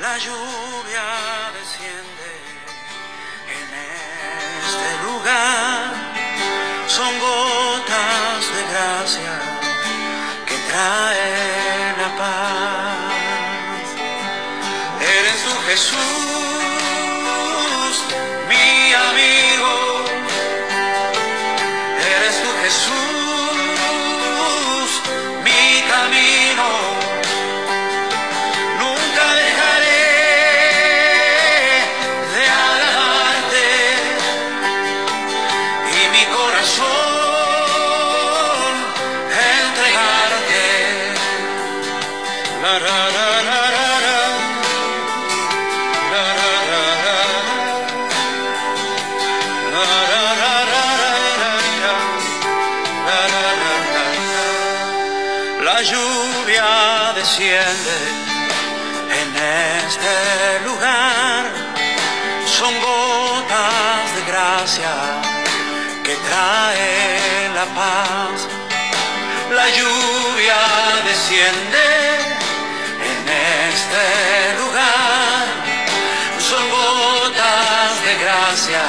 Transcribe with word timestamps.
la 0.00 0.16
lluvia 0.18 1.06
desciende 1.58 2.30
en 3.58 3.68
este 4.64 4.88
lugar. 5.06 5.92
Son 6.86 7.12
gotas 7.18 8.40
de 8.54 8.62
gracia 8.72 9.34
que 10.46 10.56
traen 10.70 11.94
la 12.02 12.10
paz. 12.16 13.88
Eres 15.00 15.38
tú 15.44 15.52
Jesús, 15.68 16.07
desciende 71.04 71.88
en 73.10 73.28
este 73.68 74.04
lugar. 74.56 75.44
Son 76.38 76.64
gotas 76.70 77.90
de 78.04 78.12
gracia 78.24 78.84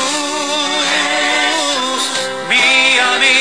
mi 2.47 2.99
amigo. 2.99 3.40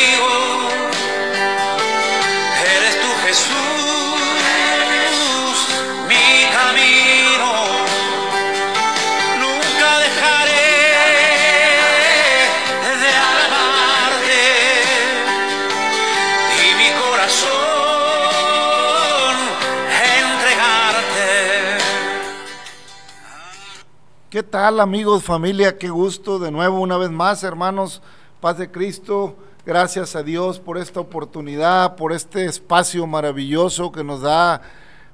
Tal 24.51 24.81
amigos, 24.81 25.23
familia? 25.23 25.79
Qué 25.79 25.89
gusto 25.91 26.41
de 26.41 26.51
nuevo 26.51 26.81
una 26.81 26.97
vez 26.97 27.11
más, 27.11 27.45
hermanos, 27.45 28.03
paz 28.41 28.59
de 28.59 28.69
Cristo. 28.69 29.37
Gracias 29.65 30.17
a 30.17 30.25
Dios 30.25 30.59
por 30.59 30.77
esta 30.77 30.98
oportunidad, 30.98 31.95
por 31.95 32.12
este 32.12 32.47
espacio 32.47 33.06
maravilloso 33.06 33.93
que 33.93 34.03
nos 34.03 34.23
da. 34.23 34.61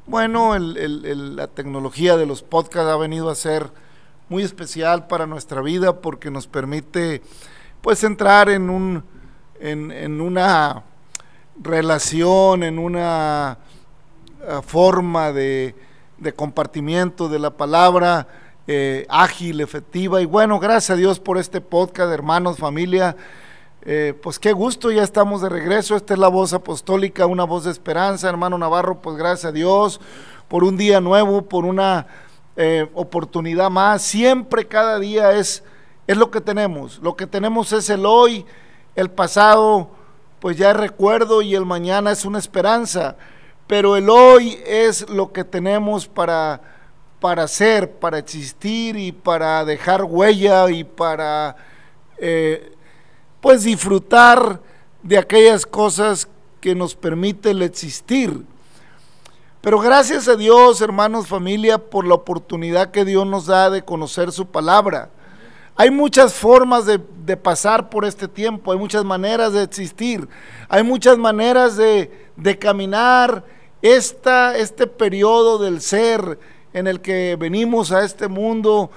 Bueno, 0.07 0.57
la 0.59 1.48
tecnología 1.48 2.17
de 2.17 2.25
los 2.25 2.42
podcasts 2.42 2.89
ha 2.89 2.96
venido 2.96 3.29
a 3.29 3.35
ser 3.35 3.70
muy 4.30 4.42
especial 4.42 5.07
para 5.07 5.27
nuestra 5.27 5.61
vida 5.61 6.01
porque 6.01 6.30
nos 6.30 6.46
permite 6.46 7.20
pues 7.83 8.05
entrar 8.05 8.48
en 8.48 8.70
un 8.70 9.05
en, 9.61 10.20
una 10.20 10.83
relación, 11.63 12.63
en 12.63 12.79
una 12.79 13.58
eh, 14.42 14.61
forma 14.67 15.30
de, 15.33 15.75
de 16.17 16.33
compartimiento 16.33 17.29
de 17.29 17.39
la 17.39 17.51
palabra 17.51 18.27
eh, 18.66 19.06
ágil, 19.08 19.60
efectiva. 19.60 20.20
Y 20.20 20.27
bueno, 20.27 20.58
gracias 20.58 20.90
a 20.90 20.96
Dios 20.96 21.20
por 21.20 21.38
este 21.38 21.60
podcast, 21.60 22.12
hermanos, 22.12 22.58
familia. 22.58 23.16
Eh, 23.82 24.18
pues 24.20 24.40
qué 24.40 24.52
gusto, 24.52 24.90
ya 24.90 25.04
estamos 25.04 25.42
de 25.42 25.48
regreso. 25.48 25.94
Esta 25.94 26.14
es 26.14 26.18
la 26.18 26.28
voz 26.28 26.52
apostólica, 26.52 27.27
una 27.27 27.44
voz 27.44 27.64
de 27.64 27.70
esperanza, 27.70 28.28
hermano 28.28 28.58
Navarro. 28.58 29.00
Pues 29.00 29.16
gracias 29.16 29.50
a 29.50 29.52
Dios 29.52 30.00
por 30.48 30.64
un 30.64 30.77
día 30.77 31.00
nuevo, 31.00 31.42
por 31.42 31.64
una 31.64 32.08
eh, 32.56 32.88
oportunidad 32.94 33.70
más. 33.70 34.02
Siempre, 34.02 34.66
cada 34.66 34.98
día 34.98 35.33
es, 35.33 35.62
es 36.06 36.16
lo 36.16 36.33
que 36.33 36.40
tenemos. 36.40 36.98
Lo 36.98 37.14
que 37.14 37.28
tenemos 37.28 37.72
es 37.72 37.88
el 37.90 38.04
hoy, 38.04 38.44
el 38.96 39.10
pasado, 39.10 39.90
pues 40.40 40.56
ya 40.56 40.72
es 40.72 40.77
recuerdo 40.77 41.42
y 41.42 41.54
el 41.54 41.64
mañana 41.64 42.10
es 42.10 42.24
una 42.24 42.38
esperanza. 42.38 43.16
Pero 43.68 43.96
el 43.96 44.10
hoy 44.10 44.58
es 44.66 45.08
lo 45.08 45.33
que 45.33 45.44
tenemos 45.44 46.08
para, 46.08 46.76
para 47.20 47.48
ser, 47.48 47.92
para 47.92 48.18
existir 48.18 48.96
y 48.96 49.12
para 49.12 49.64
dejar 49.64 50.04
huella 50.04 50.70
y 50.70 50.84
para 50.84 51.56
eh, 52.18 52.72
pues 53.40 53.64
disfrutar 53.64 54.60
de 55.02 55.18
aquellas 55.18 55.64
cosas 55.64 56.28
que 56.60 56.74
nos 56.74 56.94
permite 56.94 57.50
el 57.50 57.62
existir. 57.62 58.42
Pero 59.60 59.80
gracias 59.80 60.28
a 60.28 60.36
Dios, 60.36 60.80
hermanos, 60.80 61.27
familia, 61.27 61.78
por 61.78 62.06
la 62.06 62.14
oportunidad 62.14 62.90
que 62.90 63.04
Dios 63.04 63.27
nos 63.27 63.46
da 63.46 63.70
de 63.70 63.83
conocer 63.83 64.30
su 64.30 64.46
palabra. 64.46 65.10
Hay 65.74 65.90
muchas 65.90 66.34
formas 66.34 66.86
de, 66.86 66.98
pasar 67.36 67.90
por 67.90 68.04
este 68.04 68.28
tiempo, 68.28 68.72
hay 68.72 68.78
muchas 68.78 69.04
maneras 69.04 69.52
de 69.52 69.62
existir, 69.62 70.28
hay 70.68 70.83
muchas 70.83 71.18
maneras 71.18 71.77
de, 71.77 72.28
de 72.36 72.58
caminar 72.58 73.44
esta, 73.83 74.56
este 74.56 74.86
periodo 74.86 75.58
del 75.58 75.80
ser 75.80 76.38
en 76.77 76.87
el 76.87 77.01
que 77.01 77.37
venimos 77.41 77.91
a 77.91 78.05
este 78.05 78.29
mundo, 78.29 78.91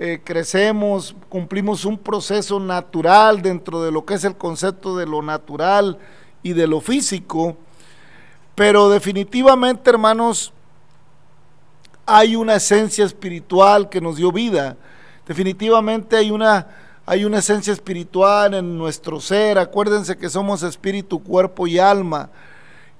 eh, 0.00 0.20
crecemos, 0.24 1.14
cumplimos 1.28 1.84
un 1.84 1.96
proceso 1.96 2.58
natural 2.58 3.40
dentro 3.40 3.80
de 3.80 3.92
lo 3.92 4.04
que 4.04 4.14
es 4.14 4.24
el 4.24 4.34
concepto 4.34 4.96
de 4.96 5.06
lo 5.06 5.22
natural 5.22 5.98
y 6.42 6.52
de 6.52 6.66
lo 6.66 6.80
físico. 6.80 7.56
Pero 8.56 8.90
definitivamente, 8.90 9.88
hermanos, 9.88 10.52
hay 12.06 12.34
una 12.34 12.56
esencia 12.56 13.04
espiritual 13.04 13.88
que 13.88 14.00
nos 14.00 14.16
dio 14.16 14.32
vida. 14.32 14.76
Definitivamente 15.24 16.16
hay 16.16 16.32
una, 16.32 16.66
hay 17.06 17.24
una 17.24 17.38
esencia 17.38 17.72
espiritual 17.72 18.54
en 18.54 18.76
nuestro 18.76 19.20
ser. 19.20 19.60
Acuérdense 19.60 20.18
que 20.18 20.28
somos 20.28 20.64
espíritu, 20.64 21.22
cuerpo 21.22 21.68
y 21.68 21.78
alma. 21.78 22.30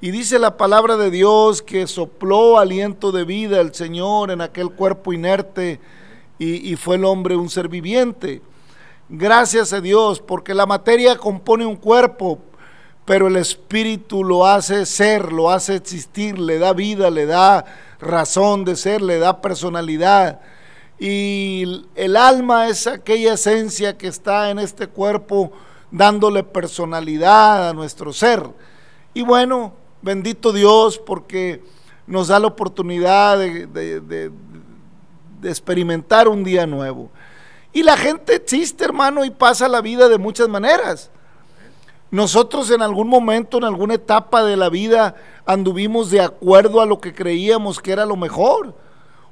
Y 0.03 0.11
dice 0.11 0.41
la 0.41 0.57
palabra 0.57 0.97
de 0.97 1.13
Dios 1.13 1.63
que 1.63 1.87
sopló 1.87 2.59
aliento 2.59 3.13
de 3.13 3.23
vida 3.23 3.61
el 3.61 3.73
Señor 3.73 4.33
en 4.33 4.41
aquel 4.41 4.71
cuerpo 4.71 5.13
inerte 5.13 5.79
y, 6.41 6.73
y 6.73 6.75
fue 6.75 6.97
el 6.97 7.05
hombre 7.05 7.37
un 7.37 7.49
ser 7.49 7.69
viviente. 7.69 8.43
Gracias 9.09 9.73
a 9.73 9.81
Dios, 9.81 10.19
porque 10.19 10.55
la 10.55 10.67
materia 10.67 11.17
compone 11.17 11.65
un 11.65 11.77
cuerpo, 11.77 12.41
pero 13.05 13.29
el 13.29 13.37
espíritu 13.37 14.25
lo 14.25 14.45
hace 14.45 14.87
ser, 14.87 15.33
lo 15.33 15.51
hace 15.51 15.77
existir, 15.77 16.37
le 16.37 16.59
da 16.59 16.73
vida, 16.73 17.09
le 17.09 17.25
da 17.25 17.65
razón 18.01 18.65
de 18.65 18.75
ser, 18.75 19.03
le 19.03 19.21
da 19.21 19.41
personalidad. 19.41 20.41
Y 20.99 21.85
el 21.95 22.17
alma 22.17 22.67
es 22.67 22.89
aquella 22.89 23.35
esencia 23.35 23.97
que 23.97 24.09
está 24.09 24.51
en 24.51 24.59
este 24.59 24.89
cuerpo 24.89 25.53
dándole 25.93 26.43
personalidad 26.43 27.69
a 27.69 27.73
nuestro 27.73 28.13
ser. 28.13 28.43
Y 29.15 29.23
bueno, 29.23 29.75
bendito 30.03 30.53
Dios 30.53 30.99
porque 30.99 31.63
nos 32.07 32.29
da 32.29 32.39
la 32.39 32.49
oportunidad 32.49 33.39
de, 33.39 34.31
experimentar 35.45 36.29
un 36.29 36.45
día 36.45 36.67
nuevo. 36.67 37.11
Y 37.73 37.83
la 37.83 37.97
gente 37.97 38.35
existe, 38.35 38.85
hermano, 38.85 39.25
y 39.25 39.31
pasa 39.31 39.67
la 39.69 39.81
vida 39.81 40.09
de 40.09 40.19
muchas 40.19 40.49
maneras. 40.49 41.11
Nosotros 42.11 42.71
en 42.71 42.83
algún 42.83 43.09
momento, 43.09 43.57
en 43.57 43.65
alguna 43.65 43.95
etapa 43.95 44.45
de 44.45 44.57
la 44.57 44.69
vida, 44.69 45.17
anduvimos 45.47 46.11
de 46.11 46.21
acuerdo 46.21 46.81
a 46.81 46.87
lo 46.87 47.01
que 47.01 47.15
creíamos 47.15 47.81
que 47.81 47.93
era 47.93 48.05
lo 48.05 48.17
mejor, 48.17 48.77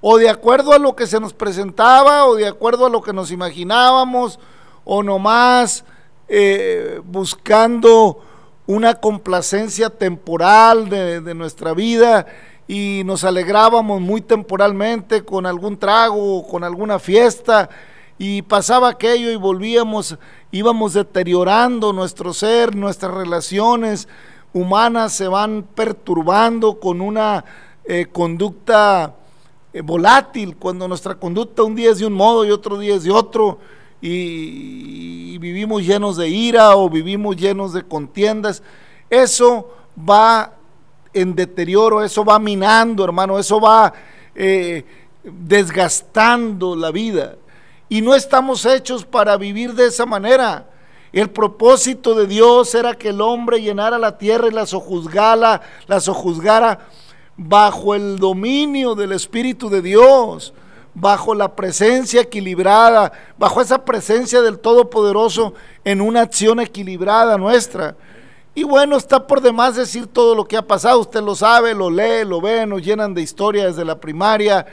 o 0.00 0.16
de 0.16 0.30
acuerdo 0.30 0.72
a 0.72 0.78
lo 0.78 0.96
que 0.96 1.06
se 1.06 1.20
nos 1.20 1.34
presentaba, 1.34 2.24
o 2.24 2.34
de 2.34 2.48
acuerdo 2.48 2.86
a 2.86 2.90
lo 2.90 3.02
que 3.02 3.12
nos 3.12 3.30
imaginábamos, 3.30 4.38
o 4.84 5.02
nomás 5.02 5.84
eh, 6.26 7.02
buscando 7.04 8.22
una 8.70 8.94
complacencia 8.94 9.90
temporal 9.90 10.88
de, 10.88 11.34
nuestra 11.34 11.74
vida 11.74 12.26
y 12.68 13.02
nos 13.04 13.24
alegrábamos 13.24 14.00
muy 14.00 14.20
temporalmente 14.20 15.24
con 15.24 15.44
algún 15.44 15.76
trago 15.76 16.38
o 16.38 16.46
con 16.46 16.62
alguna 16.62 17.00
fiesta 17.00 17.68
y 18.16 18.42
pasaba 18.42 18.90
aquello 18.90 19.32
y 19.32 19.34
volvíamos, 19.34 20.16
íbamos 20.52 20.92
deteriorando 20.92 21.92
nuestro 21.92 22.32
ser, 22.32 22.76
nuestras 22.76 23.12
relaciones 23.12 24.06
humanas 24.52 25.14
se 25.14 25.26
van 25.26 25.64
perturbando 25.74 26.78
con 26.78 27.00
una 27.00 27.44
eh, 27.84 28.06
conducta 28.12 29.16
eh, 29.72 29.80
volátil, 29.80 30.56
cuando 30.56 30.86
nuestra 30.86 31.16
conducta 31.16 31.64
un 31.64 31.74
día 31.74 31.90
es 31.90 31.98
de 31.98 32.06
un 32.06 32.12
modo 32.12 32.44
y 32.44 32.52
otro 32.52 32.78
día 32.78 32.94
es 32.94 33.02
de 33.02 33.10
otro, 33.10 33.58
y, 34.00 35.38
vivimos 35.38 35.84
llenos 35.86 36.16
de 36.16 36.28
ira 36.28 36.76
o 36.76 36.90
vivimos 36.90 37.36
llenos 37.36 37.72
de 37.72 37.82
contiendas, 37.82 38.62
eso 39.08 39.74
va 39.98 40.54
en 41.12 41.34
deterioro, 41.34 42.02
eso 42.02 42.24
va 42.24 42.38
minando, 42.38 43.04
hermano, 43.04 43.38
eso 43.38 43.60
va 43.60 43.92
eh, 44.34 44.84
desgastando 45.22 46.76
la 46.76 46.90
vida. 46.90 47.36
Y 47.88 48.02
no 48.02 48.14
estamos 48.14 48.64
hechos 48.66 49.04
para 49.04 49.36
vivir 49.36 49.74
de 49.74 49.86
esa 49.86 50.06
manera. 50.06 50.66
El 51.12 51.30
propósito 51.30 52.14
de 52.14 52.26
Dios 52.26 52.74
era 52.74 52.94
que 52.94 53.08
el 53.08 53.20
hombre 53.20 53.60
llenara 53.60 53.98
la 53.98 54.16
tierra 54.16 54.46
y 54.46 54.52
la 54.52 54.66
sojuzgara, 54.66 55.60
la 55.88 56.00
sojuzgara 56.00 56.86
bajo 57.36 57.94
el 57.94 58.18
dominio 58.18 58.94
del 58.94 59.12
Espíritu 59.12 59.68
de 59.70 59.82
Dios, 59.82 60.52
bajo 60.94 61.34
la 61.34 61.54
presencia 61.54 62.22
equilibrada, 62.22 63.12
bajo 63.38 63.60
esa 63.60 63.84
presencia 63.84 64.42
del 64.42 64.58
Todopoderoso 64.58 65.54
en 65.84 66.00
una 66.00 66.22
acción 66.22 66.60
equilibrada 66.60 67.38
nuestra. 67.38 67.96
Y 68.54 68.64
bueno, 68.64 68.96
está 68.96 69.26
por 69.26 69.40
demás 69.40 69.76
decir 69.76 70.06
todo 70.06 70.34
lo 70.34 70.44
que 70.44 70.56
ha 70.56 70.62
pasado, 70.62 71.00
usted 71.00 71.22
lo 71.22 71.34
sabe, 71.34 71.74
lo 71.74 71.90
lee, 71.90 72.24
lo 72.26 72.40
ve, 72.40 72.66
nos 72.66 72.82
llenan 72.82 73.14
de 73.14 73.22
historia 73.22 73.66
desde 73.66 73.84
la 73.84 74.00
primaria. 74.00 74.66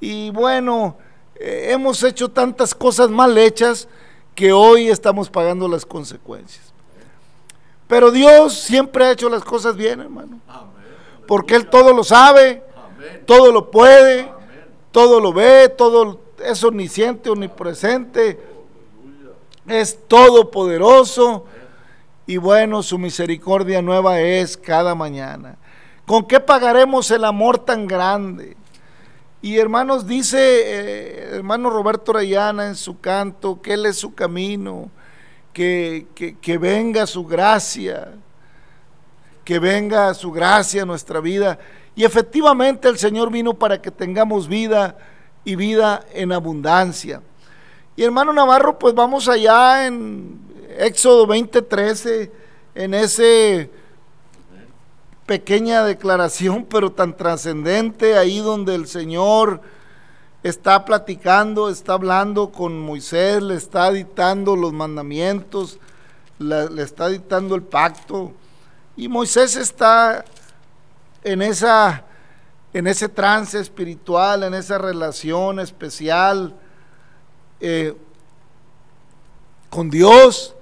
Y 0.00 0.30
bueno, 0.30 0.96
eh, 1.34 1.68
hemos 1.70 2.02
hecho 2.02 2.30
tantas 2.30 2.74
cosas 2.74 3.08
mal 3.08 3.36
hechas 3.38 3.88
que 4.34 4.52
hoy 4.52 4.88
estamos 4.88 5.30
pagando 5.30 5.66
las 5.66 5.86
consecuencias. 5.86 6.72
Pero 7.88 8.10
Dios 8.10 8.54
siempre 8.54 9.04
ha 9.04 9.10
hecho 9.10 9.28
las 9.28 9.42
cosas 9.42 9.76
bien, 9.76 10.00
hermano. 10.00 10.38
Porque 11.26 11.56
Él 11.56 11.68
todo 11.68 11.92
lo 11.92 12.04
sabe, 12.04 12.62
todo 13.26 13.50
lo 13.50 13.70
puede, 13.70 14.30
todo 14.90 15.20
lo 15.20 15.32
ve, 15.32 15.68
todo 15.68 16.20
es 16.44 16.62
omnisciente, 16.64 17.30
omnipresente, 17.30 18.38
es 19.66 19.98
todopoderoso 20.08 21.46
y 22.26 22.36
bueno, 22.36 22.82
su 22.82 22.98
misericordia 22.98 23.82
nueva 23.82 24.20
es 24.20 24.56
cada 24.56 24.94
mañana. 24.94 25.56
¿Con 26.06 26.26
qué 26.26 26.40
pagaremos 26.40 27.10
el 27.10 27.24
amor 27.24 27.58
tan 27.58 27.86
grande? 27.86 28.56
Y 29.42 29.58
hermanos, 29.58 30.06
dice 30.06 30.38
eh, 30.38 31.36
hermano 31.36 31.70
Roberto 31.70 32.12
Rayana 32.12 32.66
en 32.66 32.76
su 32.76 33.00
canto 33.00 33.62
que 33.62 33.74
Él 33.74 33.86
es 33.86 33.96
su 33.96 34.14
camino, 34.14 34.90
que, 35.52 36.06
que 36.40 36.58
venga 36.58 37.06
su 37.06 37.24
gracia, 37.24 38.12
que 39.44 39.58
venga 39.58 40.12
su 40.14 40.30
gracia 40.30 40.82
a 40.82 40.86
nuestra 40.86 41.20
vida. 41.20 41.58
Y 42.00 42.04
efectivamente 42.04 42.88
el 42.88 42.96
Señor 42.96 43.30
vino 43.30 43.52
para 43.52 43.82
que 43.82 43.90
tengamos 43.90 44.48
vida 44.48 44.96
y 45.44 45.54
vida 45.54 46.02
en 46.14 46.32
abundancia. 46.32 47.20
Y 47.94 48.04
hermano 48.04 48.32
Navarro, 48.32 48.78
pues 48.78 48.94
vamos 48.94 49.28
allá 49.28 49.86
en 49.86 50.40
Éxodo 50.78 51.26
20:13, 51.26 52.30
en 52.74 52.94
ese 52.94 53.70
pequeña 55.26 55.84
declaración, 55.84 56.64
pero 56.64 56.90
tan 56.90 57.14
trascendente, 57.14 58.16
ahí 58.16 58.38
donde 58.38 58.76
el 58.76 58.86
Señor 58.86 59.60
está 60.42 60.86
platicando, 60.86 61.68
está 61.68 61.92
hablando 61.92 62.50
con 62.50 62.80
Moisés, 62.80 63.42
le 63.42 63.56
está 63.56 63.92
dictando 63.92 64.56
los 64.56 64.72
mandamientos, 64.72 65.78
le 66.38 66.82
está 66.82 67.10
dictando 67.10 67.54
el 67.54 67.62
pacto. 67.62 68.32
Y 68.96 69.06
Moisés 69.08 69.54
está 69.56 70.24
en 71.22 71.42
esa 71.42 72.04
en 72.72 72.86
ese 72.86 73.08
trance 73.08 73.58
espiritual, 73.58 74.44
en 74.44 74.54
esa 74.54 74.78
relación 74.78 75.58
especial 75.58 76.54
eh, 77.60 77.96
con 79.68 79.90
Dios. 79.90 80.54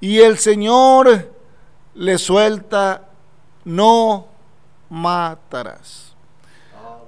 Y 0.00 0.18
el 0.18 0.38
Señor 0.38 1.32
le 1.94 2.18
suelta, 2.18 3.08
no 3.64 4.26
matarás. 4.90 6.14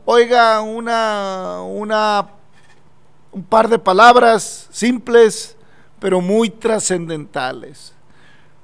Oiga, 0.05 0.61
una, 0.63 1.61
una, 1.63 2.29
un 3.31 3.43
par 3.43 3.69
de 3.69 3.79
palabras 3.79 4.69
simples, 4.71 5.57
pero 5.99 6.21
muy 6.21 6.49
trascendentales. 6.49 7.93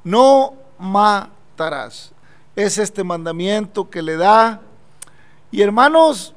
No 0.03 0.55
matarás. 0.79 2.14
Es 2.57 2.79
este 2.79 3.05
mandamiento 3.05 3.91
que 3.91 4.03
le 4.03 4.17
da. 4.17 4.61
Y 5.51 5.63
hermanos, 5.63 6.35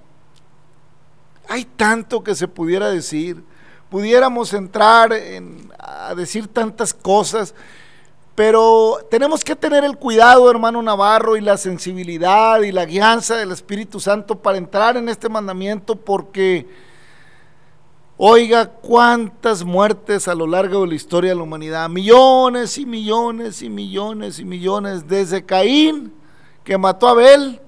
hay 1.48 1.66
tanto 1.66 2.24
que 2.24 2.36
se 2.36 2.48
pudiera 2.48 2.90
decir. 2.90 3.44
Pudiéramos 3.90 4.54
entrar 4.54 5.14
en, 5.14 5.72
a 5.80 6.14
decir 6.16 6.48
tantas 6.48 6.94
cosas 6.94 7.54
pero 8.38 9.00
tenemos 9.10 9.44
que 9.44 9.56
tener 9.56 9.84
el 9.84 9.98
cuidado, 9.98 10.52
hermano 10.52 10.80
Navarro, 10.84 11.38
y 11.38 11.42
la 11.42 11.58
sensibilidad 11.58 12.62
y 12.62 12.72
la 12.72 12.86
guianza 12.86 13.36
del 13.36 13.52
Espíritu 13.52 14.00
Santo 14.00 14.38
para 14.38 14.60
entrar 14.60 14.96
en 14.96 15.10
este 15.10 15.28
mandamiento 15.28 15.96
porque, 15.96 16.68
oiga, 18.18 18.68
cuántas 18.68 19.64
muertes 19.64 20.28
a 20.28 20.36
lo 20.36 20.48
largo 20.48 20.82
de 20.82 20.88
la 20.88 20.96
historia 20.96 21.32
de 21.32 21.36
la 21.36 21.44
humanidad, 21.44 21.90
millones 21.90 22.78
y 22.78 22.86
millones 22.86 23.62
y 23.62 23.70
millones 23.70 24.40
y 24.40 24.46
millones, 24.46 25.08
desde 25.08 25.46
Caín, 25.46 26.14
que 26.64 26.78
mató 26.78 27.08
a 27.08 27.12
Abel, 27.12 27.62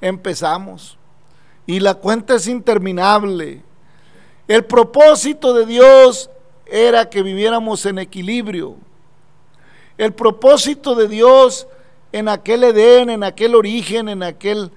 empezamos. 0.00 0.96
Y 1.66 1.80
la 1.80 1.94
cuenta 1.94 2.34
es 2.34 2.46
interminable. 2.46 3.62
El 4.46 4.64
propósito 4.64 5.52
de 5.52 5.66
Dios 5.66 6.30
era 6.66 7.10
que 7.10 7.22
viviéramos 7.22 7.84
en 7.86 7.98
equilibrio 7.98 8.76
el 9.98 10.14
propósito 10.14 10.94
de 10.94 11.08
Dios 11.08 11.66
en 12.12 12.28
aquel 12.28 12.64
Edén, 12.64 13.10
en 13.10 13.24
aquel 13.24 13.56
origen, 13.56 14.08
en 14.08 14.22
aquel, 14.22 14.70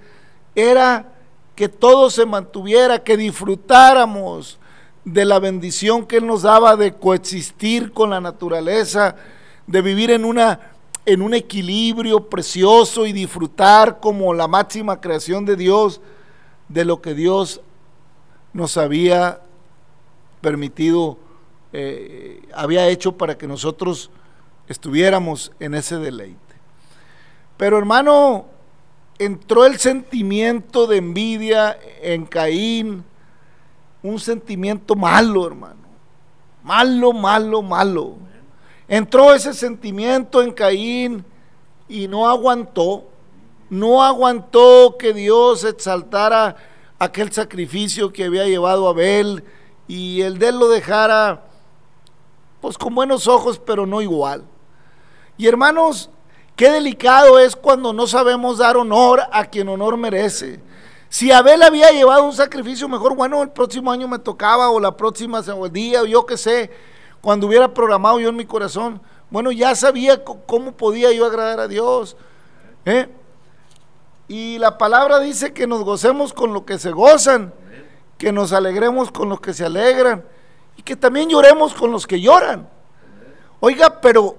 era 0.54 1.12
que 1.54 1.68
todo 1.68 2.10
se 2.10 2.26
mantuviera, 2.26 3.02
que 3.02 3.16
disfrutáramos 3.16 4.58
de 5.04 5.24
la 5.24 5.38
bendición 5.38 6.06
que 6.06 6.18
Él 6.18 6.26
nos 6.26 6.42
daba 6.42 6.76
de 6.76 6.94
coexistir 6.94 7.92
con 7.92 8.10
la 8.10 8.20
naturaleza, 8.20 9.16
de 9.66 9.82
vivir 9.82 10.10
en, 10.10 10.24
una, 10.24 10.72
en 11.06 11.22
un 11.22 11.34
equilibrio 11.34 12.28
precioso 12.28 13.06
y 13.06 13.12
disfrutar 13.12 14.00
como 14.00 14.32
la 14.34 14.46
máxima 14.48 15.00
creación 15.00 15.44
de 15.44 15.56
Dios 15.56 16.00
de 16.68 16.84
lo 16.84 17.02
que 17.02 17.14
Dios 17.14 17.60
nos 18.52 18.76
había 18.76 19.40
permitido, 20.40 21.18
eh, 21.72 22.42
había 22.54 22.88
hecho 22.88 23.12
para 23.12 23.36
que 23.36 23.46
nosotros 23.46 24.10
estuviéramos 24.68 25.52
en 25.58 25.74
ese 25.74 25.98
deleite. 25.98 26.38
Pero 27.56 27.78
hermano, 27.78 28.46
entró 29.18 29.66
el 29.66 29.78
sentimiento 29.78 30.86
de 30.86 30.96
envidia 30.98 31.78
en 32.02 32.26
Caín, 32.26 33.04
un 34.02 34.18
sentimiento 34.18 34.94
malo, 34.94 35.46
hermano. 35.46 35.82
Malo, 36.62 37.12
malo, 37.12 37.62
malo. 37.62 38.14
Entró 38.88 39.32
ese 39.34 39.54
sentimiento 39.54 40.42
en 40.42 40.52
Caín 40.52 41.24
y 41.88 42.08
no 42.08 42.28
aguantó. 42.28 43.04
No 43.70 44.02
aguantó 44.02 44.96
que 44.98 45.12
Dios 45.12 45.64
exaltara 45.64 46.56
aquel 46.98 47.32
sacrificio 47.32 48.12
que 48.12 48.24
había 48.24 48.46
llevado 48.46 48.88
Abel 48.88 49.44
y 49.88 50.20
el 50.22 50.38
de 50.38 50.48
él 50.48 50.58
lo 50.58 50.68
dejara 50.68 51.44
pues 52.60 52.78
con 52.78 52.94
buenos 52.94 53.26
ojos, 53.26 53.58
pero 53.58 53.86
no 53.86 54.00
igual. 54.00 54.44
Y 55.36 55.48
hermanos, 55.48 56.10
qué 56.54 56.70
delicado 56.70 57.40
es 57.40 57.56
cuando 57.56 57.92
no 57.92 58.06
sabemos 58.06 58.58
dar 58.58 58.76
honor 58.76 59.22
a 59.32 59.44
quien 59.46 59.68
honor 59.68 59.96
merece. 59.96 60.60
Si 61.12 61.30
Abel 61.30 61.62
había 61.62 61.90
llevado 61.90 62.24
un 62.24 62.32
sacrificio 62.32 62.88
mejor, 62.88 63.14
bueno, 63.14 63.42
el 63.42 63.50
próximo 63.50 63.92
año 63.92 64.08
me 64.08 64.18
tocaba, 64.18 64.70
o 64.70 64.80
la 64.80 64.96
próxima 64.96 65.40
o 65.40 65.66
el 65.66 65.70
día, 65.70 66.00
o 66.00 66.06
yo 66.06 66.24
qué 66.24 66.38
sé, 66.38 66.70
cuando 67.20 67.46
hubiera 67.46 67.74
programado 67.74 68.18
yo 68.18 68.30
en 68.30 68.36
mi 68.36 68.46
corazón, 68.46 68.98
bueno, 69.28 69.52
ya 69.52 69.74
sabía 69.74 70.24
cómo 70.24 70.72
podía 70.72 71.12
yo 71.12 71.26
agradar 71.26 71.60
a 71.60 71.68
Dios. 71.68 72.16
¿eh? 72.86 73.10
Y 74.26 74.56
la 74.56 74.78
palabra 74.78 75.18
dice 75.18 75.52
que 75.52 75.66
nos 75.66 75.84
gocemos 75.84 76.32
con 76.32 76.54
lo 76.54 76.64
que 76.64 76.78
se 76.78 76.92
gozan, 76.92 77.52
que 78.16 78.32
nos 78.32 78.54
alegremos 78.54 79.12
con 79.12 79.28
los 79.28 79.38
que 79.38 79.52
se 79.52 79.66
alegran 79.66 80.24
y 80.78 80.82
que 80.82 80.96
también 80.96 81.28
lloremos 81.28 81.74
con 81.74 81.92
los 81.92 82.06
que 82.06 82.22
lloran. 82.22 82.70
Oiga, 83.60 84.00
pero 84.00 84.38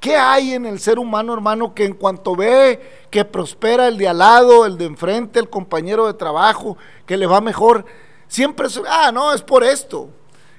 ¿Qué 0.00 0.16
hay 0.16 0.54
en 0.54 0.64
el 0.64 0.80
ser 0.80 0.98
humano, 0.98 1.34
hermano, 1.34 1.74
que 1.74 1.84
en 1.84 1.92
cuanto 1.92 2.34
ve 2.34 2.99
que 3.10 3.24
prospera 3.24 3.88
el 3.88 3.98
de 3.98 4.08
al 4.08 4.18
lado, 4.18 4.64
el 4.64 4.78
de 4.78 4.84
enfrente, 4.86 5.38
el 5.40 5.50
compañero 5.50 6.06
de 6.06 6.14
trabajo, 6.14 6.76
que 7.06 7.16
le 7.16 7.26
va 7.26 7.40
mejor, 7.40 7.84
siempre, 8.28 8.68
ah, 8.88 9.10
no, 9.12 9.32
es 9.32 9.42
por 9.42 9.64
esto, 9.64 10.08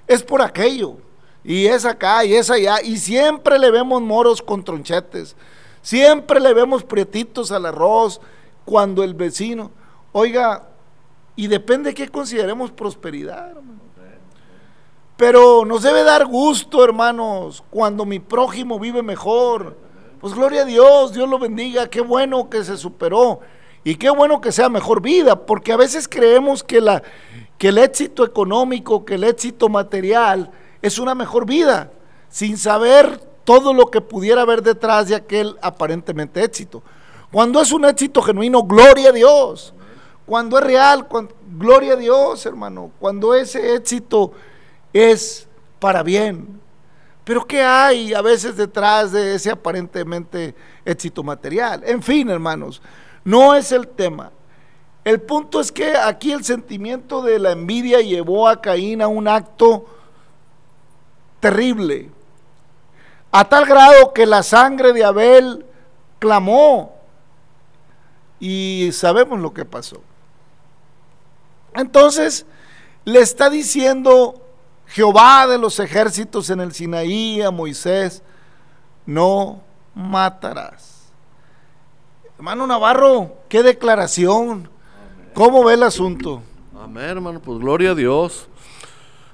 es 0.07 0.21
por 0.21 0.41
aquello, 0.41 0.97
y 1.43 1.65
es 1.65 1.85
acá, 1.85 2.23
y 2.25 2.33
es 2.33 2.49
allá, 2.49 2.81
y 2.83 2.97
siempre 2.97 3.57
le 3.57 3.71
vemos 3.71 4.01
moros 4.01 4.41
con 4.41 4.63
tronchetes, 4.63 5.35
siempre 5.81 6.39
le 6.39 6.53
vemos 6.53 6.83
prietitos 6.83 7.51
al 7.51 7.65
arroz, 7.65 8.19
cuando 8.65 9.03
el 9.03 9.13
vecino, 9.13 9.71
oiga, 10.11 10.67
y 11.35 11.47
depende 11.47 11.89
de 11.89 11.95
qué 11.95 12.09
consideremos 12.09 12.71
prosperidad, 12.71 13.49
hermano. 13.49 13.81
Pero 15.21 15.65
nos 15.65 15.83
debe 15.83 16.03
dar 16.03 16.25
gusto, 16.25 16.83
hermanos, 16.83 17.63
cuando 17.69 18.05
mi 18.05 18.17
prójimo 18.19 18.79
vive 18.79 19.03
mejor. 19.03 19.77
Pues 20.21 20.35
gloria 20.35 20.61
a 20.61 20.65
Dios, 20.65 21.13
Dios 21.13 21.27
lo 21.27 21.39
bendiga, 21.39 21.87
qué 21.87 21.99
bueno 21.99 22.47
que 22.47 22.63
se 22.63 22.77
superó 22.77 23.39
y 23.83 23.95
qué 23.95 24.11
bueno 24.11 24.39
que 24.39 24.51
sea 24.51 24.69
mejor 24.69 25.01
vida, 25.01 25.47
porque 25.47 25.73
a 25.73 25.77
veces 25.77 26.07
creemos 26.07 26.63
que, 26.63 26.77
el 26.77 27.77
éxito 27.79 28.23
económico, 28.23 29.03
que 29.03 29.15
el 29.15 29.23
éxito 29.23 29.67
material 29.67 30.51
es 30.83 30.99
una 30.99 31.15
mejor 31.15 31.47
vida, 31.47 31.91
sin 32.29 32.55
saber 32.59 33.19
todo 33.43 33.73
lo 33.73 33.87
que 33.87 33.99
pudiera 33.99 34.43
haber 34.43 34.61
detrás 34.61 35.07
de 35.07 35.15
aquel 35.15 35.57
aparentemente 35.59 36.43
éxito. 36.43 36.83
Cuando 37.31 37.59
es 37.59 37.71
un 37.71 37.85
éxito 37.85 38.21
genuino, 38.21 38.61
gloria 38.61 39.09
a 39.09 39.13
Dios. 39.13 39.73
Cuando 40.27 40.59
es 40.59 40.63
real, 40.63 41.07
gloria 41.57 41.93
a 41.93 41.95
Dios, 41.95 42.45
hermano. 42.45 42.91
Cuando 42.99 43.33
ese 43.33 43.73
éxito 43.73 44.33
es 44.93 45.47
para 45.79 46.03
bien. 46.03 46.60
Pero 47.23 47.45
¿qué 47.45 47.61
hay 47.61 48.13
a 48.13 48.21
veces 48.21 48.57
detrás 48.57 49.11
de 49.11 49.35
ese 49.35 49.51
aparentemente 49.51 50.55
éxito 50.83 51.23
material? 51.23 51.83
En 51.85 52.01
fin, 52.01 52.29
hermanos, 52.29 52.81
no 53.23 53.53
es 53.53 53.71
el 53.71 53.87
tema. 53.87 54.31
El 55.03 55.21
punto 55.21 55.59
es 55.59 55.71
que 55.71 55.95
aquí 55.95 56.31
el 56.31 56.43
sentimiento 56.43 57.21
de 57.21 57.39
la 57.39 57.51
envidia 57.51 58.01
llevó 58.01 58.47
a 58.47 58.61
Caín 58.61 59.01
a 59.01 59.07
un 59.07 59.27
acto 59.27 59.85
terrible, 61.39 62.09
a 63.31 63.47
tal 63.47 63.65
grado 63.65 64.13
que 64.13 64.25
la 64.25 64.43
sangre 64.43 64.93
de 64.93 65.03
Abel 65.03 65.65
clamó 66.19 66.95
y 68.39 68.89
sabemos 68.93 69.39
lo 69.39 69.53
que 69.53 69.65
pasó. 69.65 70.01
Entonces 71.73 72.45
le 73.05 73.19
está 73.19 73.49
diciendo 73.49 74.40
Jehová 74.91 75.47
de 75.47 75.57
los 75.57 75.79
ejércitos 75.79 76.49
en 76.49 76.59
el 76.59 76.73
Sinaí 76.73 77.41
a 77.41 77.49
Moisés, 77.49 78.21
no 79.05 79.61
matarás. 79.95 81.11
Hermano 82.35 82.67
Navarro, 82.67 83.37
qué 83.47 83.63
declaración. 83.63 84.69
¿Cómo 85.33 85.63
ve 85.63 85.75
el 85.75 85.83
asunto? 85.83 86.41
Amén, 86.77 87.05
hermano, 87.05 87.39
pues 87.39 87.59
gloria 87.59 87.91
a 87.91 87.95
Dios. 87.95 88.49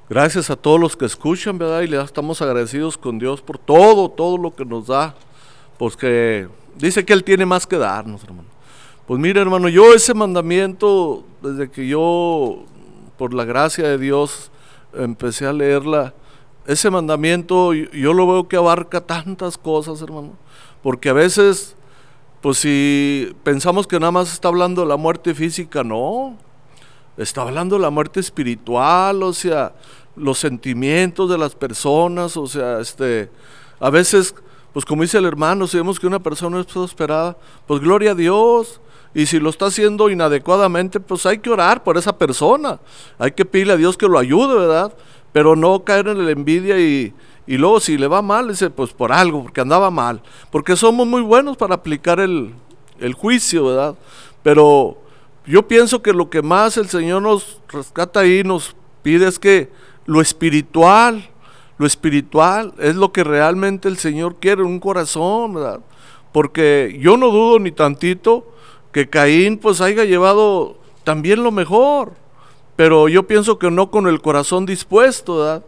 Gracias 0.08 0.52
a 0.52 0.56
todos 0.56 0.80
los 0.80 0.96
que 0.96 1.06
escuchan, 1.06 1.58
¿verdad? 1.58 1.82
Y 1.82 1.88
le 1.88 2.00
estamos 2.04 2.40
agradecidos 2.42 2.96
con 2.96 3.18
Dios 3.18 3.42
por 3.42 3.58
todo, 3.58 4.10
todo 4.10 4.38
lo 4.38 4.56
que 4.56 4.64
nos 4.64 4.86
da. 4.88 5.16
Pues 5.80 5.98
que 5.98 6.48
dice 6.76 7.04
que 7.04 7.14
Él 7.14 7.24
tiene 7.24 7.48
más 7.48 7.66
que 7.66 7.78
darnos, 7.78 8.24
hermano. 8.24 8.48
Pues 9.08 9.20
mire, 9.20 9.42
hermano, 9.42 9.70
yo 9.70 9.94
ese 9.94 10.14
mandamiento, 10.14 11.24
desde 11.42 11.72
que 11.72 11.88
yo, 11.88 12.64
por 13.18 13.34
la 13.34 13.44
gracia 13.44 13.88
de 13.88 13.98
Dios, 13.98 14.52
empecé 14.94 15.46
a 15.46 15.54
leerla, 15.54 16.14
ese 16.68 16.90
mandamiento 16.90 17.74
yo 17.74 18.14
lo 18.14 18.28
veo 18.28 18.48
que 18.48 18.58
abarca 18.58 19.00
tantas 19.00 19.58
cosas, 19.58 20.02
hermano, 20.02 20.34
porque 20.84 21.10
a 21.10 21.14
veces, 21.14 21.76
pues 22.42 22.58
si 22.58 23.34
pensamos 23.44 23.88
que 23.88 24.00
nada 24.00 24.12
más 24.12 24.34
está 24.34 24.50
hablando 24.50 24.82
de 24.82 24.88
la 24.88 24.98
muerte 24.98 25.34
física, 25.34 25.84
no, 25.84 26.38
está 27.16 27.42
hablando 27.44 27.78
de 27.78 27.82
la 27.82 27.90
muerte 27.90 28.20
espiritual, 28.20 29.24
o 29.24 29.34
sea, 29.34 29.74
los 30.16 30.40
sentimientos 30.40 31.30
de 31.30 31.38
las 31.38 31.56
personas, 31.56 32.36
o 32.36 32.48
sea, 32.48 32.80
este, 32.80 33.30
a 33.80 33.90
veces, 33.90 34.36
pues 34.74 34.84
como 34.84 35.04
dice 35.04 35.18
el 35.20 35.26
hermano, 35.26 35.68
si 35.68 35.78
vemos 35.78 36.00
que 36.00 36.08
una 36.08 36.20
persona 36.20 36.60
es 36.60 36.66
prosperada, 36.66 37.38
pues 37.66 37.80
gloria 37.80 38.12
a 38.12 38.16
Dios, 38.16 38.82
y 39.18 39.26
si 39.26 39.40
lo 39.40 39.50
está 39.50 39.66
haciendo 39.66 40.12
inadecuadamente, 40.12 41.00
pues 41.00 41.26
hay 41.26 41.40
que 41.40 41.50
orar 41.50 41.84
por 41.84 41.98
esa 41.98 42.16
persona. 42.16 42.80
Hay 43.18 43.32
que 43.32 43.46
pedirle 43.46 43.74
a 43.74 43.78
Dios 43.78 43.98
que 43.98 44.08
lo 44.08 44.20
ayude, 44.20 44.54
¿verdad? 44.54 44.94
Pero 45.34 45.56
no 45.56 45.84
caer 45.84 46.10
en 46.10 46.24
la 46.24 46.30
envidia 46.30 46.80
y, 46.80 47.16
y 47.48 47.58
luego 47.58 47.80
si 47.80 47.98
le 47.98 48.08
va 48.08 48.22
mal, 48.22 48.48
dice, 48.48 48.70
pues 48.70 48.94
por 48.94 49.12
algo, 49.12 49.42
porque 49.42 49.60
andaba 49.60 49.90
mal. 49.90 50.22
Porque 50.52 50.76
somos 50.76 51.08
muy 51.08 51.24
buenos 51.24 51.58
para 51.58 51.74
aplicar 51.74 52.20
el, 52.20 52.54
el 53.00 53.16
juicio, 53.16 53.66
¿verdad? 53.66 53.96
Pero 54.44 55.00
yo 55.48 55.68
pienso 55.68 56.04
que 56.04 56.14
lo 56.14 56.30
que 56.30 56.44
más 56.44 56.78
el 56.78 56.88
Señor 56.88 57.24
nos 57.24 57.60
rescata 57.70 58.20
ahí, 58.20 58.44
nos 58.44 58.76
pide 59.02 59.28
es 59.28 59.40
que 59.40 59.72
lo 60.06 60.22
espiritual, 60.22 61.28
lo 61.80 61.88
espiritual 61.88 62.72
es 62.78 62.94
lo 62.96 63.12
que 63.12 63.24
realmente 63.24 63.88
el 63.88 63.98
Señor 63.98 64.36
quiere, 64.36 64.62
un 64.62 64.80
corazón, 64.80 65.56
¿verdad? 65.56 65.80
Porque 66.32 67.00
yo 67.02 67.18
no 67.18 67.32
dudo 67.32 67.58
ni 67.58 67.72
tantito 67.72 68.54
que 68.92 69.10
Caín 69.10 69.58
pues 69.58 69.82
haya 69.82 70.06
llevado 70.06 70.78
también 71.04 71.44
lo 71.44 71.52
mejor, 71.52 72.14
pero 72.76 73.08
yo 73.08 73.28
pienso 73.28 73.58
que 73.60 73.72
no 73.72 73.92
con 73.92 74.08
el 74.08 74.22
corazón 74.22 74.66
dispuesto, 74.66 75.38
¿verdad? 75.38 75.64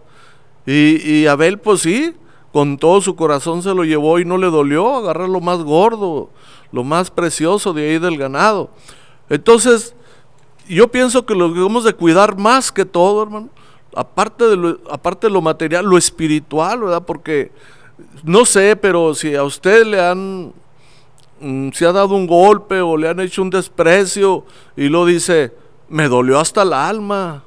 Y, 0.66 1.26
Abel 1.26 1.58
pues 1.58 1.82
sí, 1.82 2.14
con 2.52 2.78
todo 2.78 3.02
su 3.02 3.16
corazón 3.16 3.64
se 3.64 3.74
lo 3.74 3.84
llevó 3.84 4.20
y 4.20 4.26
no 4.26 4.38
le 4.38 4.48
dolió 4.48 4.96
agarrar 4.98 5.28
lo 5.28 5.42
más 5.42 5.60
gordo, 5.60 6.30
lo 6.72 6.84
más 6.84 7.10
precioso 7.10 7.74
de 7.74 7.90
ahí 7.90 8.00
del 8.00 8.18
ganado. 8.18 8.70
Entonces, 9.30 9.96
yo 10.68 10.90
pienso 10.90 11.26
que 11.26 11.34
lo 11.34 11.50
debemos 11.50 11.84
de 11.84 11.94
cuidar 11.94 12.38
más 12.38 12.72
que 12.72 12.86
todo, 12.86 13.24
hermano, 13.24 13.50
aparte 13.96 14.46
de 14.46 14.56
lo, 14.56 14.80
aparte 14.92 15.28
de 15.28 15.34
lo 15.34 15.42
material, 15.42 15.86
lo 15.86 15.98
espiritual, 15.98 16.82
¿verdad? 16.82 17.04
Porque 17.04 17.52
no 18.24 18.46
sé, 18.46 18.76
pero 18.76 19.16
si 19.16 19.36
a 19.36 19.44
usted 19.44 19.86
le 19.86 20.00
han 20.00 20.54
Mm, 21.41 21.69
se 21.72 21.86
ha 21.86 21.93
dado 21.93 22.15
un 22.15 22.27
golpe 22.27 22.81
o 22.81 22.98
le 22.98 23.08
han 23.08 23.19
hecho 23.22 23.41
un 23.41 23.50
desprecio 23.50 24.43
y 24.75 24.89
lo 24.89 25.05
dice, 25.05 25.53
me 25.88 26.10
dolió 26.10 26.39
hasta 26.39 26.63
el 26.63 26.74
alma. 26.74 27.43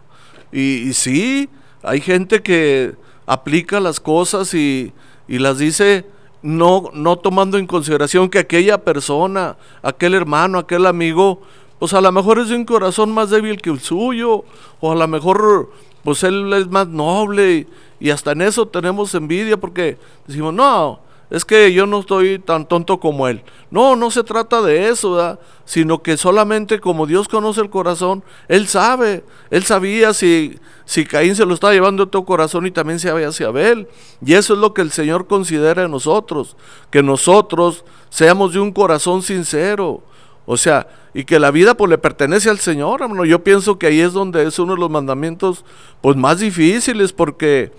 Y, 0.51 0.93
sí, 0.95 1.49
hay 1.83 2.01
gente 2.01 2.43
que 2.43 2.95
aplica 3.27 3.81
las 3.81 4.01
cosas 4.01 4.55
y, 4.55 4.93
y, 5.29 5.39
las 5.39 5.59
dice 5.59 6.05
no, 6.43 6.91
no 6.93 7.17
tomando 7.17 7.57
en 7.59 7.67
consideración 7.67 8.29
que 8.29 8.39
aquella 8.39 8.79
persona, 8.79 9.57
aquel 9.83 10.15
hermano, 10.15 10.59
aquel 10.59 10.87
amigo, 10.87 11.41
pues 11.79 11.95
a 11.95 12.01
lo 12.01 12.13
mejor 12.13 12.39
es 12.39 12.49
de 12.49 12.57
un 12.57 12.65
corazón 12.65 13.13
más 13.13 13.31
débil 13.31 13.61
que 13.61 13.71
el 13.71 13.81
suyo, 13.81 14.45
o 14.81 14.93
a 14.93 14.95
lo 14.95 15.09
mejor 15.09 15.71
pues 16.03 16.23
él 16.25 16.53
es 16.55 16.69
más 16.69 16.89
noble 16.89 17.55
y, 17.55 17.67
y 18.01 18.11
hasta 18.11 18.33
en 18.33 18.43
eso 18.43 18.67
tenemos 18.67 19.15
envidia 19.15 19.57
porque 19.57 19.97
decimos, 20.27 20.53
no, 20.53 21.01
es 21.33 21.47
que 21.47 21.73
yo 21.73 21.87
no 21.87 22.01
estoy 22.01 22.39
tan 22.39 22.69
tonto 22.69 23.01
como 23.01 23.27
él. 23.27 23.43
No, 23.71 23.97
no 23.97 24.11
se 24.11 24.23
trata 24.23 24.61
de 24.61 24.91
eso, 24.91 25.15
¿verdad? 25.15 25.41
sino 25.65 26.03
que 26.03 26.19
solamente 26.19 26.79
como 26.79 27.07
Dios 27.07 27.27
conoce 27.27 27.63
el 27.63 27.71
corazón, 27.71 28.23
Él 28.49 28.69
sabe, 28.69 29.25
Él 29.49 29.63
sabía 29.63 30.13
si, 30.13 30.59
si 30.85 31.07
Caín 31.07 31.35
se 31.35 31.47
lo 31.47 31.55
estaba 31.55 31.73
llevando 31.73 32.03
a 32.03 32.11
tu 32.11 32.23
corazón 32.27 32.67
y 32.67 32.71
también 32.71 32.99
se 32.99 33.09
había 33.09 33.29
hacia 33.29 33.47
Abel. 33.47 33.89
Y 34.25 34.35
eso 34.35 34.53
es 34.53 34.61
lo 34.61 34.75
que 34.75 34.83
el 34.83 34.91
Señor 34.91 35.27
considera 35.27 35.85
en 35.85 35.91
nosotros, 35.91 36.59
que 36.91 37.03
nosotros 37.03 37.87
seamos 38.11 38.53
de 38.53 38.61
un 38.61 38.71
corazón 38.71 39.23
sincero. 39.23 40.03
O 40.45 40.59
sea, 40.59 40.87
y 41.15 41.25
que 41.25 41.39
la 41.39 41.51
vida 41.51 41.75
pues 41.75 41.89
le 41.89 41.97
pertenece 41.97 42.51
al 42.51 42.59
Señor, 42.59 43.01
hermano. 43.01 43.25
Yo 43.25 43.43
pienso 43.43 43.79
que 43.79 43.87
ahí 43.87 44.01
es 44.01 44.13
donde 44.13 44.47
es 44.47 44.59
uno 44.59 44.75
de 44.75 44.81
los 44.81 44.91
mandamientos 44.91 45.65
pues 46.03 46.17
más 46.17 46.41
difíciles 46.41 47.15
porque 47.15 47.73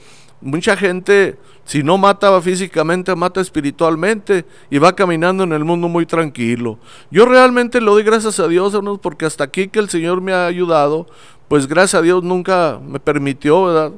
mucha 0.43 0.75
gente 0.75 1.37
si 1.65 1.81
no 1.81 1.97
mata 1.97 2.39
físicamente, 2.41 3.15
mata 3.15 3.39
espiritualmente 3.39 4.45
y 4.69 4.77
va 4.77 4.95
caminando 4.95 5.43
en 5.43 5.53
el 5.53 5.63
mundo 5.63 5.87
muy 5.87 6.05
tranquilo. 6.05 6.77
Yo 7.09 7.25
realmente 7.25 7.79
le 7.79 7.87
doy 7.87 8.03
gracias 8.03 8.39
a 8.39 8.47
Dios, 8.47 8.73
hermanos, 8.73 8.99
porque 9.01 9.25
hasta 9.25 9.45
aquí 9.45 9.69
que 9.69 9.79
el 9.79 9.89
Señor 9.89 10.19
me 10.19 10.33
ha 10.33 10.45
ayudado, 10.45 11.07
pues 11.47 11.67
gracias 11.67 11.99
a 11.99 12.03
Dios 12.03 12.23
nunca 12.23 12.79
me 12.85 12.99
permitió, 12.99 13.65
¿verdad? 13.65 13.93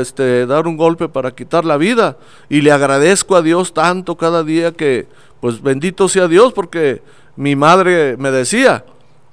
Este, 0.00 0.46
dar 0.46 0.66
un 0.66 0.76
golpe 0.76 1.08
para 1.08 1.34
quitar 1.34 1.64
la 1.64 1.76
vida. 1.76 2.18
Y 2.48 2.60
le 2.60 2.70
agradezco 2.70 3.34
a 3.34 3.42
Dios 3.42 3.74
tanto 3.74 4.16
cada 4.16 4.44
día 4.44 4.72
que, 4.72 5.08
pues 5.40 5.60
bendito 5.60 6.08
sea 6.08 6.28
Dios, 6.28 6.52
porque 6.52 7.02
mi 7.34 7.56
madre 7.56 8.16
me 8.16 8.30
decía, 8.30 8.84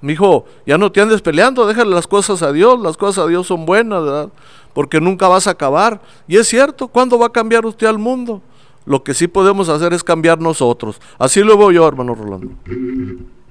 mi 0.03 0.13
hijo, 0.13 0.45
ya 0.65 0.77
no 0.77 0.91
te 0.91 1.01
andes 1.01 1.21
peleando, 1.21 1.65
déjale 1.65 1.89
las 1.91 2.07
cosas 2.07 2.43
a 2.43 2.51
Dios, 2.51 2.79
las 2.79 2.97
cosas 2.97 3.25
a 3.25 3.27
Dios 3.27 3.47
son 3.47 3.65
buenas, 3.65 4.03
¿verdad? 4.03 4.29
porque 4.73 4.99
nunca 4.99 5.27
vas 5.27 5.47
a 5.47 5.51
acabar. 5.51 6.01
Y 6.27 6.37
es 6.37 6.47
cierto, 6.47 6.87
¿cuándo 6.87 7.17
va 7.17 7.27
a 7.27 7.31
cambiar 7.31 7.65
usted 7.65 7.87
al 7.87 7.99
mundo? 7.99 8.41
Lo 8.85 9.03
que 9.03 9.13
sí 9.13 9.27
podemos 9.27 9.69
hacer 9.69 9.93
es 9.93 10.03
cambiar 10.03 10.39
nosotros. 10.39 10.99
Así 11.17 11.41
lo 11.41 11.57
veo 11.57 11.71
yo, 11.71 11.87
hermano 11.87 12.15
Rolando. 12.15 12.51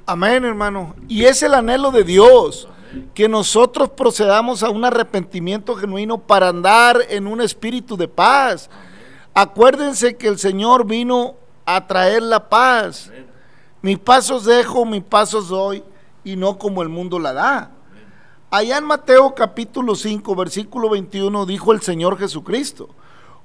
Amén, 0.04 0.44
hermano. 0.44 0.94
Y 1.08 1.24
es 1.24 1.42
el 1.42 1.54
anhelo 1.54 1.90
de 1.90 2.04
Dios, 2.04 2.68
que 3.14 3.28
nosotros 3.28 3.88
procedamos 3.90 4.62
a 4.62 4.68
un 4.68 4.84
arrepentimiento 4.84 5.74
genuino 5.74 6.18
para 6.18 6.48
andar 6.48 6.98
en 7.08 7.26
un 7.26 7.40
espíritu 7.40 7.96
de 7.96 8.08
paz. 8.08 8.68
Acuérdense 9.32 10.16
que 10.16 10.28
el 10.28 10.38
Señor 10.38 10.86
vino 10.86 11.36
a 11.64 11.86
traer 11.86 12.22
la 12.22 12.48
paz. 12.50 13.10
Mis 13.80 13.98
pasos 13.98 14.44
dejo, 14.44 14.84
mis 14.84 15.02
pasos 15.02 15.48
doy, 15.48 15.82
y 16.24 16.36
no 16.36 16.58
como 16.58 16.82
el 16.82 16.88
mundo 16.88 17.18
la 17.18 17.32
da. 17.32 17.70
Allá 18.50 18.78
en 18.78 18.84
Mateo 18.84 19.34
capítulo 19.34 19.94
5, 19.94 20.34
versículo 20.36 20.90
21, 20.90 21.46
dijo 21.46 21.72
el 21.72 21.80
Señor 21.80 22.18
Jesucristo, 22.18 22.90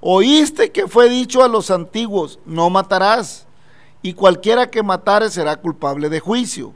oíste 0.02 0.72
que 0.72 0.88
fue 0.88 1.10
dicho 1.10 1.44
a 1.44 1.48
los 1.48 1.72
antiguos, 1.72 2.40
no 2.46 2.70
matarás, 2.70 3.48
y 4.02 4.14
cualquiera 4.14 4.70
que 4.70 4.84
matare 4.84 5.30
será 5.30 5.56
culpable 5.56 6.10
de 6.10 6.20
juicio. 6.20 6.74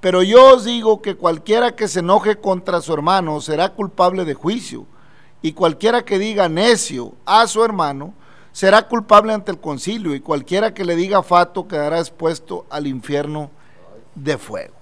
Pero 0.00 0.24
yo 0.24 0.56
os 0.56 0.64
digo 0.64 1.00
que 1.00 1.14
cualquiera 1.14 1.76
que 1.76 1.86
se 1.86 2.00
enoje 2.00 2.36
contra 2.36 2.80
su 2.80 2.92
hermano 2.92 3.40
será 3.40 3.68
culpable 3.70 4.24
de 4.24 4.34
juicio, 4.34 4.86
y 5.40 5.52
cualquiera 5.52 6.04
que 6.04 6.18
diga 6.18 6.48
necio 6.48 7.14
a 7.24 7.46
su 7.46 7.64
hermano 7.64 8.12
será 8.50 8.88
culpable 8.88 9.32
ante 9.32 9.52
el 9.52 9.60
concilio, 9.60 10.14
y 10.16 10.20
cualquiera 10.20 10.74
que 10.74 10.84
le 10.84 10.96
diga 10.96 11.22
fato 11.22 11.68
quedará 11.68 12.00
expuesto 12.00 12.66
al 12.70 12.88
infierno 12.88 13.50
de 14.16 14.36
fuego. 14.36 14.81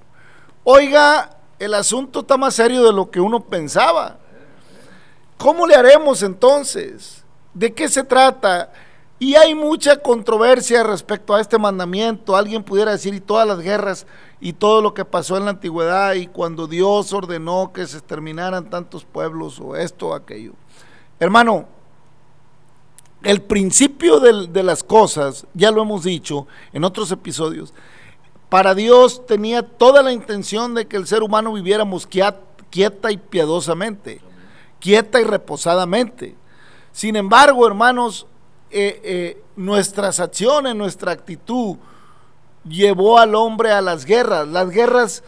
Oiga, 0.64 1.38
el 1.58 1.74
asunto 1.74 2.20
está 2.20 2.36
más 2.36 2.54
serio 2.54 2.84
de 2.84 2.92
lo 2.92 3.10
que 3.10 3.20
uno 3.20 3.40
pensaba. 3.40 4.18
¿Cómo 5.36 5.66
le 5.66 5.74
haremos 5.74 6.22
entonces? 6.22 7.24
¿De 7.54 7.72
qué 7.72 7.88
se 7.88 8.04
trata? 8.04 8.72
Y 9.18 9.34
hay 9.34 9.54
mucha 9.54 9.96
controversia 9.96 10.82
respecto 10.82 11.34
a 11.34 11.40
este 11.40 11.58
mandamiento. 11.58 12.36
Alguien 12.36 12.62
pudiera 12.62 12.92
decir, 12.92 13.12
y 13.14 13.20
todas 13.20 13.46
las 13.46 13.58
guerras 13.60 14.06
y 14.40 14.54
todo 14.54 14.80
lo 14.80 14.94
que 14.94 15.04
pasó 15.04 15.36
en 15.36 15.44
la 15.44 15.50
antigüedad 15.50 16.14
y 16.14 16.26
cuando 16.26 16.66
Dios 16.66 17.12
ordenó 17.12 17.72
que 17.74 17.86
se 17.86 17.98
exterminaran 17.98 18.70
tantos 18.70 19.04
pueblos 19.04 19.60
o 19.60 19.76
esto 19.76 20.08
o 20.08 20.14
aquello. 20.14 20.52
Hermano, 21.18 21.66
el 23.22 23.42
principio 23.42 24.20
de 24.20 24.62
las 24.62 24.82
cosas, 24.82 25.46
ya 25.52 25.70
lo 25.70 25.82
hemos 25.82 26.04
dicho 26.04 26.46
en 26.72 26.84
otros 26.84 27.12
episodios, 27.12 27.74
para 28.50 28.74
Dios 28.74 29.24
tenía 29.26 29.62
toda 29.62 30.02
la 30.02 30.12
intención 30.12 30.74
de 30.74 30.86
que 30.86 30.96
el 30.96 31.06
ser 31.06 31.22
humano 31.22 31.52
viviéramos 31.52 32.06
quieta 32.06 33.10
y 33.12 33.16
piadosamente, 33.16 34.20
quieta 34.80 35.20
y 35.20 35.24
reposadamente. 35.24 36.36
Sin 36.92 37.14
embargo, 37.14 37.64
hermanos, 37.66 38.26
eh, 38.72 39.00
eh, 39.04 39.42
nuestras 39.54 40.18
acciones, 40.18 40.74
nuestra 40.74 41.12
actitud 41.12 41.76
llevó 42.68 43.18
al 43.18 43.36
hombre 43.36 43.70
a 43.70 43.80
las 43.80 44.04
guerras. 44.04 44.48
Las 44.48 44.68
guerras 44.70 45.22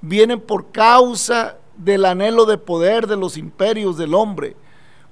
vienen 0.00 0.40
por 0.40 0.72
causa 0.72 1.56
del 1.76 2.04
anhelo 2.04 2.44
de 2.44 2.58
poder 2.58 3.06
de 3.06 3.16
los 3.16 3.36
imperios 3.36 3.96
del 3.96 4.14
hombre. 4.14 4.56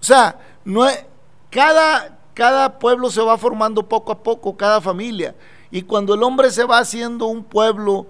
O 0.01 0.05
sea, 0.05 0.37
no 0.65 0.85
cada, 1.49 2.19
cada 2.35 2.79
pueblo 2.81 3.09
se 3.09 3.23
va 3.23 3.39
formando 3.39 3.89
poco 3.89 4.11
a 4.11 4.23
poco, 4.23 4.57
cada 4.57 4.81
familia. 4.81 5.35
Y 5.73 5.83
cuando 5.83 6.15
el 6.15 6.23
hombre 6.23 6.51
se 6.51 6.65
va 6.65 6.79
haciendo 6.79 7.27
un 7.27 7.43
pueblo, 7.43 8.07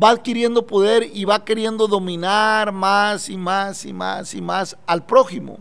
va 0.00 0.10
adquiriendo 0.10 0.64
poder 0.64 1.10
y 1.12 1.24
va 1.24 1.44
queriendo 1.44 1.88
dominar 1.88 2.70
más 2.70 3.28
y 3.28 3.36
más 3.36 3.84
y 3.84 3.92
más 3.92 4.32
y 4.32 4.40
más 4.40 4.76
al 4.86 5.04
prójimo, 5.04 5.58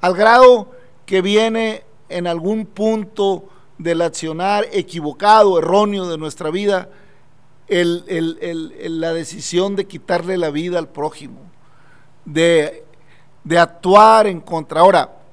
al 0.00 0.14
grado 0.14 0.72
que 1.06 1.22
viene 1.22 1.84
en 2.08 2.26
algún 2.26 2.66
punto 2.66 3.48
del 3.78 4.02
accionar 4.02 4.66
equivocado, 4.72 5.58
erróneo 5.58 6.08
de 6.08 6.18
nuestra 6.18 6.50
vida, 6.50 6.88
la 7.68 9.12
decisión 9.12 9.76
de 9.76 9.86
quitarle 9.86 10.36
la 10.36 10.50
vida 10.50 10.80
al 10.80 10.88
prójimo, 10.88 11.38
de, 12.24 12.84
de 13.44 13.58
actuar 13.60 14.26
en 14.26 14.40
contra. 14.40 14.80
Ahora, 14.80 15.23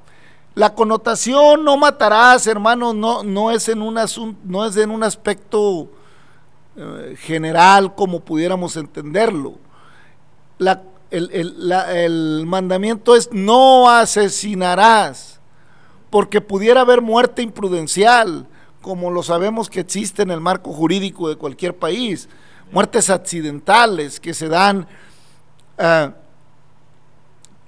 la 0.54 0.74
connotación 0.74 1.64
no 1.64 1.78
matarás, 1.78 2.46
hermano, 2.48 2.94
no, 2.94 3.24
no, 3.24 3.52
es, 3.52 3.70
en 3.70 3.82
un 3.82 3.98
no 4.44 4.66
es 4.66 4.78
en 4.78 4.92
un 4.92 5.04
aspecto 5.04 5.90
eh, 6.76 7.16
general 7.20 7.96
como 7.96 8.20
pudiéramos 8.20 8.76
entenderlo. 8.76 9.56
el, 11.10 11.72
el 11.72 12.44
mandamiento 12.46 13.16
es 13.16 13.30
no 13.32 13.90
asesinarás, 13.90 15.40
porque 16.10 16.42
pudiera 16.42 16.82
haber 16.82 17.02
muerte 17.02 17.42
imprudencial, 17.42 18.48
como 18.82 19.10
lo 19.12 19.24
sabemos 19.24 19.70
que 19.70 19.80
existe 19.80 20.24
en 20.24 20.32
el 20.32 20.42
marco 20.42 20.74
jurídico 20.74 21.30
de 21.30 21.38
cualquier 21.38 21.78
país, 21.78 22.28
muertes 22.72 23.10
accidentales 23.10 24.20
que 24.20 24.34
se 24.34 24.50
dan 24.50 24.88
ah, 25.78 26.12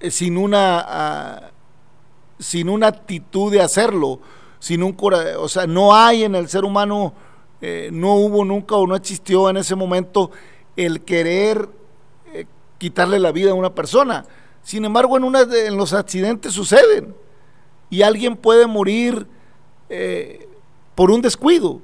sin 0.09 0.37
una... 0.37 0.85
Ah, 0.85 1.49
sin 2.43 2.69
una 2.69 2.87
actitud 2.87 3.51
de 3.51 3.61
hacerlo, 3.61 4.19
sin 4.59 4.83
un 4.83 4.95
o 5.37 5.47
sea, 5.47 5.65
no 5.65 5.95
hay 5.95 6.23
en 6.23 6.35
el 6.35 6.49
ser 6.49 6.65
humano, 6.65 7.13
eh, 7.61 7.89
no 7.91 8.15
hubo 8.15 8.43
nunca 8.43 8.75
o 8.75 8.85
no 8.85 8.95
existió 8.95 9.49
en 9.49 9.57
ese 9.57 9.75
momento 9.75 10.29
el 10.75 11.01
querer 11.01 11.69
eh, 12.33 12.45
quitarle 12.77 13.19
la 13.19 13.31
vida 13.31 13.51
a 13.51 13.55
una 13.55 13.73
persona. 13.73 14.25
Sin 14.61 14.83
embargo, 14.85 15.17
en, 15.17 15.23
una 15.23 15.41
en 15.41 15.77
los 15.77 15.93
accidentes 15.93 16.53
suceden 16.53 17.15
y 17.89 18.01
alguien 18.01 18.35
puede 18.35 18.67
morir 18.67 19.25
eh, 19.89 20.47
por 20.95 21.11
un 21.11 21.21
descuido 21.21 21.79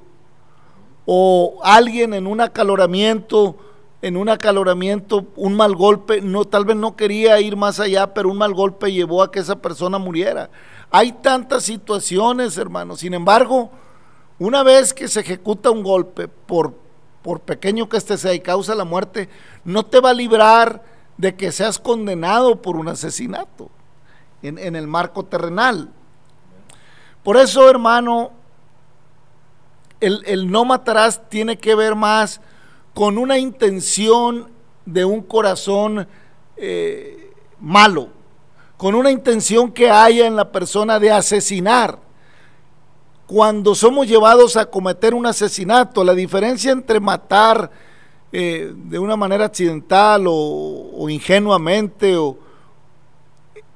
o 1.06 1.58
alguien 1.62 2.12
en 2.14 2.26
un 2.26 2.40
acaloramiento 2.40 3.56
en 4.02 4.16
un 4.16 4.28
acaloramiento, 4.28 5.26
un 5.36 5.54
mal 5.54 5.74
golpe, 5.74 6.20
no, 6.22 6.44
tal 6.46 6.64
vez 6.64 6.76
no 6.76 6.96
quería 6.96 7.38
ir 7.40 7.56
más 7.56 7.80
allá, 7.80 8.14
pero 8.14 8.30
un 8.30 8.38
mal 8.38 8.54
golpe 8.54 8.92
llevó 8.92 9.22
a 9.22 9.30
que 9.30 9.40
esa 9.40 9.60
persona 9.60 9.98
muriera. 9.98 10.50
Hay 10.90 11.12
tantas 11.12 11.64
situaciones, 11.64 12.56
hermano. 12.56 12.96
Sin 12.96 13.12
embargo, 13.12 13.70
una 14.38 14.62
vez 14.62 14.94
que 14.94 15.06
se 15.06 15.20
ejecuta 15.20 15.70
un 15.70 15.82
golpe, 15.82 16.28
por, 16.28 16.74
por 17.22 17.40
pequeño 17.40 17.88
que 17.88 17.98
este 17.98 18.16
sea 18.16 18.32
y 18.32 18.40
causa 18.40 18.74
la 18.74 18.84
muerte, 18.84 19.28
no 19.64 19.84
te 19.84 20.00
va 20.00 20.10
a 20.10 20.14
librar 20.14 20.82
de 21.18 21.36
que 21.36 21.52
seas 21.52 21.78
condenado 21.78 22.62
por 22.62 22.76
un 22.76 22.88
asesinato 22.88 23.70
en, 24.42 24.56
en 24.56 24.76
el 24.76 24.86
marco 24.86 25.26
terrenal. 25.26 25.90
Por 27.22 27.36
eso, 27.36 27.68
hermano, 27.68 28.32
el, 30.00 30.22
el 30.24 30.50
no 30.50 30.64
matarás 30.64 31.28
tiene 31.28 31.58
que 31.58 31.74
ver 31.74 31.94
más 31.94 32.40
con 32.94 33.18
una 33.18 33.38
intención 33.38 34.48
de 34.84 35.04
un 35.04 35.22
corazón 35.22 36.06
eh, 36.56 37.32
malo, 37.60 38.08
con 38.76 38.94
una 38.94 39.10
intención 39.10 39.72
que 39.72 39.90
haya 39.90 40.26
en 40.26 40.36
la 40.36 40.50
persona 40.50 40.98
de 40.98 41.10
asesinar. 41.12 41.98
Cuando 43.26 43.74
somos 43.74 44.08
llevados 44.08 44.56
a 44.56 44.66
cometer 44.66 45.14
un 45.14 45.26
asesinato, 45.26 46.02
la 46.02 46.14
diferencia 46.14 46.72
entre 46.72 46.98
matar 46.98 47.70
eh, 48.32 48.72
de 48.74 48.98
una 48.98 49.16
manera 49.16 49.46
accidental 49.46 50.24
o, 50.26 51.08
ingenuamente 51.08 52.16
o 52.16 52.38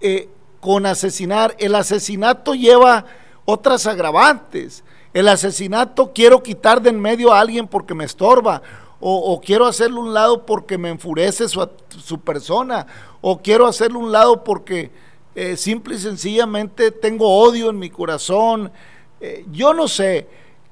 eh, 0.01 0.29
con 0.61 0.87
asesinar, 0.87 1.55
el 1.59 1.75
asesinato 1.75 2.55
lleva 2.55 3.05
otras 3.45 3.87
agravantes. 3.87 4.83
El 5.13 5.29
asesinato 5.29 6.13
quiero 6.13 6.43
quitar 6.43 6.83
de 6.83 6.91
en 6.91 7.01
medio 7.01 7.33
a 7.33 7.41
alguien 7.41 7.69
porque 7.69 7.95
me 7.95 8.05
estorba 8.05 8.63
o, 9.07 9.39
quiero 9.39 9.67
hacerlo 9.67 10.01
un 10.01 10.15
lado 10.15 10.47
porque 10.47 10.79
me 10.79 10.89
enfurece 10.89 11.47
su, 11.47 12.21
persona, 12.21 12.87
o 13.21 13.39
quiero 13.39 13.67
hacerlo 13.67 13.99
un 13.99 14.11
lado 14.11 14.43
porque 14.43 14.91
eh, 15.35 15.59
simple 15.59 15.97
y 15.97 15.99
sencillamente 15.99 16.91
tengo 16.91 17.29
odio 17.29 17.69
en 17.69 17.79
mi 17.79 17.91
corazón. 17.91 18.73
Eh, 19.21 19.45
yo 19.53 19.75
no 19.75 19.89
sé 19.89 20.27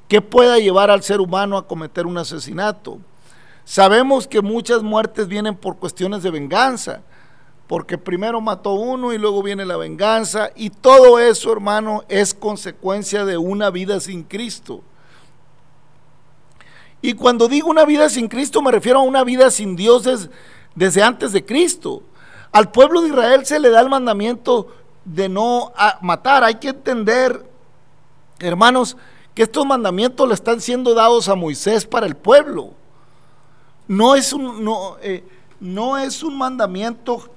qué 0.08 0.22
pueda 0.22 0.58
llevar 0.58 0.90
al 0.90 1.02
ser 1.02 1.20
humano 1.20 1.58
a 1.58 1.66
cometer 1.66 2.06
un 2.06 2.16
asesinato. 2.16 2.96
Sabemos 3.66 4.26
que 4.26 4.40
muchas 4.40 4.82
muertes 4.82 5.28
vienen 5.28 5.54
por 5.54 5.76
cuestiones 5.76 6.22
de 6.22 6.30
venganza, 6.30 7.02
porque 7.66 7.98
primero 7.98 8.40
mató 8.40 8.72
uno 8.72 9.12
y 9.12 9.18
luego 9.18 9.42
viene 9.42 9.66
la 9.66 9.76
venganza, 9.76 10.52
y 10.56 10.70
todo 10.70 11.18
eso, 11.18 11.52
hermano, 11.52 12.04
es 12.08 12.32
consecuencia 12.32 13.26
de 13.26 13.36
una 13.36 13.68
vida 13.68 14.00
sin 14.00 14.22
Cristo. 14.22 14.82
Y 17.02 17.14
cuando 17.14 17.48
digo 17.48 17.68
una 17.68 17.84
vida 17.84 18.08
sin 18.08 18.28
Cristo 18.28 18.62
me 18.62 18.70
refiero 18.70 19.00
a 19.00 19.02
una 19.02 19.24
vida 19.24 19.50
sin 19.50 19.74
Dios 19.74 20.08
desde 20.74 21.02
antes 21.02 21.32
de 21.32 21.44
Cristo. 21.44 22.02
Al 22.52 22.70
pueblo 22.70 23.02
de 23.02 23.08
Israel 23.08 23.44
se 23.44 23.58
le 23.58 23.70
da 23.70 23.80
el 23.80 23.88
mandamiento 23.88 24.68
de 25.04 25.28
no 25.28 25.72
matar. 26.00 26.44
Hay 26.44 26.54
que 26.54 26.68
entender, 26.68 27.44
hermanos, 28.38 28.96
que 29.34 29.42
estos 29.42 29.66
mandamientos 29.66 30.28
le 30.28 30.34
están 30.34 30.60
siendo 30.60 30.94
dados 30.94 31.28
a 31.28 31.34
Moisés 31.34 31.86
para 31.86 32.06
el 32.06 32.14
pueblo. 32.14 32.70
No 33.88 34.14
es 34.14 34.32
un, 34.32 34.64
no, 34.64 34.96
eh, 35.02 35.24
es 36.00 36.22
un 36.22 36.38
mandamiento 36.38 37.28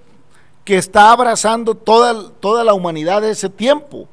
que 0.64 0.78
está 0.78 1.12
abrazando 1.12 1.76
toda, 1.76 2.30
toda 2.40 2.64
la 2.64 2.74
humanidad 2.74 3.22
de 3.22 3.32
ese 3.32 3.50
tiempo. 3.50 4.08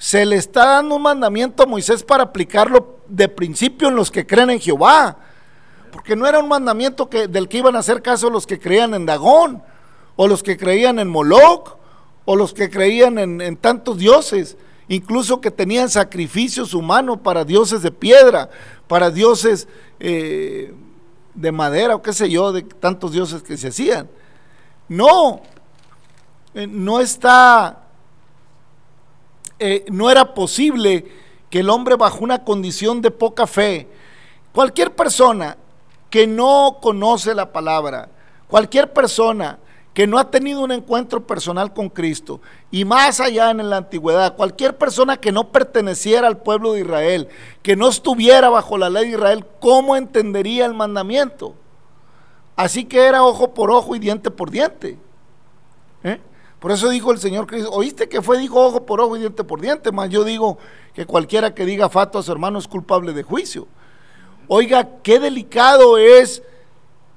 Se 0.00 0.24
le 0.24 0.36
está 0.36 0.64
dando 0.64 0.96
un 0.96 1.02
mandamiento 1.02 1.62
a 1.62 1.66
Moisés 1.66 2.02
para 2.02 2.22
aplicarlo 2.22 3.00
de 3.06 3.28
principio 3.28 3.88
en 3.88 3.94
los 3.94 4.10
que 4.10 4.26
creen 4.26 4.48
en 4.48 4.58
Jehová. 4.58 5.18
Porque 5.92 6.16
no 6.16 6.26
era 6.26 6.38
un 6.38 6.48
mandamiento 6.48 7.10
que, 7.10 7.28
del 7.28 7.48
que 7.48 7.58
iban 7.58 7.76
a 7.76 7.80
hacer 7.80 8.00
caso 8.00 8.30
los 8.30 8.46
que 8.46 8.58
creían 8.58 8.94
en 8.94 9.04
Dagón, 9.04 9.62
o 10.16 10.26
los 10.26 10.42
que 10.42 10.56
creían 10.56 10.98
en 11.00 11.08
Moloch, 11.08 11.76
o 12.24 12.34
los 12.34 12.54
que 12.54 12.70
creían 12.70 13.18
en, 13.18 13.56
tantos 13.58 13.98
dioses, 13.98 14.56
incluso 14.88 15.42
que 15.42 15.50
tenían 15.50 15.90
sacrificios 15.90 16.72
humanos 16.72 17.18
para 17.22 17.44
dioses 17.44 17.82
de 17.82 17.90
piedra, 17.90 18.48
para 18.88 19.10
dioses 19.10 19.68
eh, 19.98 20.72
de 21.34 21.52
madera, 21.52 21.96
o 21.96 22.00
qué 22.00 22.14
sé 22.14 22.30
yo, 22.30 22.52
de 22.52 22.62
tantos 22.62 23.12
dioses 23.12 23.42
que 23.42 23.58
se 23.58 23.68
hacían. 23.68 24.08
No, 24.88 25.42
eh, 26.54 26.66
no 26.66 27.00
está, 27.00 27.89
eh, 29.60 29.84
no 29.88 30.10
era 30.10 30.34
posible 30.34 31.06
que 31.50 31.60
el 31.60 31.70
hombre 31.70 31.96
bajo 31.96 32.24
una 32.24 32.44
condición 32.44 33.02
de 33.02 33.10
poca 33.10 33.46
fe, 33.46 33.88
cualquier 34.52 34.94
persona 34.94 35.56
que 36.08 36.26
no 36.26 36.78
conoce 36.80 37.34
la 37.34 37.52
palabra, 37.52 38.08
cualquier 38.48 38.92
persona 38.92 39.58
que 39.92 40.06
no 40.06 40.18
ha 40.18 40.30
tenido 40.30 40.62
un 40.62 40.72
encuentro 40.72 41.26
personal 41.26 41.72
con 41.74 41.88
Cristo, 41.88 42.40
y 42.70 42.84
más 42.84 43.20
allá 43.20 43.50
en 43.50 43.68
la 43.68 43.76
antigüedad, 43.76 44.36
cualquier 44.36 44.78
persona 44.78 45.16
que 45.16 45.32
no 45.32 45.50
perteneciera 45.52 46.26
al 46.26 46.38
pueblo 46.38 46.72
de 46.72 46.80
Israel, 46.80 47.28
que 47.62 47.76
no 47.76 47.88
estuviera 47.88 48.48
bajo 48.48 48.78
la 48.78 48.88
ley 48.88 49.06
de 49.06 49.16
Israel, 49.16 49.44
¿cómo 49.60 49.96
entendería 49.96 50.66
el 50.66 50.74
mandamiento? 50.74 51.54
Así 52.56 52.84
que 52.84 53.04
era 53.04 53.24
ojo 53.24 53.52
por 53.52 53.70
ojo 53.70 53.96
y 53.96 53.98
diente 53.98 54.30
por 54.30 54.50
diente. 54.50 54.98
¿Eh? 56.04 56.20
Por 56.60 56.70
eso 56.70 56.90
dijo 56.90 57.10
el 57.10 57.18
Señor 57.18 57.46
Cristo, 57.46 57.70
oíste 57.72 58.08
que 58.08 58.20
fue, 58.20 58.38
dijo 58.38 58.60
ojo 58.62 58.84
por 58.84 59.00
ojo 59.00 59.16
y 59.16 59.20
diente 59.20 59.42
por 59.44 59.62
diente, 59.62 59.92
más 59.92 60.10
yo 60.10 60.24
digo 60.24 60.58
que 60.92 61.06
cualquiera 61.06 61.54
que 61.54 61.64
diga 61.64 61.88
fato 61.88 62.18
a 62.18 62.22
su 62.22 62.30
hermano 62.30 62.58
es 62.58 62.68
culpable 62.68 63.14
de 63.14 63.22
juicio. 63.22 63.66
Oiga, 64.46 64.86
qué 65.02 65.18
delicado 65.18 65.96
es, 65.96 66.42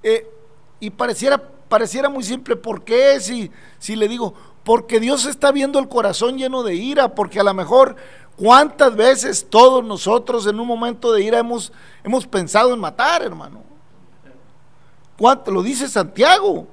eh, 0.01 0.29
y 0.79 0.91
pareciera, 0.91 1.37
pareciera 1.67 2.07
muy 2.07 2.23
simple, 2.23 2.55
¿por 2.55 2.85
qué 2.85 3.19
si, 3.19 3.51
si 3.79 3.97
le 3.97 4.07
digo? 4.07 4.33
Porque 4.63 5.01
Dios 5.01 5.25
está 5.25 5.51
viendo 5.51 5.77
el 5.77 5.89
corazón 5.89 6.37
lleno 6.37 6.63
de 6.63 6.75
ira, 6.75 7.13
porque 7.13 7.41
a 7.41 7.43
lo 7.43 7.53
mejor 7.53 7.97
cuántas 8.37 8.95
veces 8.95 9.45
todos 9.49 9.83
nosotros 9.83 10.47
en 10.47 10.57
un 10.57 10.67
momento 10.67 11.11
de 11.11 11.21
ira 11.21 11.39
hemos, 11.39 11.73
hemos 12.05 12.25
pensado 12.25 12.73
en 12.73 12.79
matar, 12.79 13.21
hermano. 13.21 13.61
¿Cuánto? 15.17 15.51
Lo 15.51 15.61
dice 15.61 15.89
Santiago. 15.89 16.65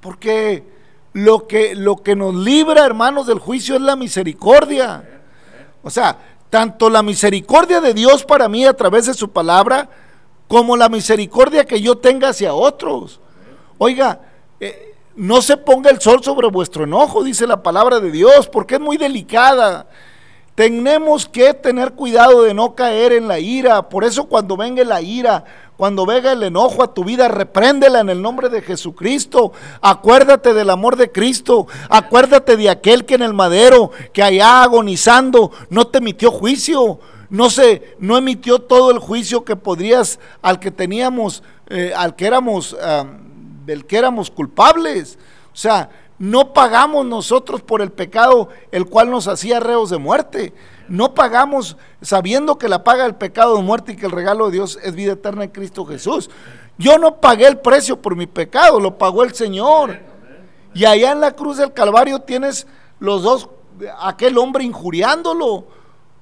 Porque 0.00 0.75
lo 1.16 1.46
que, 1.46 1.74
lo 1.74 2.02
que 2.02 2.14
nos 2.14 2.34
libra, 2.34 2.84
hermanos, 2.84 3.26
del 3.26 3.38
juicio 3.38 3.74
es 3.74 3.80
la 3.80 3.96
misericordia. 3.96 5.02
O 5.82 5.88
sea, 5.88 6.18
tanto 6.50 6.90
la 6.90 7.02
misericordia 7.02 7.80
de 7.80 7.94
Dios 7.94 8.22
para 8.22 8.50
mí 8.50 8.66
a 8.66 8.74
través 8.74 9.06
de 9.06 9.14
su 9.14 9.30
palabra, 9.30 9.88
como 10.46 10.76
la 10.76 10.90
misericordia 10.90 11.64
que 11.64 11.80
yo 11.80 11.96
tenga 11.96 12.28
hacia 12.28 12.52
otros. 12.52 13.18
Oiga, 13.78 14.20
eh, 14.60 14.94
no 15.14 15.40
se 15.40 15.56
ponga 15.56 15.88
el 15.88 16.02
sol 16.02 16.22
sobre 16.22 16.48
vuestro 16.48 16.84
enojo, 16.84 17.24
dice 17.24 17.46
la 17.46 17.62
palabra 17.62 17.98
de 17.98 18.10
Dios, 18.10 18.46
porque 18.46 18.74
es 18.74 18.80
muy 18.82 18.98
delicada. 18.98 19.86
Tenemos 20.54 21.26
que 21.26 21.54
tener 21.54 21.92
cuidado 21.92 22.42
de 22.42 22.52
no 22.52 22.74
caer 22.74 23.14
en 23.14 23.26
la 23.26 23.38
ira. 23.38 23.88
Por 23.88 24.04
eso 24.04 24.26
cuando 24.26 24.54
venga 24.58 24.84
la 24.84 25.00
ira, 25.00 25.44
cuando 25.76 26.06
venga 26.06 26.32
el 26.32 26.42
enojo 26.42 26.82
a 26.82 26.94
tu 26.94 27.04
vida, 27.04 27.28
repréndela 27.28 28.00
en 28.00 28.08
el 28.08 28.22
nombre 28.22 28.48
de 28.48 28.62
Jesucristo. 28.62 29.52
Acuérdate 29.82 30.54
del 30.54 30.70
amor 30.70 30.96
de 30.96 31.12
Cristo. 31.12 31.66
Acuérdate 31.90 32.56
de 32.56 32.70
aquel 32.70 33.04
que 33.04 33.14
en 33.14 33.22
el 33.22 33.34
madero, 33.34 33.90
que 34.12 34.22
allá 34.22 34.62
agonizando, 34.62 35.52
no 35.68 35.86
te 35.86 35.98
emitió 35.98 36.30
juicio. 36.30 36.98
No 37.28 37.50
se, 37.50 37.96
no 37.98 38.16
emitió 38.16 38.60
todo 38.60 38.90
el 38.90 39.00
juicio 39.00 39.44
que 39.44 39.56
podrías 39.56 40.18
al 40.42 40.60
que 40.60 40.70
teníamos, 40.70 41.42
eh, 41.68 41.92
al 41.94 42.14
que 42.14 42.26
éramos, 42.26 42.76
del 43.66 43.84
que 43.84 43.98
éramos 43.98 44.30
culpables. 44.30 45.18
O 45.52 45.56
sea, 45.56 45.90
no 46.18 46.54
pagamos 46.54 47.04
nosotros 47.04 47.60
por 47.60 47.82
el 47.82 47.92
pecado 47.92 48.48
el 48.72 48.86
cual 48.86 49.10
nos 49.10 49.28
hacía 49.28 49.60
reos 49.60 49.90
de 49.90 49.98
muerte. 49.98 50.54
No 50.88 51.14
pagamos 51.14 51.76
sabiendo 52.00 52.58
que 52.58 52.68
la 52.68 52.84
paga 52.84 53.04
del 53.04 53.14
pecado 53.14 53.56
de 53.56 53.62
muerte 53.62 53.92
y 53.92 53.96
que 53.96 54.06
el 54.06 54.12
regalo 54.12 54.46
de 54.46 54.52
Dios 54.52 54.78
es 54.82 54.94
vida 54.94 55.12
eterna 55.12 55.44
en 55.44 55.50
Cristo 55.50 55.84
Jesús. 55.84 56.30
Yo 56.78 56.98
no 56.98 57.20
pagué 57.20 57.46
el 57.46 57.58
precio 57.58 58.00
por 58.00 58.16
mi 58.16 58.26
pecado, 58.26 58.78
lo 58.78 58.98
pagó 58.98 59.22
el 59.22 59.34
Señor. 59.34 59.98
Y 60.74 60.84
allá 60.84 61.12
en 61.12 61.20
la 61.20 61.32
cruz 61.32 61.56
del 61.56 61.72
Calvario 61.72 62.20
tienes 62.20 62.66
los 62.98 63.22
dos, 63.22 63.48
aquel 64.00 64.36
hombre 64.38 64.64
injuriándolo. 64.64 65.66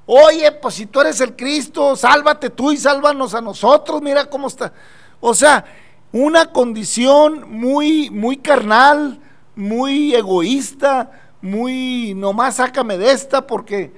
Oye, 0.06 0.52
pues 0.52 0.74
si 0.74 0.86
tú 0.86 1.00
eres 1.00 1.20
el 1.20 1.34
Cristo, 1.34 1.96
sálvate 1.96 2.50
tú 2.50 2.70
y 2.70 2.76
sálvanos 2.76 3.34
a 3.34 3.40
nosotros. 3.40 4.00
Mira 4.02 4.26
cómo 4.26 4.48
está. 4.48 4.72
O 5.20 5.34
sea, 5.34 5.64
una 6.12 6.46
condición 6.46 7.50
muy, 7.50 8.10
muy 8.10 8.36
carnal, 8.36 9.18
muy 9.56 10.14
egoísta, 10.14 11.10
muy 11.40 12.14
nomás 12.14 12.56
sácame 12.56 12.96
de 12.98 13.10
esta 13.10 13.46
porque, 13.46 13.92